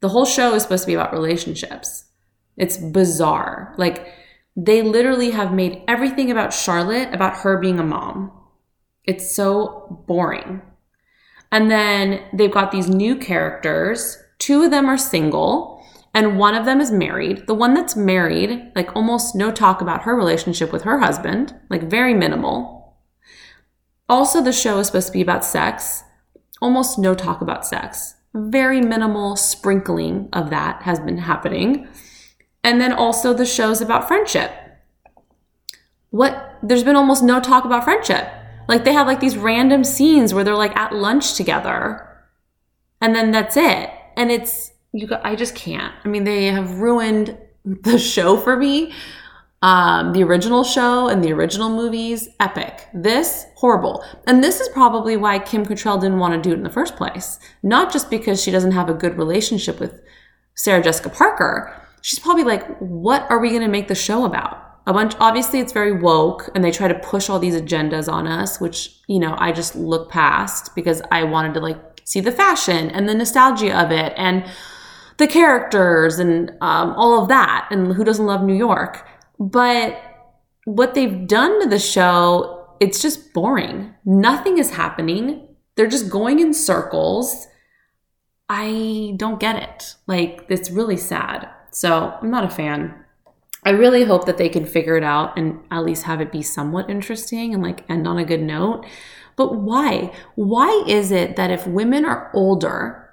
The 0.00 0.08
whole 0.10 0.24
show 0.24 0.54
is 0.54 0.62
supposed 0.62 0.84
to 0.84 0.88
be 0.88 0.94
about 0.94 1.12
relationships. 1.12 2.04
It's 2.56 2.76
bizarre. 2.76 3.74
Like 3.76 4.06
they 4.56 4.82
literally 4.82 5.30
have 5.32 5.52
made 5.52 5.82
everything 5.86 6.30
about 6.30 6.54
Charlotte 6.54 7.12
about 7.12 7.38
her 7.38 7.58
being 7.58 7.78
a 7.78 7.84
mom. 7.84 8.32
It's 9.04 9.34
so 9.34 10.04
boring. 10.06 10.62
And 11.52 11.70
then 11.70 12.22
they've 12.32 12.50
got 12.50 12.72
these 12.72 12.88
new 12.88 13.16
characters. 13.16 14.18
Two 14.38 14.64
of 14.64 14.70
them 14.70 14.86
are 14.86 14.98
single, 14.98 15.84
and 16.14 16.38
one 16.38 16.54
of 16.54 16.64
them 16.64 16.80
is 16.80 16.90
married. 16.90 17.46
The 17.46 17.54
one 17.54 17.74
that's 17.74 17.94
married, 17.94 18.72
like 18.74 18.94
almost 18.96 19.34
no 19.36 19.52
talk 19.52 19.80
about 19.80 20.02
her 20.02 20.16
relationship 20.16 20.72
with 20.72 20.82
her 20.82 20.98
husband, 20.98 21.54
like 21.70 21.90
very 21.90 22.14
minimal. 22.14 22.96
Also, 24.08 24.42
the 24.42 24.52
show 24.52 24.78
is 24.78 24.86
supposed 24.88 25.08
to 25.08 25.12
be 25.12 25.20
about 25.20 25.44
sex, 25.44 26.02
almost 26.60 26.98
no 26.98 27.14
talk 27.14 27.40
about 27.40 27.66
sex. 27.66 28.14
Very 28.34 28.80
minimal 28.80 29.36
sprinkling 29.36 30.28
of 30.32 30.50
that 30.50 30.82
has 30.82 31.00
been 31.00 31.18
happening. 31.18 31.88
And 32.66 32.80
then 32.80 32.92
also 32.92 33.32
the 33.32 33.46
show's 33.46 33.80
about 33.80 34.08
friendship. 34.08 34.50
What 36.10 36.58
there's 36.64 36.82
been 36.82 36.96
almost 36.96 37.22
no 37.22 37.38
talk 37.38 37.64
about 37.64 37.84
friendship. 37.84 38.28
Like 38.66 38.82
they 38.82 38.92
have 38.92 39.06
like 39.06 39.20
these 39.20 39.36
random 39.36 39.84
scenes 39.84 40.34
where 40.34 40.42
they're 40.42 40.56
like 40.56 40.76
at 40.76 40.92
lunch 40.92 41.34
together. 41.34 42.02
And 43.00 43.14
then 43.14 43.30
that's 43.30 43.56
it. 43.56 43.90
And 44.16 44.32
it's 44.32 44.72
you 44.92 45.08
I 45.22 45.36
just 45.36 45.54
can't. 45.54 45.94
I 46.04 46.08
mean, 46.08 46.24
they 46.24 46.46
have 46.46 46.80
ruined 46.80 47.38
the 47.64 48.00
show 48.00 48.36
for 48.36 48.56
me. 48.56 48.92
Um, 49.62 50.12
the 50.12 50.24
original 50.24 50.64
show 50.64 51.06
and 51.06 51.22
the 51.22 51.32
original 51.32 51.70
movies, 51.70 52.28
epic. 52.40 52.88
This, 52.92 53.46
horrible. 53.54 54.04
And 54.26 54.42
this 54.42 54.60
is 54.60 54.68
probably 54.70 55.16
why 55.16 55.38
Kim 55.38 55.64
Cattrall 55.64 56.00
didn't 56.00 56.18
want 56.18 56.34
to 56.34 56.40
do 56.40 56.52
it 56.52 56.58
in 56.58 56.64
the 56.64 56.70
first 56.70 56.96
place. 56.96 57.38
Not 57.62 57.92
just 57.92 58.10
because 58.10 58.42
she 58.42 58.50
doesn't 58.50 58.72
have 58.72 58.88
a 58.88 58.94
good 58.94 59.16
relationship 59.16 59.78
with 59.78 60.02
Sarah 60.56 60.82
Jessica 60.82 61.10
Parker. 61.10 61.85
She's 62.06 62.20
probably 62.20 62.44
like, 62.44 62.64
what 62.78 63.28
are 63.30 63.40
we 63.40 63.50
going 63.50 63.62
to 63.62 63.68
make 63.68 63.88
the 63.88 63.94
show 63.94 64.24
about? 64.24 64.62
a 64.88 64.92
bunch 64.92 65.14
obviously 65.18 65.58
it's 65.58 65.72
very 65.72 65.90
woke 65.90 66.48
and 66.54 66.62
they 66.62 66.70
try 66.70 66.86
to 66.86 66.94
push 67.00 67.28
all 67.28 67.40
these 67.40 67.60
agendas 67.60 68.08
on 68.08 68.28
us 68.28 68.60
which 68.60 69.00
you 69.08 69.18
know 69.18 69.34
i 69.36 69.50
just 69.50 69.74
look 69.74 70.08
past 70.08 70.72
because 70.76 71.02
i 71.10 71.24
wanted 71.24 71.52
to 71.52 71.58
like 71.58 71.76
see 72.04 72.20
the 72.20 72.30
fashion 72.30 72.88
and 72.90 73.08
the 73.08 73.14
nostalgia 73.14 73.76
of 73.76 73.90
it 73.90 74.12
and 74.16 74.44
the 75.18 75.26
characters 75.26 76.18
and 76.18 76.50
um, 76.60 76.92
all 76.92 77.22
of 77.22 77.28
that 77.28 77.68
and 77.70 77.94
who 77.94 78.04
doesn't 78.04 78.26
love 78.26 78.42
new 78.42 78.54
york. 78.56 79.06
But 79.38 80.00
what 80.64 80.94
they've 80.94 81.26
done 81.26 81.60
to 81.62 81.68
the 81.68 81.78
show 81.78 82.52
it's 82.78 83.00
just 83.00 83.32
boring. 83.32 83.94
Nothing 84.04 84.58
is 84.58 84.70
happening. 84.70 85.48
They're 85.76 85.86
just 85.86 86.10
going 86.10 86.40
in 86.40 86.52
circles. 86.52 87.46
I 88.50 89.14
don't 89.16 89.40
get 89.40 89.56
it. 89.56 89.94
Like 90.06 90.44
it's 90.50 90.70
really 90.70 90.98
sad 90.98 91.48
so 91.76 92.16
i'm 92.22 92.30
not 92.30 92.44
a 92.44 92.50
fan 92.50 92.94
I 93.66 93.70
really 93.70 94.04
hope 94.04 94.26
that 94.26 94.38
they 94.38 94.48
can 94.48 94.64
figure 94.64 94.96
it 94.96 95.02
out 95.02 95.36
and 95.36 95.58
at 95.72 95.84
least 95.84 96.04
have 96.04 96.20
it 96.20 96.30
be 96.30 96.40
somewhat 96.40 96.88
interesting 96.88 97.52
and 97.52 97.64
like 97.64 97.84
end 97.90 98.06
on 98.06 98.16
a 98.16 98.24
good 98.24 98.40
note. 98.40 98.86
But 99.34 99.56
why? 99.56 100.12
Why 100.36 100.84
is 100.86 101.10
it 101.10 101.34
that 101.34 101.50
if 101.50 101.66
women 101.66 102.04
are 102.04 102.30
older 102.32 103.12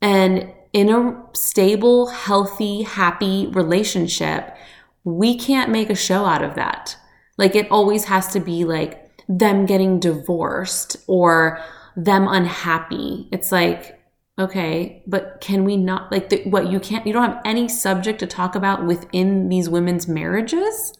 and 0.00 0.50
in 0.72 0.88
a 0.88 1.22
stable, 1.34 2.06
healthy, 2.06 2.82
happy 2.82 3.46
relationship, 3.48 4.56
we 5.04 5.36
can't 5.36 5.70
make 5.70 5.90
a 5.90 5.94
show 5.94 6.24
out 6.24 6.42
of 6.42 6.54
that? 6.54 6.96
Like 7.36 7.54
it 7.54 7.70
always 7.70 8.04
has 8.04 8.28
to 8.32 8.40
be 8.40 8.64
like 8.64 9.10
them 9.28 9.66
getting 9.66 10.00
divorced 10.00 10.96
or 11.06 11.62
them 11.94 12.26
unhappy. 12.26 13.28
It's 13.32 13.52
like, 13.52 13.97
Okay, 14.38 15.02
but 15.06 15.38
can 15.40 15.64
we 15.64 15.76
not 15.76 16.12
like 16.12 16.28
the, 16.28 16.44
what 16.44 16.70
you 16.70 16.78
can't 16.78 17.04
you 17.06 17.12
don't 17.12 17.28
have 17.28 17.42
any 17.44 17.68
subject 17.68 18.20
to 18.20 18.26
talk 18.26 18.54
about 18.54 18.86
within 18.86 19.48
these 19.48 19.68
women's 19.68 20.06
marriages? 20.06 20.92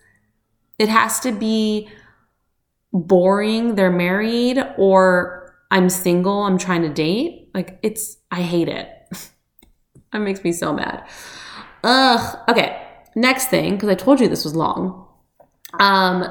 It 0.79 0.89
has 0.89 1.21
to 1.21 1.33
be 1.33 1.89
boring, 2.93 3.77
they're 3.77 3.93
married 3.93 4.59
or 4.77 5.55
I'm 5.71 5.89
single, 5.89 6.43
I'm 6.45 6.59
trying 6.59 6.83
to 6.83 6.89
date. 6.89 7.51
Like 7.55 7.79
it's 7.83 8.19
I 8.31 8.43
hate 8.43 8.69
it. 8.69 8.91
that 10.13 10.19
makes 10.19 10.43
me 10.43 10.53
so 10.53 10.73
mad. 10.73 11.09
Ugh. 11.85 12.39
Okay. 12.49 12.85
Next 13.15 13.47
thing, 13.47 13.75
because 13.75 13.89
I 13.89 13.95
told 13.95 14.21
you 14.21 14.29
this 14.29 14.45
was 14.45 14.55
long. 14.55 15.07
Um, 15.81 16.25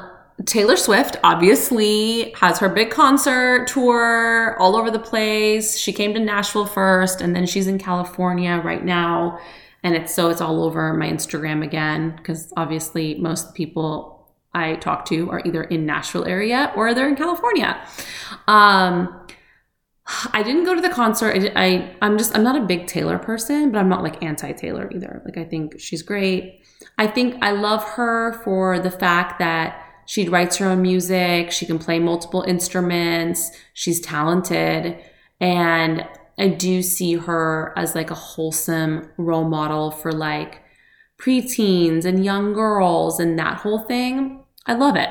Taylor 0.46 0.76
Swift 0.76 1.16
obviously 1.24 2.32
has 2.32 2.58
her 2.60 2.68
big 2.68 2.90
concert 2.90 3.66
tour 3.66 4.56
all 4.58 4.76
over 4.76 4.90
the 4.90 4.98
place. 4.98 5.76
She 5.76 5.92
came 5.92 6.14
to 6.14 6.20
Nashville 6.20 6.66
first 6.66 7.20
and 7.20 7.34
then 7.34 7.44
she's 7.46 7.66
in 7.66 7.78
California 7.78 8.60
right 8.64 8.84
now. 8.84 9.40
And 9.82 9.94
it's 9.94 10.14
so 10.14 10.30
it's 10.30 10.40
all 10.40 10.62
over 10.62 10.92
my 10.94 11.08
Instagram 11.08 11.64
again 11.64 12.14
because 12.16 12.52
obviously 12.56 13.16
most 13.16 13.54
people 13.54 14.32
I 14.54 14.76
talk 14.76 15.04
to 15.06 15.30
are 15.30 15.42
either 15.44 15.64
in 15.64 15.86
Nashville 15.86 16.24
area 16.24 16.72
or 16.76 16.94
they're 16.94 17.08
in 17.08 17.16
California. 17.16 17.80
Um, 18.46 19.26
I 20.32 20.42
didn't 20.42 20.64
go 20.64 20.74
to 20.74 20.80
the 20.80 20.88
concert. 20.88 21.36
I, 21.36 21.52
I 21.54 21.96
I'm 22.00 22.16
just 22.16 22.34
I'm 22.34 22.42
not 22.42 22.56
a 22.56 22.64
big 22.64 22.86
Taylor 22.86 23.18
person, 23.18 23.70
but 23.70 23.78
I'm 23.78 23.88
not 23.88 24.02
like 24.02 24.22
anti 24.22 24.52
Taylor 24.52 24.90
either. 24.92 25.20
Like 25.24 25.36
I 25.36 25.44
think 25.44 25.78
she's 25.80 26.02
great. 26.02 26.62
I 26.96 27.06
think 27.06 27.42
I 27.42 27.50
love 27.50 27.84
her 27.84 28.40
for 28.44 28.78
the 28.78 28.90
fact 28.90 29.38
that 29.40 29.84
she 30.08 30.26
writes 30.26 30.56
her 30.56 30.66
own 30.66 30.80
music. 30.80 31.52
She 31.52 31.66
can 31.66 31.78
play 31.78 31.98
multiple 31.98 32.40
instruments. 32.40 33.50
She's 33.74 34.00
talented. 34.00 34.96
And 35.38 36.08
I 36.38 36.48
do 36.48 36.80
see 36.80 37.16
her 37.16 37.74
as 37.76 37.94
like 37.94 38.10
a 38.10 38.14
wholesome 38.14 39.10
role 39.18 39.44
model 39.44 39.90
for 39.90 40.10
like 40.10 40.62
preteens 41.20 42.06
and 42.06 42.24
young 42.24 42.54
girls 42.54 43.20
and 43.20 43.38
that 43.38 43.58
whole 43.58 43.80
thing. 43.80 44.42
I 44.64 44.72
love 44.72 44.96
it. 44.96 45.10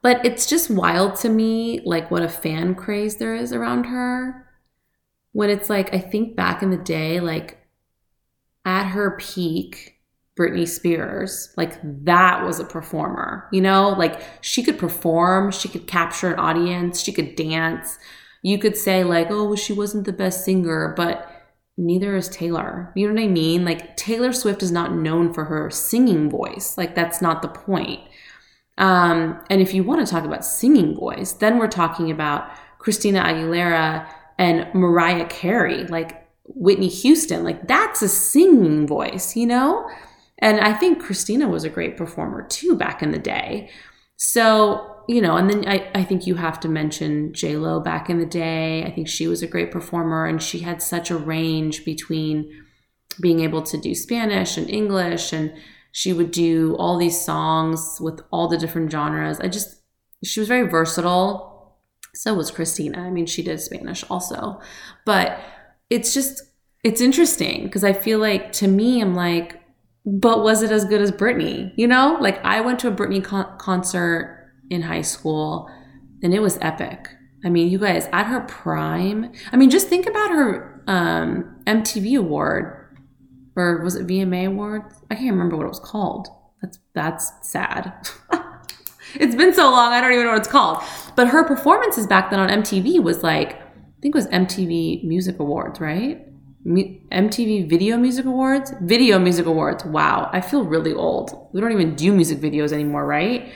But 0.00 0.24
it's 0.24 0.46
just 0.46 0.70
wild 0.70 1.16
to 1.16 1.28
me, 1.28 1.82
like 1.84 2.10
what 2.10 2.22
a 2.22 2.30
fan 2.30 2.76
craze 2.76 3.16
there 3.16 3.34
is 3.34 3.52
around 3.52 3.84
her. 3.84 4.48
When 5.32 5.50
it's 5.50 5.68
like, 5.68 5.92
I 5.92 5.98
think 5.98 6.34
back 6.34 6.62
in 6.62 6.70
the 6.70 6.78
day, 6.78 7.20
like 7.20 7.58
at 8.64 8.86
her 8.86 9.18
peak, 9.18 9.95
Britney 10.38 10.68
Spears, 10.68 11.52
like 11.56 11.78
that 12.04 12.44
was 12.44 12.60
a 12.60 12.64
performer, 12.64 13.48
you 13.52 13.60
know, 13.60 13.90
like 13.90 14.20
she 14.42 14.62
could 14.62 14.78
perform, 14.78 15.50
she 15.50 15.68
could 15.68 15.86
capture 15.86 16.32
an 16.32 16.38
audience, 16.38 17.00
she 17.00 17.12
could 17.12 17.36
dance. 17.36 17.98
You 18.42 18.58
could 18.58 18.76
say, 18.76 19.02
like, 19.02 19.28
oh, 19.30 19.44
well, 19.46 19.56
she 19.56 19.72
wasn't 19.72 20.04
the 20.04 20.12
best 20.12 20.44
singer, 20.44 20.94
but 20.96 21.28
neither 21.76 22.14
is 22.14 22.28
Taylor. 22.28 22.92
You 22.94 23.08
know 23.08 23.14
what 23.14 23.24
I 23.24 23.26
mean? 23.26 23.64
Like, 23.64 23.96
Taylor 23.96 24.32
Swift 24.32 24.62
is 24.62 24.70
not 24.70 24.94
known 24.94 25.32
for 25.34 25.46
her 25.46 25.68
singing 25.68 26.30
voice. 26.30 26.78
Like, 26.78 26.94
that's 26.94 27.20
not 27.20 27.42
the 27.42 27.48
point. 27.48 28.00
Um, 28.78 29.42
and 29.50 29.60
if 29.60 29.74
you 29.74 29.82
want 29.82 30.06
to 30.06 30.08
talk 30.08 30.24
about 30.24 30.44
singing 30.44 30.94
voice, 30.94 31.32
then 31.32 31.58
we're 31.58 31.66
talking 31.66 32.10
about 32.10 32.48
Christina 32.78 33.20
Aguilera 33.20 34.06
and 34.38 34.72
Mariah 34.74 35.26
Carey, 35.26 35.84
like 35.86 36.28
Whitney 36.44 36.88
Houston. 36.88 37.42
Like, 37.42 37.66
that's 37.66 38.00
a 38.00 38.08
singing 38.08 38.86
voice, 38.86 39.34
you 39.34 39.46
know? 39.46 39.90
And 40.38 40.60
I 40.60 40.72
think 40.72 41.02
Christina 41.02 41.48
was 41.48 41.64
a 41.64 41.70
great 41.70 41.96
performer 41.96 42.46
too 42.46 42.76
back 42.76 43.02
in 43.02 43.10
the 43.10 43.18
day. 43.18 43.70
So, 44.16 45.02
you 45.08 45.20
know, 45.20 45.36
and 45.36 45.48
then 45.48 45.68
I, 45.68 45.88
I 45.94 46.04
think 46.04 46.26
you 46.26 46.34
have 46.36 46.60
to 46.60 46.68
mention 46.68 47.32
J 47.32 47.56
Lo 47.56 47.80
back 47.80 48.10
in 48.10 48.18
the 48.18 48.26
day. 48.26 48.84
I 48.84 48.90
think 48.90 49.08
she 49.08 49.28
was 49.28 49.42
a 49.42 49.46
great 49.46 49.70
performer 49.70 50.26
and 50.26 50.42
she 50.42 50.60
had 50.60 50.82
such 50.82 51.10
a 51.10 51.16
range 51.16 51.84
between 51.84 52.50
being 53.20 53.40
able 53.40 53.62
to 53.62 53.78
do 53.78 53.94
Spanish 53.94 54.56
and 54.56 54.68
English 54.68 55.32
and 55.32 55.52
she 55.92 56.12
would 56.12 56.30
do 56.30 56.76
all 56.78 56.98
these 56.98 57.24
songs 57.24 57.98
with 58.00 58.20
all 58.30 58.48
the 58.48 58.58
different 58.58 58.90
genres. 58.90 59.40
I 59.40 59.48
just 59.48 59.76
she 60.22 60.40
was 60.40 60.48
very 60.48 60.68
versatile. 60.68 61.78
So 62.14 62.34
was 62.34 62.50
Christina. 62.50 63.00
I 63.00 63.10
mean, 63.10 63.26
she 63.26 63.42
did 63.42 63.60
Spanish 63.60 64.04
also. 64.10 64.60
But 65.04 65.38
it's 65.88 66.12
just 66.12 66.42
it's 66.84 67.00
interesting 67.00 67.64
because 67.64 67.84
I 67.84 67.92
feel 67.92 68.18
like 68.18 68.52
to 68.52 68.68
me 68.68 69.00
I'm 69.00 69.14
like 69.14 69.60
but 70.06 70.44
was 70.44 70.62
it 70.62 70.70
as 70.70 70.84
good 70.84 71.00
as 71.02 71.10
Britney? 71.10 71.72
You 71.76 71.88
know, 71.88 72.16
like 72.20 72.42
I 72.44 72.60
went 72.60 72.78
to 72.80 72.88
a 72.88 72.92
Britney 72.92 73.22
con- 73.22 73.58
concert 73.58 74.52
in 74.70 74.82
high 74.82 75.02
school, 75.02 75.68
and 76.22 76.32
it 76.32 76.40
was 76.40 76.58
epic. 76.62 77.08
I 77.44 77.48
mean, 77.48 77.68
you 77.68 77.78
guys, 77.78 78.08
at 78.12 78.26
her 78.26 78.40
prime, 78.40 79.32
I 79.52 79.56
mean, 79.56 79.68
just 79.68 79.88
think 79.88 80.06
about 80.06 80.30
her 80.30 80.82
um, 80.86 81.56
MTV 81.66 82.18
award, 82.18 82.96
or 83.56 83.82
was 83.82 83.96
it 83.96 84.06
VMA 84.06 84.46
award? 84.46 84.82
I 85.10 85.16
can't 85.16 85.32
remember 85.32 85.56
what 85.56 85.66
it 85.66 85.70
was 85.70 85.80
called. 85.80 86.28
That's 86.62 86.78
that's 86.94 87.32
sad. 87.42 87.92
it's 89.16 89.34
been 89.34 89.54
so 89.54 89.70
long, 89.70 89.92
I 89.92 90.00
don't 90.00 90.12
even 90.12 90.24
know 90.24 90.32
what 90.32 90.40
it's 90.40 90.48
called. 90.48 90.84
But 91.16 91.28
her 91.28 91.44
performances 91.44 92.06
back 92.06 92.30
then 92.30 92.38
on 92.38 92.48
MTV 92.48 93.02
was 93.02 93.24
like, 93.24 93.54
I 93.54 94.00
think 94.00 94.14
it 94.14 94.18
was 94.18 94.28
MTV 94.28 95.02
Music 95.04 95.40
Awards, 95.40 95.80
right? 95.80 96.26
MTV 96.66 97.68
Video 97.68 97.96
Music 97.96 98.24
Awards? 98.24 98.72
Video 98.82 99.18
Music 99.18 99.46
Awards. 99.46 99.84
Wow, 99.84 100.28
I 100.32 100.40
feel 100.40 100.64
really 100.64 100.92
old. 100.92 101.48
We 101.52 101.60
don't 101.60 101.72
even 101.72 101.94
do 101.94 102.12
music 102.12 102.38
videos 102.38 102.72
anymore, 102.72 103.06
right? 103.06 103.52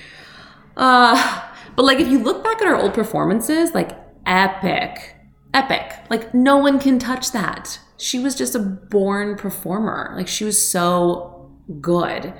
Uh, 0.76 1.42
but 1.76 1.84
like 1.84 1.98
if 1.98 2.08
you 2.08 2.20
look 2.20 2.44
back 2.44 2.60
at 2.60 2.68
her 2.68 2.76
old 2.76 2.94
performances, 2.94 3.72
like 3.74 3.98
epic, 4.26 5.16
epic. 5.52 5.92
Like 6.08 6.32
no 6.34 6.56
one 6.58 6.78
can 6.78 6.98
touch 6.98 7.32
that. 7.32 7.80
She 7.96 8.18
was 8.18 8.34
just 8.34 8.54
a 8.54 8.60
born 8.60 9.36
performer. 9.36 10.14
Like 10.16 10.28
she 10.28 10.44
was 10.44 10.70
so 10.70 11.50
good. 11.80 12.32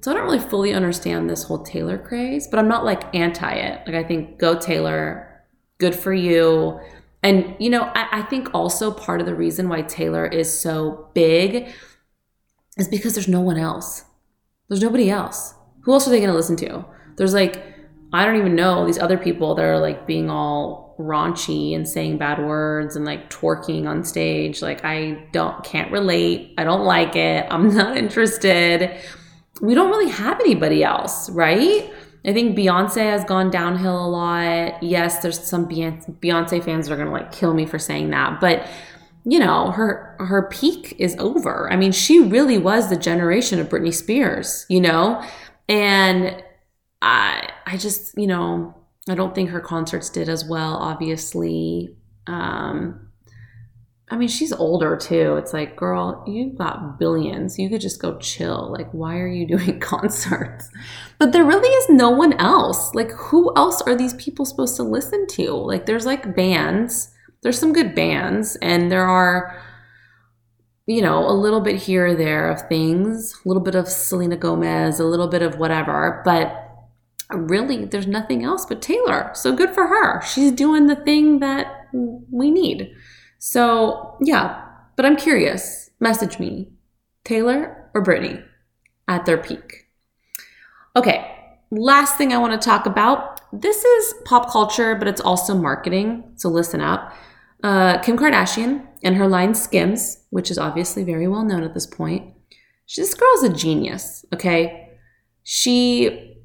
So 0.00 0.10
I 0.10 0.14
don't 0.14 0.24
really 0.24 0.38
fully 0.38 0.74
understand 0.74 1.28
this 1.28 1.44
whole 1.44 1.62
Taylor 1.62 1.98
craze, 1.98 2.46
but 2.46 2.58
I'm 2.58 2.68
not 2.68 2.84
like 2.84 3.14
anti 3.14 3.52
it. 3.52 3.86
Like 3.86 3.96
I 3.96 4.04
think 4.04 4.38
go 4.38 4.58
Taylor, 4.58 5.44
good 5.78 5.94
for 5.94 6.12
you. 6.12 6.80
And 7.22 7.56
you 7.58 7.70
know, 7.70 7.84
I, 7.94 8.20
I 8.20 8.22
think 8.22 8.54
also 8.54 8.90
part 8.90 9.20
of 9.20 9.26
the 9.26 9.34
reason 9.34 9.68
why 9.68 9.82
Taylor 9.82 10.26
is 10.26 10.52
so 10.52 11.08
big 11.14 11.68
is 12.76 12.88
because 12.88 13.14
there's 13.14 13.28
no 13.28 13.40
one 13.40 13.58
else. 13.58 14.04
There's 14.68 14.82
nobody 14.82 15.10
else. 15.10 15.54
Who 15.82 15.92
else 15.92 16.06
are 16.06 16.10
they 16.10 16.20
gonna 16.20 16.34
listen 16.34 16.56
to? 16.56 16.84
There's 17.16 17.34
like, 17.34 17.62
I 18.12 18.24
don't 18.24 18.36
even 18.36 18.54
know 18.54 18.86
these 18.86 18.98
other 18.98 19.18
people 19.18 19.54
that 19.56 19.64
are 19.64 19.78
like 19.80 20.06
being 20.06 20.30
all 20.30 20.94
raunchy 20.98 21.74
and 21.74 21.88
saying 21.88 22.18
bad 22.18 22.44
words 22.44 22.96
and 22.96 23.04
like 23.04 23.30
twerking 23.30 23.86
on 23.86 24.04
stage. 24.04 24.62
Like 24.62 24.84
I 24.84 25.26
don't 25.32 25.62
can't 25.64 25.90
relate. 25.90 26.54
I 26.58 26.64
don't 26.64 26.84
like 26.84 27.16
it. 27.16 27.46
I'm 27.50 27.74
not 27.74 27.96
interested 27.96 29.00
we 29.60 29.74
don't 29.74 29.90
really 29.90 30.10
have 30.10 30.40
anybody 30.40 30.84
else, 30.84 31.30
right? 31.30 31.92
I 32.26 32.32
think 32.32 32.58
Beyonce 32.58 33.02
has 33.02 33.24
gone 33.24 33.50
downhill 33.50 34.04
a 34.04 34.08
lot. 34.08 34.82
Yes, 34.82 35.22
there's 35.22 35.40
some 35.40 35.68
Beyonce 35.68 36.64
fans 36.64 36.88
that 36.88 36.94
are 36.94 36.96
going 36.96 37.08
to 37.08 37.12
like 37.12 37.32
kill 37.32 37.54
me 37.54 37.64
for 37.64 37.78
saying 37.78 38.10
that, 38.10 38.40
but 38.40 38.66
you 39.24 39.38
know, 39.38 39.70
her 39.72 40.16
her 40.18 40.48
peak 40.48 40.96
is 40.98 41.14
over. 41.18 41.70
I 41.70 41.76
mean, 41.76 41.92
she 41.92 42.20
really 42.20 42.56
was 42.56 42.88
the 42.88 42.96
generation 42.96 43.58
of 43.58 43.68
Britney 43.68 43.92
Spears, 43.92 44.64
you 44.70 44.80
know? 44.80 45.22
And 45.68 46.42
I 47.02 47.50
I 47.66 47.76
just, 47.76 48.16
you 48.16 48.26
know, 48.26 48.74
I 49.08 49.14
don't 49.14 49.34
think 49.34 49.50
her 49.50 49.60
concerts 49.60 50.08
did 50.08 50.28
as 50.28 50.44
well, 50.44 50.76
obviously. 50.76 51.94
Um 52.26 53.07
I 54.10 54.16
mean, 54.16 54.28
she's 54.28 54.52
older 54.52 54.96
too. 54.96 55.36
It's 55.36 55.52
like, 55.52 55.76
girl, 55.76 56.24
you've 56.26 56.56
got 56.56 56.98
billions. 56.98 57.58
You 57.58 57.68
could 57.68 57.82
just 57.82 58.00
go 58.00 58.18
chill. 58.18 58.72
Like, 58.72 58.90
why 58.92 59.18
are 59.18 59.28
you 59.28 59.46
doing 59.58 59.80
concerts? 59.80 60.70
But 61.18 61.32
there 61.32 61.44
really 61.44 61.68
is 61.68 61.90
no 61.90 62.10
one 62.10 62.32
else. 62.34 62.94
Like, 62.94 63.10
who 63.10 63.54
else 63.54 63.82
are 63.82 63.94
these 63.94 64.14
people 64.14 64.44
supposed 64.44 64.76
to 64.76 64.82
listen 64.82 65.26
to? 65.28 65.52
Like, 65.52 65.86
there's 65.86 66.06
like 66.06 66.34
bands, 66.34 67.10
there's 67.42 67.58
some 67.58 67.72
good 67.72 67.94
bands, 67.94 68.56
and 68.56 68.90
there 68.90 69.06
are, 69.06 69.60
you 70.86 71.02
know, 71.02 71.28
a 71.28 71.32
little 71.32 71.60
bit 71.60 71.76
here 71.76 72.06
or 72.06 72.14
there 72.14 72.50
of 72.50 72.62
things, 72.68 73.34
a 73.44 73.48
little 73.48 73.62
bit 73.62 73.74
of 73.74 73.88
Selena 73.88 74.36
Gomez, 74.36 74.98
a 74.98 75.04
little 75.04 75.28
bit 75.28 75.42
of 75.42 75.58
whatever. 75.58 76.22
But 76.24 76.64
really, 77.30 77.84
there's 77.84 78.06
nothing 78.06 78.42
else 78.42 78.64
but 78.64 78.80
Taylor. 78.80 79.30
So 79.34 79.54
good 79.54 79.74
for 79.74 79.88
her. 79.88 80.22
She's 80.22 80.50
doing 80.50 80.86
the 80.86 80.96
thing 80.96 81.40
that 81.40 81.88
we 81.92 82.50
need. 82.50 82.94
So, 83.38 84.16
yeah, 84.20 84.64
but 84.96 85.06
I'm 85.06 85.16
curious. 85.16 85.90
Message 86.00 86.38
me, 86.38 86.68
Taylor 87.24 87.90
or 87.94 88.02
Britney 88.02 88.44
at 89.06 89.26
their 89.26 89.38
peak. 89.38 89.88
Okay, 90.94 91.34
last 91.70 92.16
thing 92.16 92.32
I 92.32 92.38
want 92.38 92.60
to 92.60 92.64
talk 92.64 92.86
about. 92.86 93.40
This 93.52 93.84
is 93.84 94.14
pop 94.24 94.50
culture, 94.50 94.94
but 94.94 95.08
it's 95.08 95.20
also 95.20 95.54
marketing. 95.54 96.24
So 96.36 96.48
listen 96.48 96.80
up. 96.80 97.14
Uh, 97.62 97.98
Kim 97.98 98.16
Kardashian 98.16 98.86
and 99.02 99.16
her 99.16 99.26
line 99.26 99.54
Skims, 99.54 100.24
which 100.30 100.50
is 100.50 100.58
obviously 100.58 101.04
very 101.04 101.26
well 101.26 101.44
known 101.44 101.62
at 101.62 101.74
this 101.74 101.86
point. 101.86 102.34
She, 102.86 103.00
this 103.00 103.14
girl's 103.14 103.42
a 103.42 103.52
genius, 103.52 104.24
okay? 104.32 104.90
She, 105.42 106.36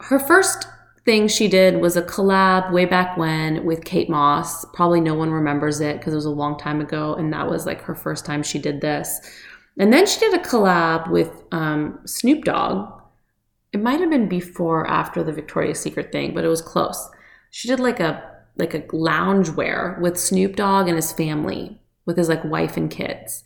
her 0.00 0.18
first 0.18 0.66
thing 1.04 1.26
she 1.26 1.48
did 1.48 1.80
was 1.80 1.96
a 1.96 2.02
collab 2.02 2.72
way 2.72 2.84
back 2.84 3.16
when 3.16 3.64
with 3.64 3.84
Kate 3.84 4.08
Moss. 4.08 4.64
Probably 4.72 5.00
no 5.00 5.14
one 5.14 5.30
remembers 5.30 5.80
it 5.80 5.98
because 5.98 6.12
it 6.12 6.16
was 6.16 6.24
a 6.24 6.30
long 6.30 6.58
time 6.58 6.80
ago, 6.80 7.14
and 7.14 7.32
that 7.32 7.48
was 7.48 7.66
like 7.66 7.82
her 7.82 7.94
first 7.94 8.24
time 8.24 8.42
she 8.42 8.58
did 8.58 8.80
this. 8.80 9.20
And 9.78 9.92
then 9.92 10.06
she 10.06 10.20
did 10.20 10.34
a 10.34 10.44
collab 10.44 11.10
with 11.10 11.30
um, 11.50 11.98
Snoop 12.04 12.44
Dogg. 12.44 13.00
It 13.72 13.80
might 13.80 14.00
have 14.00 14.10
been 14.10 14.28
before 14.28 14.86
after 14.86 15.24
the 15.24 15.32
Victoria's 15.32 15.80
Secret 15.80 16.12
thing, 16.12 16.34
but 16.34 16.44
it 16.44 16.48
was 16.48 16.60
close. 16.60 17.08
She 17.50 17.68
did 17.68 17.80
like 17.80 18.00
a 18.00 18.30
like 18.56 18.74
a 18.74 18.84
lounge 18.94 19.48
wear 19.48 19.98
with 20.02 20.20
Snoop 20.20 20.56
Dogg 20.56 20.86
and 20.86 20.96
his 20.96 21.10
family, 21.10 21.80
with 22.04 22.18
his 22.18 22.28
like 22.28 22.44
wife 22.44 22.76
and 22.76 22.90
kids. 22.90 23.44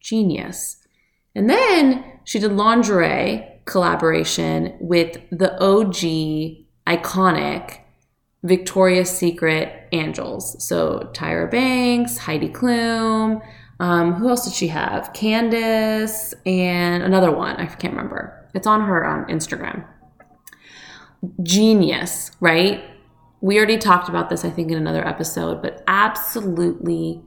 Genius. 0.00 0.86
And 1.34 1.50
then 1.50 2.20
she 2.24 2.38
did 2.38 2.52
lingerie 2.52 3.60
collaboration 3.64 4.76
with 4.80 5.18
the 5.32 5.52
OG 5.60 6.65
iconic 6.86 7.78
Victoria's 8.42 9.10
Secret 9.10 9.88
angels. 9.92 10.62
So 10.64 11.10
Tyra 11.12 11.50
Banks, 11.50 12.18
Heidi 12.18 12.48
Klum. 12.48 13.42
Um, 13.78 14.14
who 14.14 14.28
else 14.28 14.44
did 14.44 14.54
she 14.54 14.68
have? 14.68 15.12
Candice 15.12 16.32
and 16.46 17.02
another 17.02 17.30
one. 17.30 17.56
I 17.56 17.66
can't 17.66 17.94
remember. 17.94 18.48
It's 18.54 18.66
on 18.66 18.82
her 18.82 19.04
um, 19.04 19.26
Instagram. 19.26 19.84
Genius, 21.42 22.30
right? 22.40 22.84
We 23.40 23.58
already 23.58 23.76
talked 23.76 24.08
about 24.08 24.30
this, 24.30 24.44
I 24.44 24.50
think, 24.50 24.70
in 24.70 24.78
another 24.78 25.06
episode, 25.06 25.60
but 25.60 25.82
absolutely 25.86 27.22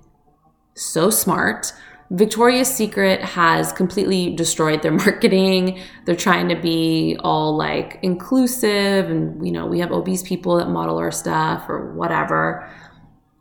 so 0.76 1.10
smart. 1.10 1.74
Victoria's 2.12 2.74
Secret 2.74 3.22
has 3.22 3.72
completely 3.72 4.36
destroyed 4.36 4.82
their 4.82 4.92
marketing. 5.06 5.80
They're 6.06 6.16
trying 6.16 6.50
to 6.50 6.56
be 6.56 7.18
all 7.20 7.56
like 7.56 8.00
inclusive 8.02 9.10
and 9.10 9.46
you 9.46 9.52
know, 9.52 9.66
we 9.66 9.80
have 9.80 9.92
obese 9.92 10.24
people 10.24 10.58
that 10.58 10.70
model 10.70 10.98
our 10.98 11.12
stuff 11.12 11.70
or 11.70 11.94
whatever. 11.94 12.70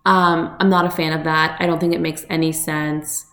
Um, 0.04 0.56
I'm 0.60 0.68
not 0.68 0.86
a 0.86 0.90
fan 0.90 1.12
of 1.12 1.24
that. 1.24 1.56
I 1.60 1.66
don't 1.66 1.78
think 1.78 1.94
it 1.94 2.00
makes 2.00 2.24
any 2.30 2.52
sense. 2.52 3.26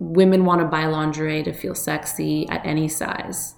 Women 0.00 0.44
want 0.44 0.60
to 0.60 0.66
buy 0.66 0.86
lingerie 0.86 1.42
to 1.42 1.52
feel 1.52 1.74
sexy 1.74 2.48
at 2.48 2.64
any 2.64 2.88
size. 2.88 3.54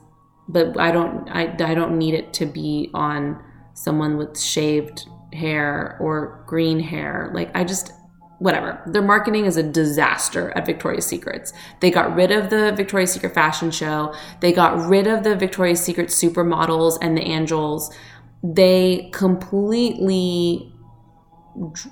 But 0.48 0.78
I 0.78 0.90
don't 0.90 1.28
I, 1.30 1.54
I 1.60 1.74
don't 1.74 1.96
need 1.96 2.14
it 2.14 2.32
to 2.34 2.46
be 2.46 2.90
on 2.92 3.42
someone 3.74 4.16
with 4.16 4.38
shaved 4.38 5.06
hair 5.32 5.96
or 6.00 6.44
green 6.46 6.80
hair. 6.80 7.30
Like 7.34 7.50
I 7.54 7.64
just 7.64 7.92
whatever. 8.40 8.82
Their 8.86 9.02
marketing 9.02 9.44
is 9.44 9.56
a 9.56 9.62
disaster 9.62 10.50
at 10.56 10.66
Victoria's 10.66 11.06
Secrets. 11.06 11.52
They 11.80 11.90
got 11.90 12.14
rid 12.14 12.32
of 12.32 12.50
the 12.50 12.72
Victoria's 12.72 13.12
Secret 13.12 13.34
fashion 13.34 13.70
show. 13.70 14.14
They 14.40 14.50
got 14.50 14.88
rid 14.88 15.06
of 15.06 15.22
the 15.22 15.36
Victoria's 15.36 15.80
Secret 15.80 16.08
supermodels 16.08 16.98
and 17.00 17.16
the 17.16 17.22
angels. 17.22 17.94
They 18.42 19.10
completely 19.12 20.72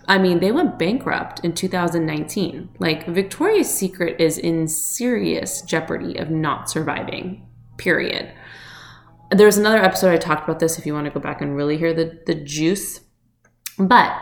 I 0.06 0.18
mean, 0.18 0.38
they 0.38 0.52
went 0.52 0.78
bankrupt 0.78 1.40
in 1.40 1.52
2019. 1.52 2.70
Like 2.78 3.06
Victoria's 3.08 3.72
Secret 3.72 4.18
is 4.20 4.38
in 4.38 4.68
serious 4.68 5.62
jeopardy 5.62 6.16
of 6.16 6.30
not 6.30 6.70
surviving. 6.70 7.46
Period. 7.76 8.32
There's 9.30 9.58
another 9.58 9.82
episode 9.82 10.14
I 10.14 10.16
talked 10.16 10.44
about 10.44 10.60
this 10.60 10.78
if 10.78 10.86
you 10.86 10.94
want 10.94 11.06
to 11.06 11.10
go 11.10 11.20
back 11.20 11.42
and 11.42 11.54
really 11.54 11.76
hear 11.76 11.92
the 11.92 12.18
the 12.24 12.34
juice. 12.34 13.00
But 13.78 14.18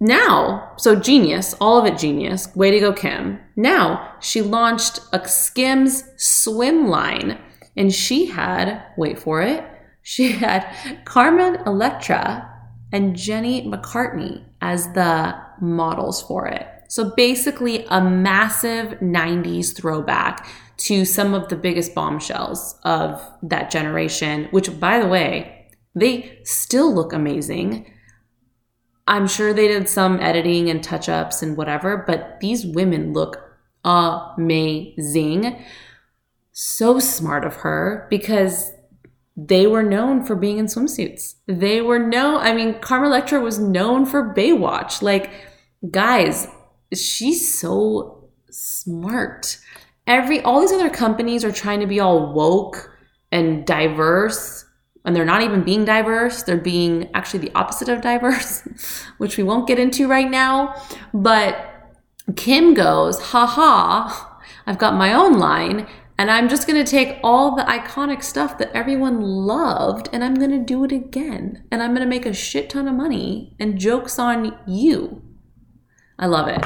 now, 0.00 0.72
so 0.76 0.94
genius, 0.96 1.54
all 1.60 1.78
of 1.78 1.86
it 1.86 1.98
genius. 1.98 2.54
Way 2.54 2.70
to 2.70 2.80
go, 2.80 2.92
Kim. 2.92 3.38
Now 3.56 4.14
she 4.20 4.42
launched 4.42 5.00
a 5.12 5.26
Skims 5.28 6.04
swim 6.16 6.88
line, 6.88 7.38
and 7.76 7.92
she 7.92 8.26
had, 8.26 8.82
wait 8.96 9.18
for 9.18 9.42
it, 9.42 9.64
she 10.02 10.32
had 10.32 10.66
Carmen 11.04 11.56
Electra 11.66 12.48
and 12.92 13.16
Jenny 13.16 13.68
McCarthy 13.68 14.44
as 14.60 14.92
the 14.94 15.34
models 15.60 16.22
for 16.22 16.46
it. 16.46 16.66
So 16.88 17.12
basically, 17.14 17.84
a 17.90 18.00
massive 18.00 18.98
90s 19.00 19.76
throwback 19.76 20.48
to 20.78 21.04
some 21.04 21.34
of 21.34 21.48
the 21.48 21.56
biggest 21.56 21.94
bombshells 21.94 22.78
of 22.84 23.22
that 23.42 23.70
generation, 23.70 24.48
which, 24.52 24.80
by 24.80 24.98
the 24.98 25.08
way, 25.08 25.66
they 25.94 26.38
still 26.44 26.94
look 26.94 27.12
amazing. 27.12 27.92
I'm 29.08 29.26
sure 29.26 29.52
they 29.52 29.66
did 29.66 29.88
some 29.88 30.20
editing 30.20 30.68
and 30.70 30.84
touch 30.84 31.08
ups 31.08 31.42
and 31.42 31.56
whatever, 31.56 32.04
but 32.06 32.38
these 32.40 32.64
women 32.66 33.12
look 33.14 33.42
amazing. 33.84 35.64
So 36.52 36.98
smart 36.98 37.44
of 37.44 37.56
her 37.56 38.06
because 38.10 38.70
they 39.34 39.66
were 39.66 39.82
known 39.82 40.24
for 40.24 40.36
being 40.36 40.58
in 40.58 40.66
swimsuits. 40.66 41.36
They 41.46 41.80
were 41.80 41.98
known, 41.98 42.40
I 42.40 42.52
mean, 42.52 42.80
Carmen 42.80 43.08
Electra 43.08 43.40
was 43.40 43.58
known 43.58 44.04
for 44.04 44.34
Baywatch. 44.34 45.00
Like, 45.00 45.30
guys, 45.90 46.48
she's 46.92 47.58
so 47.58 48.28
smart. 48.50 49.58
Every 50.06 50.42
all 50.42 50.60
these 50.60 50.72
other 50.72 50.90
companies 50.90 51.44
are 51.44 51.52
trying 51.52 51.80
to 51.80 51.86
be 51.86 52.00
all 52.00 52.32
woke 52.32 52.98
and 53.30 53.66
diverse, 53.66 54.64
and 55.08 55.16
they're 55.16 55.24
not 55.24 55.40
even 55.40 55.62
being 55.62 55.86
diverse. 55.86 56.42
They're 56.42 56.58
being 56.58 57.08
actually 57.14 57.38
the 57.38 57.54
opposite 57.54 57.88
of 57.88 58.02
diverse, 58.02 58.60
which 59.16 59.38
we 59.38 59.42
won't 59.42 59.66
get 59.66 59.78
into 59.78 60.06
right 60.06 60.30
now. 60.30 60.74
But 61.14 61.56
Kim 62.36 62.74
goes, 62.74 63.18
haha, 63.18 64.26
I've 64.66 64.76
got 64.76 64.92
my 64.92 65.14
own 65.14 65.38
line, 65.38 65.86
and 66.18 66.30
I'm 66.30 66.46
just 66.46 66.66
going 66.66 66.84
to 66.84 66.90
take 66.90 67.18
all 67.24 67.56
the 67.56 67.62
iconic 67.62 68.22
stuff 68.22 68.58
that 68.58 68.70
everyone 68.74 69.22
loved 69.22 70.10
and 70.12 70.22
I'm 70.22 70.34
going 70.34 70.50
to 70.50 70.58
do 70.58 70.84
it 70.84 70.92
again. 70.92 71.64
And 71.72 71.82
I'm 71.82 71.92
going 71.92 72.02
to 72.02 72.06
make 72.06 72.26
a 72.26 72.34
shit 72.34 72.68
ton 72.68 72.86
of 72.86 72.94
money 72.94 73.56
and 73.58 73.78
jokes 73.78 74.18
on 74.18 74.58
you. 74.66 75.22
I 76.18 76.26
love 76.26 76.48
it. 76.48 76.62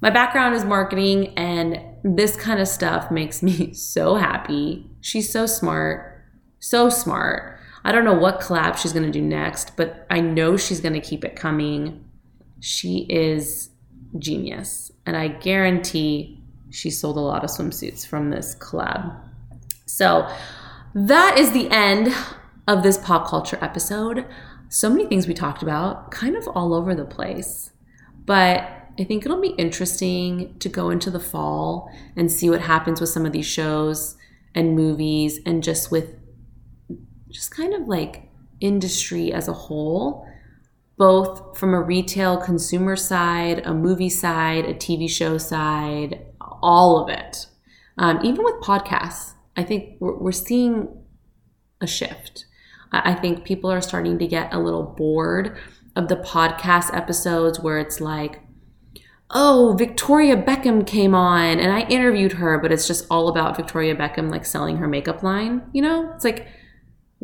My 0.00 0.10
background 0.10 0.54
is 0.54 0.64
marketing, 0.64 1.34
and 1.36 1.80
this 2.04 2.36
kind 2.36 2.60
of 2.60 2.68
stuff 2.68 3.10
makes 3.10 3.42
me 3.42 3.72
so 3.74 4.14
happy. 4.14 4.88
She's 5.00 5.32
so 5.32 5.46
smart, 5.46 6.24
so 6.60 6.88
smart. 6.88 7.51
I 7.84 7.92
don't 7.92 8.04
know 8.04 8.14
what 8.14 8.40
collab 8.40 8.76
she's 8.76 8.92
going 8.92 9.04
to 9.04 9.10
do 9.10 9.22
next, 9.22 9.76
but 9.76 10.06
I 10.08 10.20
know 10.20 10.56
she's 10.56 10.80
going 10.80 10.94
to 10.94 11.00
keep 11.00 11.24
it 11.24 11.34
coming. 11.34 12.04
She 12.60 13.06
is 13.08 13.70
genius, 14.18 14.92
and 15.04 15.16
I 15.16 15.28
guarantee 15.28 16.42
she 16.70 16.90
sold 16.90 17.16
a 17.16 17.20
lot 17.20 17.44
of 17.44 17.50
swimsuits 17.50 18.06
from 18.06 18.30
this 18.30 18.54
collab. 18.54 19.20
So 19.86 20.28
that 20.94 21.38
is 21.38 21.52
the 21.52 21.68
end 21.70 22.14
of 22.68 22.82
this 22.82 22.98
pop 22.98 23.26
culture 23.26 23.58
episode. 23.60 24.26
So 24.68 24.88
many 24.88 25.06
things 25.06 25.26
we 25.26 25.34
talked 25.34 25.62
about, 25.62 26.10
kind 26.10 26.36
of 26.36 26.48
all 26.48 26.72
over 26.72 26.94
the 26.94 27.04
place. 27.04 27.72
But 28.24 28.68
I 28.98 29.04
think 29.04 29.24
it'll 29.24 29.40
be 29.40 29.54
interesting 29.58 30.56
to 30.58 30.68
go 30.68 30.90
into 30.90 31.10
the 31.10 31.20
fall 31.20 31.90
and 32.16 32.30
see 32.30 32.48
what 32.48 32.60
happens 32.60 33.00
with 33.00 33.10
some 33.10 33.26
of 33.26 33.32
these 33.32 33.46
shows 33.46 34.16
and 34.54 34.76
movies 34.76 35.40
and 35.44 35.62
just 35.62 35.90
with 35.90 36.14
just 37.32 37.50
kind 37.50 37.74
of 37.74 37.88
like 37.88 38.28
industry 38.60 39.32
as 39.32 39.48
a 39.48 39.52
whole, 39.52 40.26
both 40.96 41.58
from 41.58 41.74
a 41.74 41.80
retail 41.80 42.36
consumer 42.36 42.94
side, 42.96 43.66
a 43.66 43.74
movie 43.74 44.10
side, 44.10 44.64
a 44.64 44.74
TV 44.74 45.08
show 45.08 45.38
side, 45.38 46.24
all 46.40 47.02
of 47.02 47.08
it. 47.08 47.46
Um, 47.98 48.20
even 48.22 48.44
with 48.44 48.62
podcasts, 48.62 49.32
I 49.56 49.64
think 49.64 49.96
we're, 50.00 50.16
we're 50.16 50.32
seeing 50.32 50.88
a 51.80 51.86
shift. 51.86 52.46
I, 52.92 53.12
I 53.12 53.14
think 53.14 53.44
people 53.44 53.70
are 53.70 53.80
starting 53.80 54.18
to 54.18 54.26
get 54.26 54.54
a 54.54 54.60
little 54.60 54.84
bored 54.84 55.58
of 55.96 56.08
the 56.08 56.16
podcast 56.16 56.94
episodes 56.96 57.60
where 57.60 57.78
it's 57.78 58.00
like, 58.00 58.40
oh, 59.30 59.74
Victoria 59.78 60.36
Beckham 60.36 60.86
came 60.86 61.14
on 61.14 61.58
and 61.58 61.72
I 61.72 61.80
interviewed 61.88 62.32
her, 62.32 62.58
but 62.58 62.70
it's 62.70 62.86
just 62.86 63.06
all 63.10 63.28
about 63.28 63.56
Victoria 63.56 63.96
Beckham 63.96 64.30
like 64.30 64.44
selling 64.44 64.76
her 64.76 64.88
makeup 64.88 65.22
line. 65.22 65.62
You 65.72 65.82
know, 65.82 66.12
it's 66.14 66.24
like, 66.24 66.46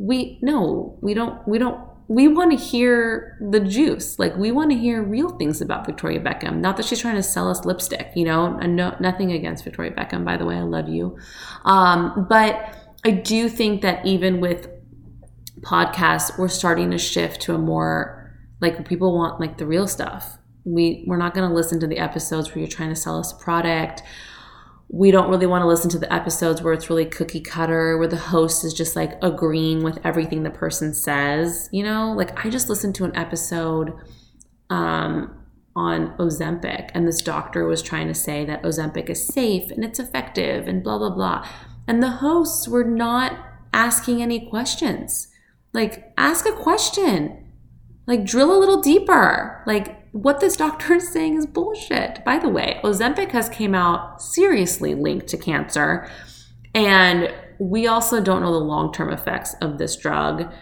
we, 0.07 0.39
no, 0.43 0.99
we 1.01 1.15
don't, 1.15 1.47
we 1.47 1.59
don't 1.59 1.89
we 2.09 2.27
want 2.27 2.51
to 2.51 2.57
hear 2.57 3.37
the 3.51 3.61
juice. 3.61 4.19
Like 4.19 4.35
we 4.37 4.51
want 4.51 4.71
to 4.71 4.77
hear 4.77 5.03
real 5.03 5.29
things 5.37 5.61
about 5.61 5.85
Victoria 5.85 6.21
Beckham. 6.21 6.57
Not 6.57 6.79
that 6.79 6.87
she's 6.87 7.01
trying 7.01 7.17
to 7.17 7.23
sell 7.23 7.51
us 7.51 7.67
lipstick, 7.67 8.13
you 8.17 8.25
know. 8.25 8.59
And 8.61 8.75
no, 8.75 8.97
nothing 8.99 9.31
against 9.31 9.63
Victoria 9.63 9.93
Beckham, 9.93 10.25
by 10.25 10.39
the 10.39 10.47
way. 10.47 10.57
I 10.57 10.63
love 10.63 10.89
you. 10.89 11.19
Um, 11.67 12.27
but 12.29 12.75
I 13.05 13.11
do 13.11 13.49
think 13.51 13.83
that 13.83 14.05
even 14.07 14.41
with 14.41 14.71
podcasts, 15.61 16.39
we're 16.39 16.49
starting 16.49 16.91
to 16.93 16.99
shift 16.99 17.43
to 17.43 17.55
a 17.55 17.59
more 17.59 18.35
like 18.61 18.89
people 18.89 19.15
want 19.15 19.39
like 19.39 19.59
the 19.59 19.67
real 19.67 19.87
stuff. 19.87 20.39
We 20.65 21.05
we're 21.07 21.19
not 21.19 21.35
going 21.35 21.49
to 21.49 21.55
listen 21.55 21.79
to 21.81 21.87
the 21.87 21.99
episodes 21.99 22.49
where 22.49 22.61
you're 22.61 22.69
trying 22.69 22.91
to 22.91 22.97
sell 22.97 23.19
us 23.19 23.33
a 23.33 23.37
product 23.37 24.03
we 24.91 25.11
don't 25.11 25.29
really 25.29 25.47
want 25.47 25.63
to 25.63 25.67
listen 25.67 25.91
to 25.91 25.99
the 25.99 26.13
episodes 26.13 26.63
where 26.63 26.73
it's 26.73 26.89
really 26.89 27.05
cookie 27.05 27.41
cutter, 27.41 27.99
where 27.99 28.09
the 28.09 28.17
host 28.17 28.65
is 28.65 28.73
just 28.73 28.97
like 28.97 29.19
agreeing 29.23 29.83
with 29.83 29.99
everything 30.05 30.43
the 30.43 30.51
person 30.51 30.95
says. 30.95 31.69
You 31.73 31.83
know, 31.85 32.13
like 32.13 32.45
I 32.45 32.49
just 32.49 32.71
listened 32.71 32.95
to 32.97 33.05
an 33.05 33.15
episode 33.15 33.93
um, 34.71 35.45
on 35.77 36.17
Ozempic, 36.17 36.91
and 36.95 37.07
this 37.07 37.21
doctor 37.21 37.67
was 37.67 37.83
trying 37.83 38.09
to 38.09 38.15
say 38.15 38.47
that 38.47 38.63
Ozempic 38.63 39.11
is 39.11 39.27
safe 39.27 39.71
and 39.71 39.85
it's 39.85 39.99
effective 39.99 40.67
and 40.67 40.83
blah, 40.83 40.99
blah, 40.99 41.11
blah. 41.11 41.47
And 41.87 42.03
the 42.03 42.11
hosts 42.11 42.67
were 42.67 42.85
not 42.85 43.39
asking 43.75 44.23
any 44.23 44.49
questions. 44.49 45.29
Like, 45.75 46.13
ask 46.17 46.47
a 46.47 46.53
question, 46.53 47.53
like, 48.07 48.25
drill 48.25 48.57
a 48.57 48.59
little 48.59 48.81
deeper. 48.81 49.63
Like, 49.67 49.98
what 50.13 50.41
this 50.41 50.57
doctor 50.57 50.95
is 50.95 51.13
saying 51.13 51.37
is 51.37 51.47
bullshit. 51.47 52.25
By 52.25 52.39
the 52.39 52.49
way, 52.49 52.81
Ozempic 52.83 53.31
has 53.33 53.49
came 53.49 53.75
out 53.75 54.23
seriously 54.23 54.95
linked 54.95 55.27
to 55.29 55.37
cancer, 55.39 56.11
and 56.75 57.33
we 57.59 57.87
also 57.87 58.21
don't 58.23 58.43
know 58.43 58.53
the 58.53 58.59
long-term 58.59 59.11
effects 59.13 59.55
of 59.61 59.79
this 59.79 59.97
drug. 59.97 60.53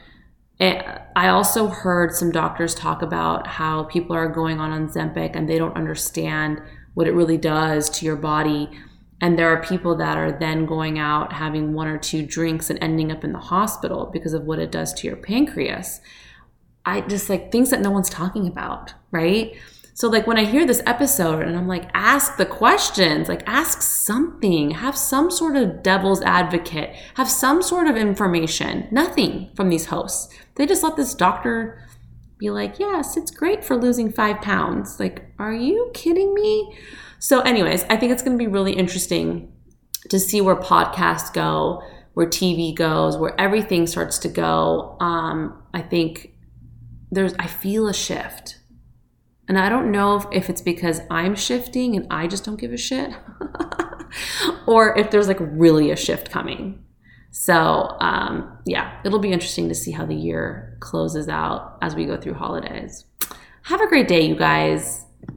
And 0.58 0.82
I 1.14 1.28
also 1.28 1.68
heard 1.68 2.14
some 2.14 2.30
doctors 2.30 2.74
talk 2.74 3.02
about 3.02 3.46
how 3.46 3.84
people 3.84 4.16
are 4.16 4.28
going 4.28 4.58
on 4.58 4.88
Ozempic 4.88 5.36
and 5.36 5.48
they 5.48 5.58
don't 5.58 5.76
understand 5.76 6.62
what 6.94 7.06
it 7.06 7.12
really 7.12 7.36
does 7.36 7.90
to 7.90 8.06
your 8.06 8.16
body. 8.16 8.70
And 9.20 9.38
there 9.38 9.48
are 9.50 9.62
people 9.62 9.96
that 9.96 10.16
are 10.16 10.32
then 10.32 10.64
going 10.64 10.98
out 10.98 11.34
having 11.34 11.74
one 11.74 11.88
or 11.88 11.98
two 11.98 12.24
drinks 12.24 12.70
and 12.70 12.78
ending 12.82 13.12
up 13.12 13.22
in 13.22 13.32
the 13.32 13.38
hospital 13.38 14.08
because 14.10 14.32
of 14.32 14.44
what 14.44 14.58
it 14.58 14.72
does 14.72 14.94
to 14.94 15.06
your 15.06 15.16
pancreas. 15.16 16.00
I 16.86 17.02
just 17.02 17.28
like 17.28 17.52
things 17.52 17.70
that 17.70 17.80
no 17.80 17.90
one's 17.90 18.08
talking 18.08 18.46
about, 18.46 18.94
right? 19.10 19.54
So 19.94 20.08
like 20.08 20.26
when 20.26 20.38
I 20.38 20.44
hear 20.44 20.66
this 20.66 20.82
episode 20.86 21.42
and 21.42 21.56
I'm 21.56 21.66
like, 21.66 21.90
ask 21.94 22.36
the 22.36 22.46
questions, 22.46 23.28
like 23.28 23.42
ask 23.46 23.82
something, 23.82 24.72
have 24.72 24.96
some 24.96 25.30
sort 25.30 25.56
of 25.56 25.82
devil's 25.82 26.22
advocate, 26.22 26.94
have 27.14 27.30
some 27.30 27.62
sort 27.62 27.88
of 27.88 27.96
information. 27.96 28.86
Nothing 28.90 29.50
from 29.56 29.68
these 29.70 29.86
hosts. 29.86 30.32
They 30.54 30.66
just 30.66 30.82
let 30.82 30.96
this 30.96 31.14
doctor 31.14 31.82
be 32.38 32.50
like, 32.50 32.78
yes, 32.78 33.16
it's 33.16 33.30
great 33.30 33.64
for 33.64 33.74
losing 33.74 34.12
five 34.12 34.42
pounds. 34.42 35.00
Like, 35.00 35.32
are 35.38 35.54
you 35.54 35.90
kidding 35.94 36.34
me? 36.34 36.76
So, 37.18 37.40
anyways, 37.40 37.84
I 37.84 37.96
think 37.96 38.12
it's 38.12 38.22
going 38.22 38.38
to 38.38 38.44
be 38.44 38.50
really 38.50 38.74
interesting 38.74 39.50
to 40.10 40.20
see 40.20 40.42
where 40.42 40.56
podcasts 40.56 41.32
go, 41.32 41.82
where 42.12 42.26
TV 42.26 42.74
goes, 42.74 43.16
where 43.16 43.38
everything 43.40 43.86
starts 43.86 44.18
to 44.18 44.28
go. 44.28 44.98
Um, 45.00 45.62
I 45.72 45.80
think 45.80 46.35
there's 47.10 47.34
I 47.38 47.46
feel 47.46 47.88
a 47.88 47.94
shift. 47.94 48.58
And 49.48 49.58
I 49.58 49.68
don't 49.68 49.92
know 49.92 50.16
if, 50.16 50.24
if 50.32 50.50
it's 50.50 50.60
because 50.60 51.00
I'm 51.08 51.36
shifting 51.36 51.94
and 51.94 52.06
I 52.10 52.26
just 52.26 52.44
don't 52.44 52.58
give 52.58 52.72
a 52.72 52.76
shit, 52.76 53.14
or 54.66 54.98
if 54.98 55.10
there's 55.10 55.28
like 55.28 55.38
really 55.40 55.92
a 55.92 55.96
shift 55.96 56.30
coming. 56.30 56.84
So, 57.30 57.96
um, 58.00 58.58
yeah, 58.64 58.98
it'll 59.04 59.20
be 59.20 59.30
interesting 59.30 59.68
to 59.68 59.74
see 59.74 59.92
how 59.92 60.04
the 60.04 60.16
year 60.16 60.76
closes 60.80 61.28
out 61.28 61.78
as 61.80 61.94
we 61.94 62.06
go 62.06 62.16
through 62.16 62.34
holidays. 62.34 63.04
Have 63.62 63.80
a 63.80 63.88
great 63.88 64.08
day, 64.08 64.22
you 64.26 64.34
guys. 64.36 65.05